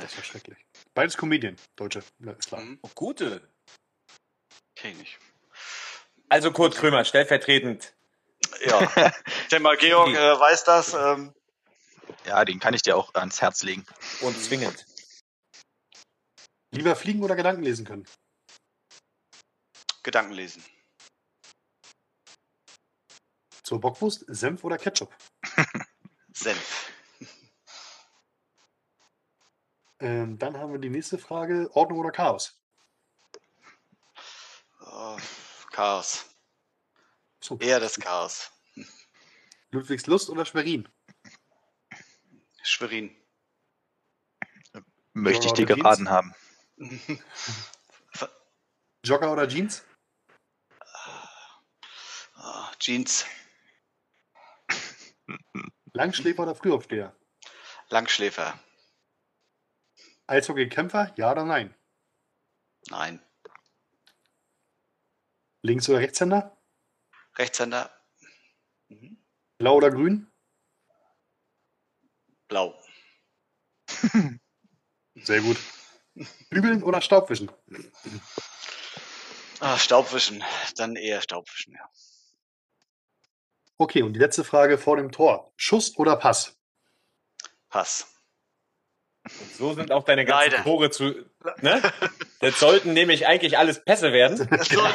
Das 0.01 0.15
war 0.17 0.23
schrecklich. 0.23 0.57
Beides 0.93 1.17
Comedian, 1.17 1.55
Deutsche, 1.75 1.99
ist 1.99 2.47
klar. 2.47 2.61
mhm, 2.61 2.79
Oh, 2.81 2.89
gute. 2.95 3.47
kenn 4.75 4.91
ich 4.91 4.97
nicht. 4.99 5.19
Also 6.29 6.51
Kurt 6.51 6.75
Krömer, 6.75 7.03
stellvertretend. 7.05 7.93
Ja. 8.65 8.79
Ich 9.43 9.47
denke 9.51 9.63
mal, 9.63 9.77
Georg 9.77 10.09
äh, 10.09 10.39
weiß 10.39 10.63
das. 10.63 10.93
Ähm, 10.93 11.33
Ja, 12.25 12.45
den 12.45 12.59
kann 12.59 12.73
ich 12.73 12.81
dir 12.83 12.95
auch 12.95 13.13
ans 13.15 13.41
Herz 13.41 13.63
legen. 13.63 13.85
Und 14.21 14.39
zwingend. 14.39 14.85
Lieber 16.71 16.95
fliegen 16.95 17.23
oder 17.23 17.35
Gedanken 17.35 17.63
lesen 17.63 17.83
können? 17.85 18.05
Gedanken 20.03 20.33
lesen. 20.33 20.63
Zur 23.63 23.79
Bockwurst, 23.81 24.23
Senf 24.27 24.63
oder 24.63 24.77
Ketchup? 24.77 25.15
Senf. 26.33 26.78
Ähm, 29.99 30.37
dann 30.37 30.57
haben 30.57 30.71
wir 30.71 30.79
die 30.79 30.89
nächste 30.89 31.17
Frage: 31.17 31.69
Ordnung 31.73 31.99
oder 31.99 32.11
Chaos? 32.11 32.61
Oh, 34.81 35.17
Chaos. 35.71 36.25
So. 37.41 37.57
Eher 37.59 37.79
das 37.79 37.99
Chaos. 37.99 38.51
Ludwigslust 39.71 40.29
oder 40.29 40.45
Schwerin? 40.45 40.87
Schwerin. 42.63 43.15
Möchte 45.13 45.47
ich 45.47 45.53
dir 45.53 45.65
Jeans? 45.65 45.81
geraten 45.81 46.09
haben. 46.09 46.33
Jogger 49.03 49.31
oder 49.31 49.47
Jeans? 49.47 49.83
Oh, 52.37 52.65
Jeans. 52.79 53.25
Langschläfer 55.93 56.43
oder 56.43 56.55
Frühaufsteher? 56.55 57.15
Langschläfer. 57.89 58.59
Eishockey-Kämpfer, 60.29 61.11
ja 61.15 61.31
oder 61.31 61.43
nein? 61.43 61.73
Nein. 62.89 63.19
Links- 65.63 65.89
oder 65.89 65.99
Rechtshänder? 65.99 66.55
Rechtshänder. 67.37 67.91
Mhm. 68.89 69.17
Blau 69.57 69.75
oder 69.75 69.89
grün? 69.91 70.31
Blau. 72.47 72.79
Sehr 75.15 75.41
gut. 75.41 75.57
Bügeln 76.49 76.83
oder 76.83 77.01
Staubwischen? 77.01 77.51
Ah, 79.59 79.77
Staubwischen. 79.77 80.43
Dann 80.75 80.95
eher 80.95 81.21
Staubwischen, 81.21 81.73
ja. 81.73 81.89
Okay, 83.77 84.03
und 84.03 84.13
die 84.13 84.19
letzte 84.19 84.43
Frage 84.43 84.77
vor 84.77 84.97
dem 84.97 85.11
Tor. 85.11 85.53
Schuss 85.55 85.97
oder 85.97 86.15
Pass? 86.17 86.57
Pass. 87.69 88.18
Und 89.41 89.53
so 89.55 89.73
sind 89.73 89.91
auch 89.91 90.03
deine 90.03 90.25
ganzen 90.25 90.51
Leider. 90.51 90.63
Tore 90.63 90.89
zu. 90.89 91.13
Ne? 91.61 91.81
Das 92.39 92.59
sollten 92.59 92.93
nämlich 92.93 93.27
eigentlich 93.27 93.57
alles 93.57 93.83
Pässe 93.83 94.11
werden, 94.11 94.47
Das 94.49 94.67
soll- 94.69 94.89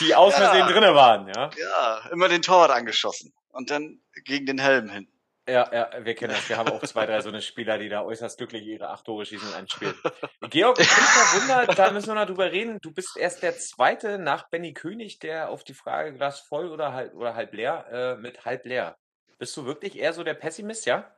die 0.00 0.14
aus 0.14 0.32
Ja. 0.34 0.50
Versehen 0.50 0.66
drinne 0.68 0.94
waren. 0.94 1.28
Ja? 1.28 1.50
ja, 1.58 2.08
immer 2.10 2.28
den 2.28 2.42
Torwart 2.42 2.70
angeschossen. 2.70 3.32
Und 3.50 3.70
dann 3.70 4.00
gegen 4.24 4.46
den 4.46 4.58
Helm 4.58 4.88
hin. 4.90 5.08
Ja, 5.46 5.68
ja, 5.74 5.90
wir 6.04 6.14
kennen 6.14 6.32
das. 6.34 6.48
Wir 6.48 6.56
haben 6.56 6.72
auch 6.72 6.82
zwei, 6.84 7.04
drei 7.04 7.20
so 7.20 7.28
eine 7.28 7.42
Spieler, 7.42 7.76
die 7.76 7.90
da 7.90 8.02
äußerst 8.02 8.38
glücklich 8.38 8.64
ihre 8.64 8.88
acht 8.88 9.04
Tore 9.04 9.26
schießen 9.26 9.46
in 9.50 9.54
einem 9.54 9.68
Spiel. 9.68 9.94
Georg, 10.48 10.80
ich 10.80 10.88
bin 10.88 11.04
verwundert, 11.04 11.78
da 11.78 11.90
müssen 11.90 12.08
wir 12.08 12.14
noch 12.14 12.24
drüber 12.26 12.50
reden. 12.50 12.78
Du 12.80 12.90
bist 12.92 13.14
erst 13.18 13.42
der 13.42 13.56
Zweite 13.58 14.18
nach 14.18 14.48
Benny 14.48 14.72
König, 14.72 15.18
der 15.18 15.50
auf 15.50 15.62
die 15.62 15.74
Frage 15.74 16.14
Glas 16.14 16.40
voll 16.40 16.70
oder 16.70 16.94
halb, 16.94 17.14
oder 17.14 17.34
halb 17.34 17.52
leer 17.52 17.86
äh, 17.92 18.16
mit 18.16 18.46
halb 18.46 18.64
leer. 18.64 18.96
Bist 19.38 19.54
du 19.58 19.66
wirklich 19.66 19.98
eher 19.98 20.14
so 20.14 20.24
der 20.24 20.32
Pessimist, 20.34 20.86
ja? 20.86 21.14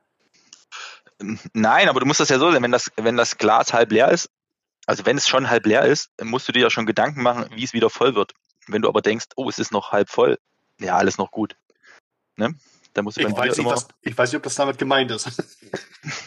Nein, 1.53 1.89
aber 1.89 1.99
du 1.99 2.05
musst 2.05 2.19
das 2.19 2.29
ja 2.29 2.39
so 2.39 2.51
sehen, 2.51 2.63
wenn 2.63 2.71
das, 2.71 2.91
wenn 2.95 3.17
das 3.17 3.37
Glas 3.37 3.73
halb 3.73 3.91
leer 3.91 4.09
ist, 4.09 4.29
also 4.85 5.05
wenn 5.05 5.17
es 5.17 5.27
schon 5.27 5.49
halb 5.49 5.65
leer 5.65 5.83
ist, 5.83 6.09
musst 6.21 6.47
du 6.47 6.51
dir 6.51 6.61
ja 6.61 6.69
schon 6.69 6.85
Gedanken 6.85 7.21
machen, 7.21 7.49
wie 7.53 7.63
es 7.63 7.73
wieder 7.73 7.89
voll 7.89 8.15
wird. 8.15 8.33
Wenn 8.67 8.81
du 8.81 8.89
aber 8.89 9.01
denkst, 9.01 9.25
oh, 9.35 9.49
es 9.49 9.59
ist 9.59 9.71
noch 9.71 9.91
halb 9.91 10.09
voll, 10.09 10.37
ja, 10.79 10.97
alles 10.97 11.17
noch 11.17 11.31
gut. 11.31 11.55
Ne? 12.35 12.55
Da 12.93 13.01
musst 13.01 13.17
du 13.17 13.21
Ich 13.21 13.27
weiß, 13.27 13.49
nicht, 13.49 13.59
immer, 13.59 13.71
was, 13.71 13.87
ich 14.01 14.17
weiß 14.17 14.31
nicht, 14.31 14.37
ob 14.37 14.43
das 14.43 14.55
damit 14.55 14.77
gemeint 14.77 15.11
ist. 15.11 15.27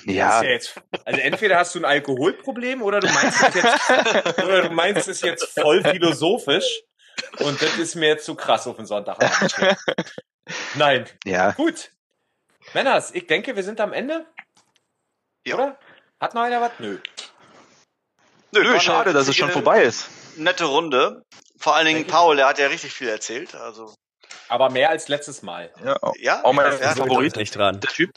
Ja, 0.04 0.40
ist 0.40 0.44
ja 0.44 0.50
jetzt, 0.50 0.74
also 1.06 1.20
entweder 1.20 1.56
hast 1.56 1.74
du 1.74 1.78
ein 1.78 1.84
Alkoholproblem 1.86 2.82
oder 2.82 3.00
du 3.00 3.08
meinst 3.08 3.42
es 3.42 3.54
jetzt, 3.54 4.38
oder 4.38 4.68
du 4.68 4.70
meinst 4.74 5.08
es 5.08 5.20
jetzt 5.22 5.58
voll 5.58 5.82
philosophisch. 5.82 6.82
Und 7.38 7.62
das 7.62 7.78
ist 7.78 7.94
mir 7.94 8.08
jetzt 8.08 8.26
zu 8.26 8.34
krass 8.34 8.66
auf 8.66 8.76
den 8.76 8.84
Sonntagabend. 8.84 9.56
Nein, 10.74 11.06
ja, 11.24 11.52
gut. 11.52 11.90
Männers, 12.74 13.14
ich 13.14 13.26
denke, 13.26 13.56
wir 13.56 13.62
sind 13.62 13.80
am 13.80 13.92
Ende. 13.92 14.26
Ja. 15.46 15.54
Oder? 15.54 15.78
Hat 16.20 16.34
noch 16.34 16.42
einer 16.42 16.60
was? 16.60 16.72
Nö. 16.78 16.98
Nö, 18.52 18.62
Nö, 18.62 18.80
schade, 18.80 19.12
dass 19.12 19.28
es 19.28 19.36
schon 19.36 19.50
vorbei 19.50 19.82
ist. 19.82 20.08
Nette 20.36 20.64
Runde. 20.64 21.22
Vor 21.58 21.76
allen 21.76 21.86
Dingen. 21.86 22.06
Paul, 22.06 22.36
der 22.36 22.46
hat 22.46 22.58
ja 22.58 22.66
richtig 22.66 22.92
viel 22.92 23.08
erzählt. 23.08 23.54
Also, 23.54 23.94
Aber 24.48 24.70
mehr 24.70 24.90
als 24.90 25.08
letztes 25.08 25.42
Mal. 25.42 25.72
Ja, 25.84 25.96
ja. 26.18 26.44
auch 26.44 26.52
mein 26.52 26.66
er 26.66 26.96
Favorit. 26.96 27.36
nicht 27.36 27.54
dran. 27.54 27.80
Der 27.80 27.90
Typ. 27.90 28.12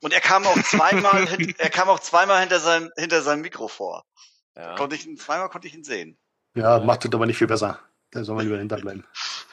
Und 0.00 0.12
er 0.12 0.20
kam 0.20 0.46
auch 0.46 0.60
zweimal, 0.62 1.26
er 1.58 1.70
kam 1.70 1.88
auch 1.88 2.00
zweimal 2.00 2.40
hinter 2.40 2.60
seinem, 2.60 2.90
hinter 2.96 3.22
seinem 3.22 3.42
Mikro 3.42 3.68
vor. 3.68 4.04
Ja. 4.56 4.74
Konnte 4.76 4.96
ich, 4.96 5.08
zweimal 5.18 5.48
konnte 5.48 5.66
ich 5.68 5.74
ihn 5.74 5.84
sehen. 5.84 6.18
Ja, 6.54 6.78
macht 6.78 7.04
das 7.04 7.12
aber 7.12 7.26
nicht 7.26 7.38
viel 7.38 7.46
besser. 7.46 7.80
Da 8.10 8.22
soll 8.22 8.36
man 8.36 8.46
lieber 8.46 8.58
hinterbleiben. 8.58 9.04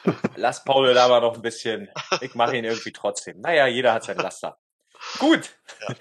Lass 0.36 0.64
Paul 0.64 0.94
da 0.94 1.08
mal 1.08 1.20
noch 1.20 1.34
ein 1.34 1.42
bisschen. 1.42 1.90
Ich 2.20 2.34
mache 2.34 2.56
ihn 2.56 2.64
irgendwie 2.64 2.92
trotzdem. 2.92 3.40
Naja, 3.40 3.66
jeder 3.66 3.92
hat 3.92 4.04
sein 4.04 4.16
Laster. 4.18 4.56
Gut. 5.18 5.50
Haben 5.86 5.96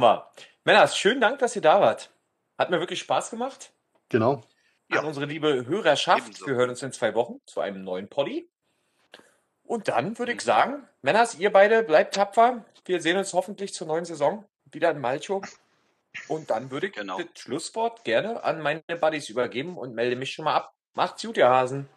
wir. 0.00 0.30
Männers, 0.64 0.96
schönen 0.96 1.20
Dank, 1.20 1.38
dass 1.38 1.54
ihr 1.56 1.62
da 1.62 1.80
wart. 1.80 2.10
Hat 2.58 2.70
mir 2.70 2.80
wirklich 2.80 3.00
Spaß 3.00 3.30
gemacht. 3.30 3.72
Genau. 4.08 4.42
Ja. 4.90 5.00
An 5.00 5.06
unsere 5.06 5.26
liebe 5.26 5.66
Hörerschaft. 5.66 6.26
Ebenso. 6.28 6.46
Wir 6.46 6.54
hören 6.54 6.70
uns 6.70 6.82
in 6.82 6.92
zwei 6.92 7.14
Wochen 7.14 7.40
zu 7.46 7.60
einem 7.60 7.82
neuen 7.84 8.08
Poddy. 8.08 8.48
Und 9.64 9.88
dann 9.88 10.16
würde 10.18 10.32
ich 10.32 10.40
sagen, 10.42 10.86
Männers, 11.02 11.36
ihr 11.38 11.52
beide 11.52 11.82
bleibt 11.82 12.14
tapfer. 12.14 12.64
Wir 12.84 13.00
sehen 13.00 13.16
uns 13.16 13.32
hoffentlich 13.32 13.74
zur 13.74 13.86
neuen 13.88 14.04
Saison 14.04 14.44
wieder 14.70 14.90
in 14.92 15.00
Malcho. 15.00 15.42
Und 16.28 16.50
dann 16.50 16.70
würde 16.70 16.86
ich 16.86 16.92
Genau. 16.94 17.18
das 17.18 17.26
Schlusswort 17.42 18.04
gerne 18.04 18.42
an 18.44 18.60
meine 18.60 18.82
Buddies 19.00 19.28
übergeben 19.28 19.76
und 19.76 19.94
melde 19.94 20.16
mich 20.16 20.32
schon 20.32 20.44
mal 20.44 20.54
ab. 20.54 20.72
Macht's 20.94 21.22
gut, 21.22 21.36
ihr 21.36 21.48
Hasen. 21.48 21.88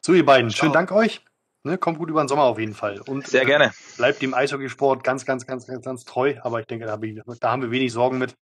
So, 0.00 0.12
ihr 0.12 0.24
beiden, 0.24 0.50
Ciao. 0.50 0.60
schönen 0.60 0.74
Dank 0.74 0.92
euch. 0.92 1.22
Ne, 1.64 1.76
kommt 1.76 1.98
gut 1.98 2.08
über 2.08 2.22
den 2.22 2.28
Sommer 2.28 2.44
auf 2.44 2.58
jeden 2.58 2.74
Fall. 2.74 3.00
Und 3.00 3.26
Sehr 3.26 3.42
äh, 3.42 3.46
gerne. 3.46 3.72
bleibt 3.96 4.22
dem 4.22 4.32
Eishockeysport 4.32 5.02
ganz, 5.02 5.24
ganz, 5.24 5.46
ganz, 5.46 5.66
ganz, 5.66 5.84
ganz 5.84 6.04
treu. 6.04 6.36
Aber 6.42 6.60
ich 6.60 6.66
denke, 6.66 6.86
da, 6.86 6.92
hab 6.92 7.04
ich, 7.04 7.20
da 7.40 7.50
haben 7.50 7.62
wir 7.62 7.70
wenig 7.70 7.92
Sorgen 7.92 8.18
mit. 8.18 8.36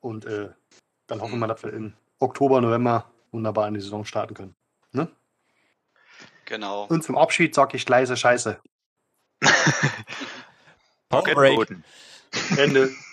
Und 0.00 0.24
äh, 0.24 0.50
dann 1.08 1.20
hoffen 1.20 1.38
wir, 1.38 1.48
dass 1.48 1.62
wir 1.64 1.72
im 1.72 1.94
Oktober, 2.18 2.60
November 2.60 3.10
wunderbar 3.32 3.66
in 3.68 3.74
die 3.74 3.80
Saison 3.80 4.04
starten 4.04 4.34
können. 4.34 4.54
Ne? 4.92 5.08
Genau. 6.44 6.84
Und 6.84 7.02
zum 7.02 7.18
Abschied 7.18 7.54
sage 7.54 7.76
ich 7.76 7.88
leise 7.88 8.16
Scheiße. 8.16 8.60
Boden. 11.10 11.84
Ende. 12.56 12.90